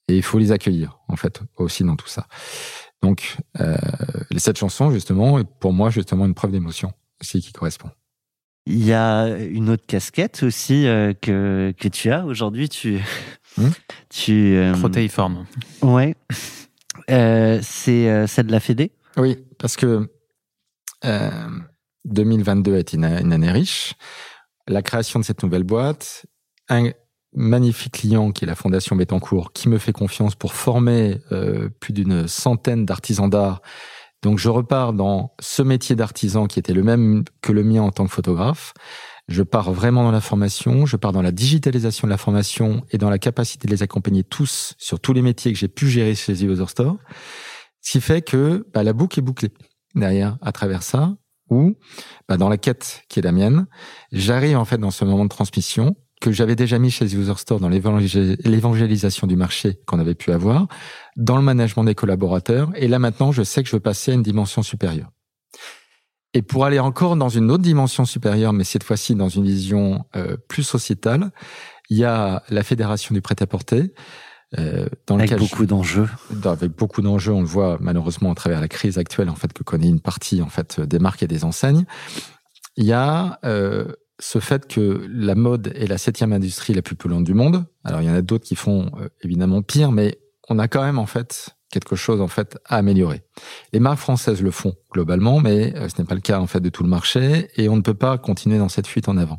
[0.07, 2.27] et il faut les accueillir, en fait, aussi dans tout ça.
[3.03, 3.77] Donc, euh,
[4.31, 7.91] les sept chansons, justement, est pour moi, justement, une preuve d'émotion aussi qui correspond.
[8.69, 12.69] Il y a une autre casquette aussi euh, que, que tu as aujourd'hui.
[12.69, 13.01] Tu,
[13.57, 13.71] Hmm
[14.09, 15.47] tu euh, Protéiforme.
[15.83, 16.15] Ouais.
[17.11, 18.93] Euh, c'est euh, celle de la Fédé.
[19.17, 20.09] Oui, parce que
[21.05, 21.49] euh,
[22.05, 23.95] 2022 a été une, une année riche.
[24.67, 26.27] La création de cette nouvelle boîte,
[26.69, 26.91] un
[27.35, 31.93] magnifique client qui est la Fondation Bettencourt, qui me fait confiance pour former euh, plus
[31.93, 33.63] d'une centaine d'artisans d'art.
[34.23, 37.91] Donc je repars dans ce métier d'artisan qui était le même que le mien en
[37.91, 38.75] tant que photographe.
[39.29, 42.99] Je pars vraiment dans la formation, je pars dans la digitalisation de la formation et
[42.99, 46.15] dans la capacité de les accompagner tous sur tous les métiers que j'ai pu gérer
[46.15, 46.97] chez The User Store.
[47.83, 49.53] Ce qui fait que bah, la boucle est bouclée
[49.95, 51.15] derrière à travers ça,
[51.51, 51.77] où
[52.29, 53.67] bah, dans la quête qui est la mienne,
[54.13, 57.35] j'arrive en fait dans ce moment de transmission que j'avais déjà mis chez The User
[57.37, 60.67] Store dans l'évangé- l'évangélisation du marché qu'on avait pu avoir,
[61.17, 64.15] dans le management des collaborateurs, et là maintenant je sais que je veux passer à
[64.15, 65.11] une dimension supérieure.
[66.35, 70.05] Et pour aller encore dans une autre dimension supérieure, mais cette fois-ci dans une vision
[70.17, 71.31] euh, plus sociétale,
[71.89, 73.95] il y a la fédération du prêt-à-porter,
[74.59, 76.09] euh, dans Avec je- beaucoup d'enjeux.
[76.45, 79.63] avec beaucoup d'enjeux, on le voit malheureusement à travers la crise actuelle en fait que
[79.63, 81.85] connaît une partie en fait des marques et des enseignes.
[82.77, 83.87] Il y a euh,
[84.19, 87.65] ce fait que la mode est la septième industrie la plus polluante du monde.
[87.85, 90.19] Alors il y en a d'autres qui font euh, évidemment pire, mais
[90.49, 93.23] on a quand même en fait quelque chose en fait à améliorer.
[93.73, 96.61] Les marques françaises le font globalement, mais euh, ce n'est pas le cas en fait
[96.61, 99.39] de tout le marché et on ne peut pas continuer dans cette fuite en avant.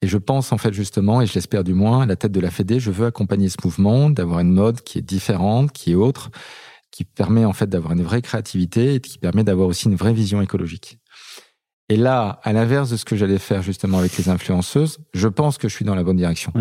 [0.00, 2.40] Et je pense en fait justement, et je l'espère du moins, à la tête de
[2.40, 5.96] la Fédé, je veux accompagner ce mouvement, d'avoir une mode qui est différente, qui est
[5.96, 6.30] autre,
[6.92, 10.12] qui permet en fait d'avoir une vraie créativité et qui permet d'avoir aussi une vraie
[10.12, 10.98] vision écologique.
[11.88, 15.56] Et là, à l'inverse de ce que j'allais faire justement avec les influenceuses, je pense
[15.58, 16.52] que je suis dans la bonne direction.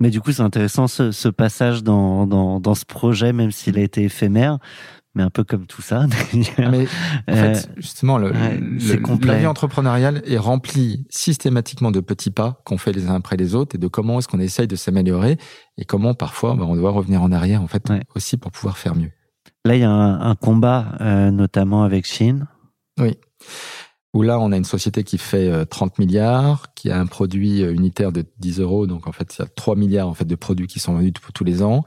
[0.00, 3.78] Mais du coup, c'est intéressant ce, ce passage dans, dans, dans ce projet, même s'il
[3.78, 4.58] a été éphémère,
[5.14, 6.04] mais un peu comme tout ça.
[6.58, 6.86] Mais
[7.28, 12.30] en Euh, fait, justement, le, ouais, le- la vie entrepreneuriale est remplie systématiquement de petits
[12.30, 14.76] pas qu'on fait les uns après les autres et de comment est-ce qu'on essaye de
[14.76, 15.38] s'améliorer
[15.78, 18.02] et comment parfois bah, on doit revenir en arrière en fait Ouais.
[18.14, 19.10] aussi pour pouvoir faire mieux.
[19.64, 22.46] Là, il y a un, un combat, euh, notamment avec Chine.
[24.16, 27.62] Où là, on a une société qui fait euh, 30 milliards, qui a un produit
[27.62, 30.24] euh, unitaire de 10 euros, donc en fait, il y a 3 milliards en fait
[30.24, 31.84] de produits qui sont vendus tous- tous les ans,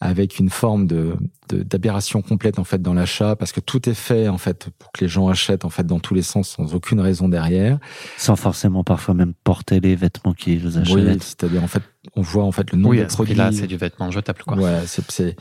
[0.00, 1.16] avec une forme de
[1.48, 4.90] de- d'aberration complète en fait dans l'achat, parce que tout est fait en fait pour
[4.92, 7.78] que les gens achètent en fait dans tous les sens sans aucune raison derrière.
[8.18, 10.94] sans forcément parfois même porter les vêtements qu'ils achètent.
[10.94, 11.82] Oui, c'est-à-dire en fait,
[12.16, 13.34] on voit en fait le nombre Oui, de produits.
[13.34, 14.56] prix-là, c'est du vêtement jetable, quoi.
[14.58, 15.36] Ouais, c'est c'est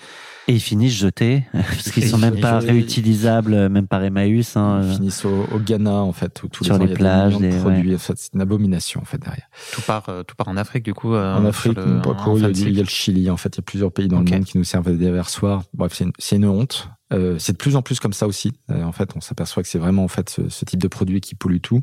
[0.48, 2.74] Et ils finissent jetés, parce qu'ils sont même pas jetés.
[2.74, 4.56] réutilisables, même par Emmaüs.
[4.58, 4.82] Hein.
[4.84, 7.58] ils finissent au, au Ghana en fait où tous Sur les, les plages, de des-
[7.58, 7.96] produits.
[7.96, 9.48] En fait, c'est une abomination en fait derrière.
[9.74, 11.14] Tout part, euh, tout part en Afrique, du coup.
[11.16, 12.66] euh, en Afrique, le- pas en il, y a, Atlantique.
[12.68, 14.44] il y a le Chili, en fait, il y a plusieurs pays dans le monde
[14.46, 15.64] qui nous servent des déversoirs.
[15.74, 16.90] Bref, c'est une, c'est une honte.
[17.14, 18.54] Euh, c'est de plus en plus comme ça aussi.
[18.72, 21.22] Euh, en fait, on s'aperçoit que c'est vraiment en fait ce, ce type de produit
[21.22, 21.82] qui pollue tout.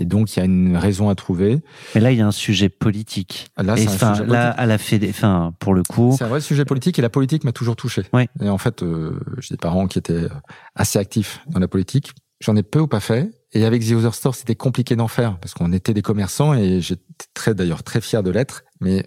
[0.00, 1.58] Et donc, il y a une raison à trouver.
[1.94, 3.48] Mais là, il y a un sujet politique.
[3.56, 6.28] Là, et c'est un sujet là, à la fédé, enfin, pour le coup, C'est un
[6.28, 8.04] vrai sujet politique et la politique m'a toujours touché.
[8.12, 8.26] Oui.
[8.40, 10.28] Et en fait, euh, j'ai des parents qui étaient
[10.76, 12.12] assez actifs dans la politique.
[12.40, 13.28] J'en ai peu ou pas fait.
[13.52, 16.80] Et avec The Other Store, c'était compliqué d'en faire parce qu'on était des commerçants et
[16.80, 17.02] j'étais
[17.34, 19.04] très, d'ailleurs, très fier de l'être, mais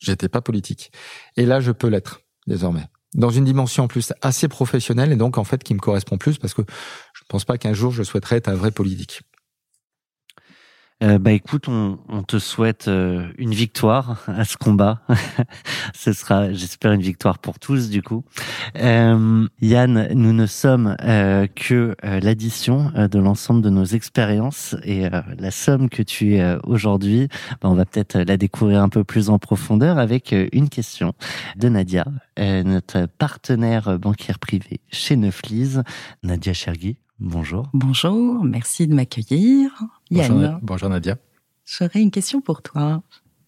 [0.00, 0.90] j'étais pas politique.
[1.36, 2.86] Et là, je peux l'être désormais.
[3.14, 6.38] Dans une dimension en plus assez professionnelle et donc en fait qui me correspond plus
[6.38, 9.22] parce que je ne pense pas qu'un jour je souhaiterais être un vrai politique.
[11.04, 15.02] Euh, bah écoute, on, on te souhaite euh, une victoire à ce combat.
[15.94, 18.24] ce sera, j'espère, une victoire pour tous du coup.
[18.76, 24.76] Euh, Yann, nous ne sommes euh, que euh, l'addition euh, de l'ensemble de nos expériences
[24.82, 27.28] et la somme que tu es aujourd'hui,
[27.60, 31.12] bah, on va peut-être la découvrir un peu plus en profondeur avec une question
[31.56, 32.06] de Nadia,
[32.38, 35.82] notre partenaire bancaire privé chez Neuflise.
[36.22, 37.68] Nadia Chergui, bonjour.
[37.72, 39.70] Bonjour, merci de m'accueillir.
[40.10, 41.16] Yann, Bonjour, Nadia.
[41.64, 43.02] j'aurais une question pour toi.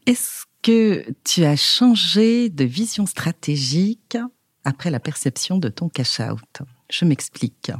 [0.06, 4.16] Est-ce que tu as changé de vision stratégique
[4.64, 7.70] après la perception de ton cash-out Je m'explique.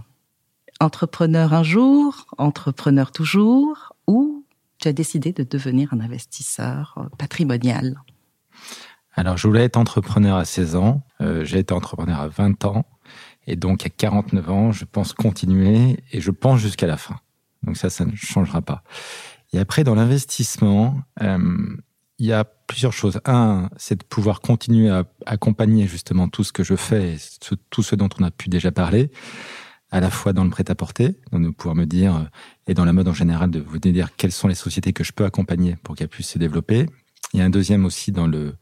[0.81, 4.45] Entrepreneur un jour, entrepreneur toujours, ou
[4.79, 8.01] tu as décidé de devenir un investisseur patrimonial?
[9.15, 11.03] Alors, je voulais être entrepreneur à 16 ans.
[11.23, 12.85] Euh, j'ai été entrepreneur à 20 ans.
[13.47, 17.21] Et donc, à 49 ans, je pense continuer et je pense jusqu'à la fin.
[17.63, 18.83] Donc ça, ça ne changera pas.
[19.53, 21.39] Et après, dans l'investissement, euh,
[22.19, 23.21] il y a plusieurs choses.
[23.25, 27.83] Un, c'est de pouvoir continuer à accompagner justement tout ce que je fais, ce- tout
[27.83, 29.11] ce dont on a pu déjà parler,
[29.91, 32.23] à la fois dans le prêt-à-porter, de pouvoir me dire, euh,
[32.67, 35.13] et dans la mode en général, de vous dire quelles sont les sociétés que je
[35.13, 36.87] peux accompagner pour qu'elles puissent se développer.
[37.33, 38.55] Il y a un deuxième aussi dans le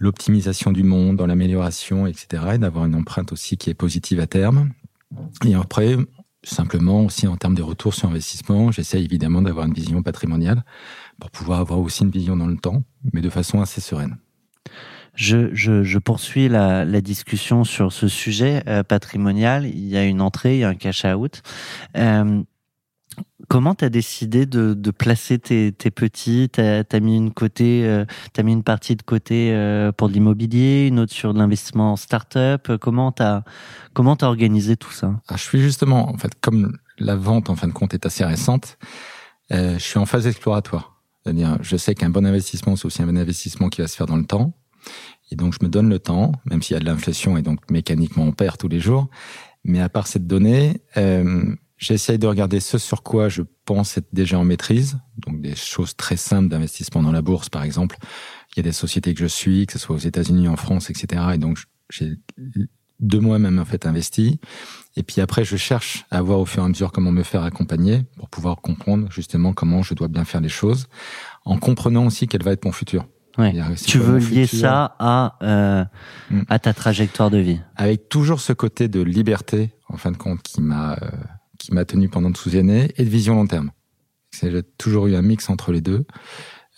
[0.00, 4.26] l'optimisation du monde, dans l'amélioration, etc., et d'avoir une empreinte aussi qui est positive à
[4.26, 4.70] terme.
[5.46, 5.96] Et après,
[6.42, 10.64] simplement aussi en termes de retour sur investissement, j'essaie évidemment d'avoir une vision patrimoniale
[11.20, 14.16] pour pouvoir avoir aussi une vision dans le temps, mais de façon assez sereine.
[15.14, 19.64] Je, je, je poursuis la, la discussion sur ce sujet euh, patrimonial.
[19.64, 21.42] Il y a une entrée, il y a un cash out.
[21.96, 22.42] Euh,
[23.48, 26.48] comment tu as décidé de, de placer tes, tes petits?
[26.50, 30.14] T'as as mis une côté, euh, t'as mis une partie de côté euh, pour de
[30.14, 32.72] l'immobilier, une autre sur de l'investissement en start-up?
[32.80, 33.42] Comment t'as
[33.92, 35.06] comment t'as organisé tout ça?
[35.28, 38.24] Alors, je suis justement, en fait, comme la vente, en fin de compte, est assez
[38.24, 38.78] récente,
[39.52, 41.02] euh, je suis en phase exploratoire.
[41.22, 44.06] C'est-à-dire, je sais qu'un bon investissement, c'est aussi un bon investissement qui va se faire
[44.06, 44.52] dans le temps.
[45.30, 47.70] Et donc, je me donne le temps, même s'il y a de l'inflation et donc
[47.70, 49.08] mécaniquement on perd tous les jours.
[49.64, 54.08] Mais à part cette donnée, euh, j'essaye de regarder ce sur quoi je pense être
[54.12, 54.98] déjà en maîtrise.
[55.18, 57.96] Donc, des choses très simples d'investissement dans la bourse, par exemple.
[58.52, 60.90] Il y a des sociétés que je suis, que ce soit aux États-Unis, en France,
[60.90, 61.22] etc.
[61.34, 61.58] Et donc,
[61.90, 62.16] j'ai
[63.00, 64.38] de moi-même en fait investi.
[64.96, 67.42] Et puis après, je cherche à voir au fur et à mesure comment me faire
[67.42, 70.86] accompagner pour pouvoir comprendre justement comment je dois bien faire les choses,
[71.44, 73.06] en comprenant aussi quel va être mon futur.
[73.36, 73.52] Ouais.
[73.84, 75.84] Tu veux lier futur ça à, euh,
[76.30, 76.42] Mm.
[76.48, 77.60] à ta trajectoire de vie?
[77.74, 81.10] avec toujours ce côté de liberté, en fin de compte, qui m'a euh,
[81.64, 83.70] qui m'a tenu pendant toutes ces années, et de vision long terme.
[84.42, 86.06] J'ai toujours eu un mix entre les deux,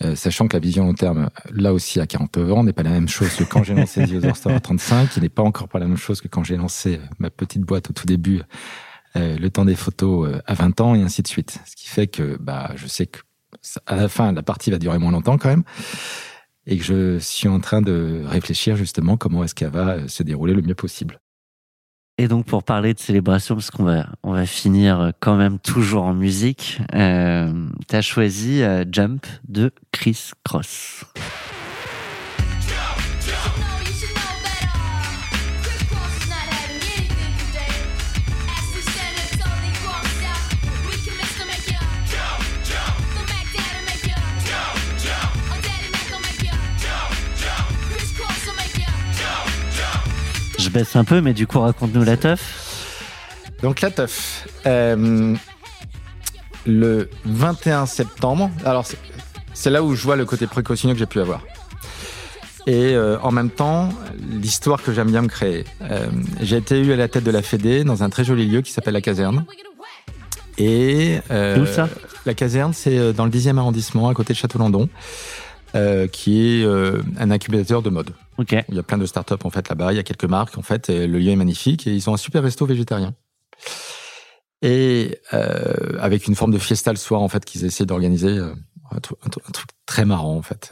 [0.03, 2.91] euh, sachant que la vision long terme, là aussi à 49 ans, n'est pas la
[2.91, 5.67] même chose que quand j'ai lancé The Other Store à 35, qui n'est pas encore
[5.67, 8.41] pas la même chose que quand j'ai lancé euh, ma petite boîte au tout début,
[9.15, 11.59] euh, le temps des photos euh, à 20 ans, et ainsi de suite.
[11.65, 13.19] Ce qui fait que bah, je sais que
[13.85, 15.63] à la fin, la partie va durer moins longtemps quand même,
[16.65, 20.23] et que je suis en train de réfléchir justement comment est-ce qu'elle va euh, se
[20.23, 21.19] dérouler le mieux possible.
[22.19, 26.03] Et donc pour parler de célébration, parce qu'on va on va finir quand même toujours
[26.03, 31.05] en musique, euh, t'as choisi euh, Jump de Chris Cross.
[50.67, 53.53] Je baisse un peu, mais du coup raconte-nous la teuf.
[53.63, 55.33] Donc la teuf, euh,
[56.65, 58.85] le 21 septembre, alors
[59.53, 61.41] c'est- là où je vois le côté précautionneux que j'ai pu avoir.
[62.67, 63.87] Et euh, en même temps,
[64.29, 65.63] l'histoire que j'aime bien me créer.
[65.83, 66.07] Euh,
[66.41, 68.73] j'ai été eu à la tête de la Fédé dans un très joli lieu qui
[68.73, 69.45] s'appelle la Caserne.
[70.57, 71.87] Et où ça?
[72.25, 74.89] La Caserne, c'est dans le 10e arrondissement, à côté de Château-Landon,
[76.11, 76.65] qui est
[77.17, 78.11] un incubateur de mode.
[78.37, 78.55] Ok.
[78.69, 80.61] Il y a plein de startups en fait là-bas, il y a quelques marques en
[80.61, 83.15] fait, et le lieu est magnifique et ils ont un super resto végétarien.
[84.61, 88.53] Et euh, avec une forme de fiesta le soir en fait qu'ils essaient d'organiser, euh,
[88.91, 90.71] un, truc, très marrant en fait.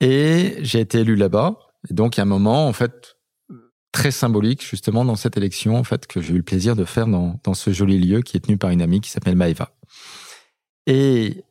[0.00, 1.58] Et j'ai été élu là-bas,
[1.90, 3.16] et donc il un moment en fait
[3.92, 7.06] très symbolique justement dans cette élection en fait que j'ai eu le plaisir de faire
[7.06, 9.70] dans, dans ce joli lieu qui est tenu par une amie qui s'appelle Maëva.
[10.86, 11.44] Et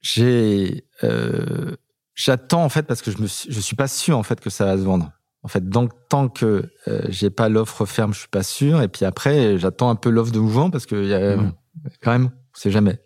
[0.00, 1.76] j'ai euh,
[2.16, 4.50] j'attends en fait parce que je me suis- je suis pas sûr en fait que
[4.50, 5.12] ça va se vendre.
[5.42, 8.82] En fait, donc tant que euh, j'ai pas l'offre ferme, je suis pas sûr.
[8.82, 11.52] Et puis après, j'attends un peu l'offre de mouvement parce que y a, Mhm.
[12.02, 13.00] quand même, on sait jamais.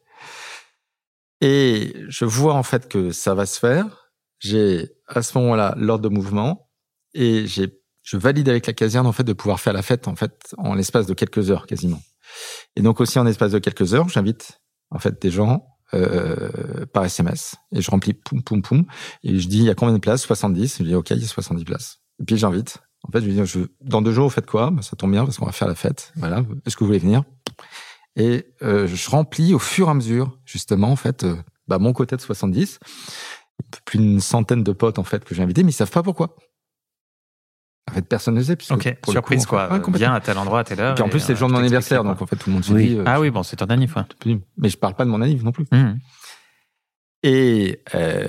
[1.43, 4.11] Et je vois en fait que ça va se faire.
[4.39, 6.71] J'ai à ce moment-là l'ordre de mouvement
[7.15, 10.17] et j'ai je valide avec la caserne en fait de pouvoir faire la fête en
[10.17, 12.01] fait en l'espace de quelques heures quasiment.
[12.77, 14.61] Et donc aussi en l'espace de quelques heures, j'invite
[14.91, 18.85] en fait des gens euh, par SMS et je remplis poum poum poum.
[19.23, 20.23] Et je dis il y a combien de places?
[20.23, 22.01] 70 je dis ok il y a 70 places.
[22.21, 22.79] Et puis j'invite.
[23.03, 24.71] En fait je dis je, dans deux jours vous faites quoi?
[24.71, 26.13] Ben, ça tombe bien parce qu'on va faire la fête.
[26.17, 26.45] Voilà.
[26.67, 27.25] Est-ce que vous voulez venir?
[28.17, 31.37] Et euh, je remplis au fur et à mesure justement en fait euh,
[31.69, 32.79] bah, mon côté de 70
[33.85, 36.37] plus d'une centaine de potes en fait que j'ai invités mais ils savent pas pourquoi
[37.91, 39.89] en fait personne ne sait puisque Ok, pour surprise coup, en fait- quoi.
[39.91, 39.99] Ouais.
[39.99, 40.95] Viens à tel endroit, à telle heure.
[40.95, 42.11] Puis en et, plus c'est le jour de euh, mon anniversaire quoi.
[42.13, 42.89] donc en fait tout le monde se Oui.
[42.91, 44.07] dit euh, Ah oui, bon, c'est ton anniv, quoi.
[44.57, 45.99] mais je parle pas de mon anniv non plus Mhm.
[47.23, 48.29] et, euh,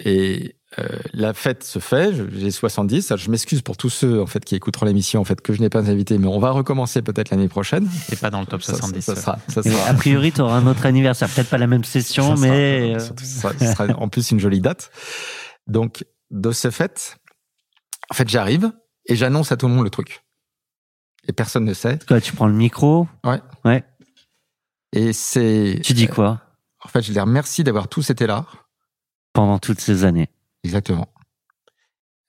[0.00, 0.84] et euh,
[1.14, 3.10] la fête se fait, j'ai 70.
[3.10, 5.60] Alors, je m'excuse pour tous ceux en fait qui écouteront l'émission en fait que je
[5.62, 7.88] n'ai pas invité, mais on va recommencer peut-être l'année prochaine.
[8.12, 9.00] Et pas dans le top Ça- 70.
[9.02, 11.30] Ça, sera, ça Et sera- a priori, tu auras un autre anniversaire.
[11.30, 14.30] Peut-être pas la même session, ça sera- mais euh, surtout, sera, ce sera en plus
[14.32, 14.90] une jolie date.
[15.66, 17.16] Donc de ce fait,
[18.10, 18.72] en fait j'arrive
[19.06, 20.22] et j'annonce à tout le monde le truc.
[21.28, 21.98] Et personne ne sait.
[22.06, 23.08] quoi, tu prends le micro.
[24.92, 25.80] Et c'est.
[25.82, 26.40] Tu dis quoi
[26.84, 28.46] En fait, je les remercie d'avoir tous été là.
[29.32, 30.28] pendant toutes ces années
[30.64, 31.08] Exactement.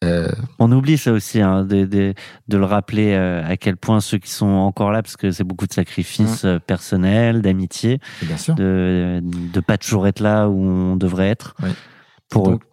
[0.03, 2.13] Euh, On oublie ça aussi, hein, de, de,
[2.47, 5.43] de le rappeler euh, à quel point ceux qui sont encore là, parce que c'est
[5.43, 10.95] beaucoup de sacrifices euh, personnels, d'amitié, et de de pas toujours être là où on
[10.97, 11.55] devrait être.
[11.63, 11.69] Oui.
[12.29, 12.63] Pour Donc,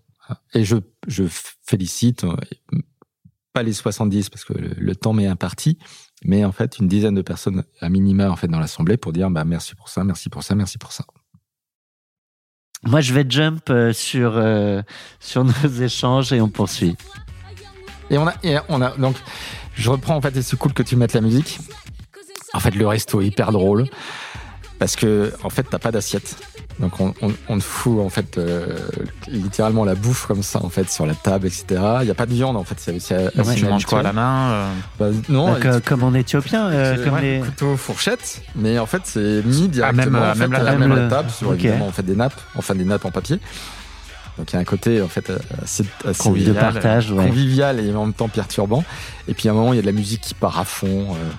[0.53, 0.77] Et je,
[1.07, 1.25] je
[1.67, 2.37] félicite, euh,
[3.55, 5.79] pas les 70 parce que le, le temps m'est imparti,
[6.25, 9.31] mais en fait une dizaine de personnes à minima en fait dans l'assemblée pour dire
[9.31, 11.05] bah merci pour ça, merci pour ça, merci pour ça.
[12.87, 14.83] Moi, je vais jump euh, sur euh,
[15.21, 16.97] sur nos échanges et on poursuit.
[18.11, 19.17] Et on a, et on a donc
[19.75, 21.61] je reprends en fait et c'est cool que tu mettes la musique.
[22.53, 23.87] En fait le resto est hyper drôle
[24.79, 26.37] parce que en fait t'as pas d'assiette.
[26.81, 28.67] Donc on, on, on fout en fait euh,
[29.29, 31.65] littéralement la bouffe comme ça en fait sur la table, etc.
[32.01, 32.75] Il n'y a pas de viande en fait.
[32.79, 34.69] C'est c'est assez tu manges quoi à la main euh,
[34.99, 37.41] Bah, Non, Donc, euh, comme en éthiopien, euh, comme ouais, les.
[37.41, 40.59] couteau fourchette, mais en fait c'est mis directement Ah, même, en euh, fait, même la
[40.59, 40.81] à la, table.
[40.81, 41.55] même Même le- table sur ok.
[41.55, 43.39] évidemment en fait des nappes, enfin des nappes en papier.
[44.37, 45.31] Donc il y a un côté en fait
[45.63, 46.57] assez, assez de Convivial.
[46.57, 47.25] partage, ouais.
[47.29, 48.83] convivial et en même temps perturbant.
[49.29, 51.13] Et puis à un moment il y a de la musique qui part à fond
[51.13, 51.31] euh,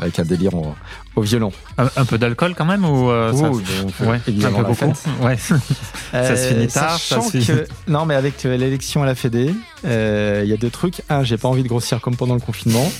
[0.00, 0.74] avec un délire au,
[1.16, 1.52] au violon.
[1.78, 3.60] un, un peu d'alcool quand même ou euh, ça- Oh,
[4.04, 4.92] Ouais, un évidemment, peu beaucoup.
[5.22, 5.36] Ouais.
[6.12, 9.06] Ça se finit tard, ça sachant se finit- que- non, mais avec euh, l'élection à
[9.06, 9.54] la Fédé,
[9.84, 11.02] euh, il y a deux trucs.
[11.08, 12.90] Un, j'ai pas envie de grossir comme pendant le confinement.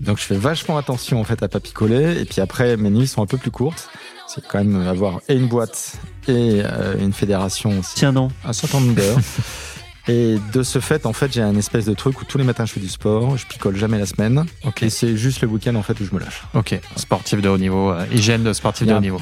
[0.00, 2.20] Donc je fais vachement attention en fait à pas picoler.
[2.20, 3.88] Et puis après, mes nuits sont un peu plus courtes.
[4.28, 5.94] C'est quand même avoir et une boîte
[6.28, 7.94] et euh, une fédération aussi.
[7.96, 8.30] Tiens donc.
[8.44, 9.18] Un certain nombre d'heures.
[10.08, 12.64] Et de ce fait, en fait, j'ai un espèce de truc où tous les matins
[12.66, 14.82] je fais du sport, je picole jamais la semaine, Ok.
[14.82, 16.42] et c'est juste le week-end en fait où je me lâche.
[16.54, 16.78] Ok.
[16.96, 17.92] Sportif de haut niveau.
[17.92, 19.20] euh, hygiène de sportif de haut niveau.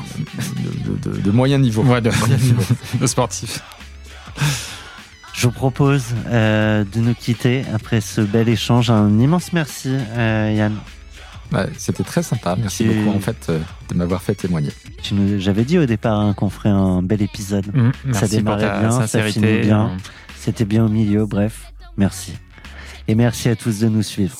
[0.56, 1.82] De, de- de- de moyen niveau.
[1.82, 2.10] Ouais, de,
[3.00, 3.60] de sportif.
[5.34, 8.90] Je vous propose euh, de nous quitter après ce bel échange.
[8.90, 10.76] Un immense merci, euh, Yann.
[11.52, 12.56] Ouais, C'était très sympa.
[12.58, 13.58] Merci beaucoup en fait euh,
[13.88, 14.70] de m'avoir fait témoigner.
[15.12, 17.66] Nous- J'avais dit au départ hein, qu'on ferait un bel épisode.
[17.74, 19.96] Mm, Merci pour démarrait ta bien, ça finit bien.
[20.40, 21.70] C'était bien au milieu, bref.
[21.98, 22.32] Merci.
[23.06, 24.38] Et merci à tous de nous suivre.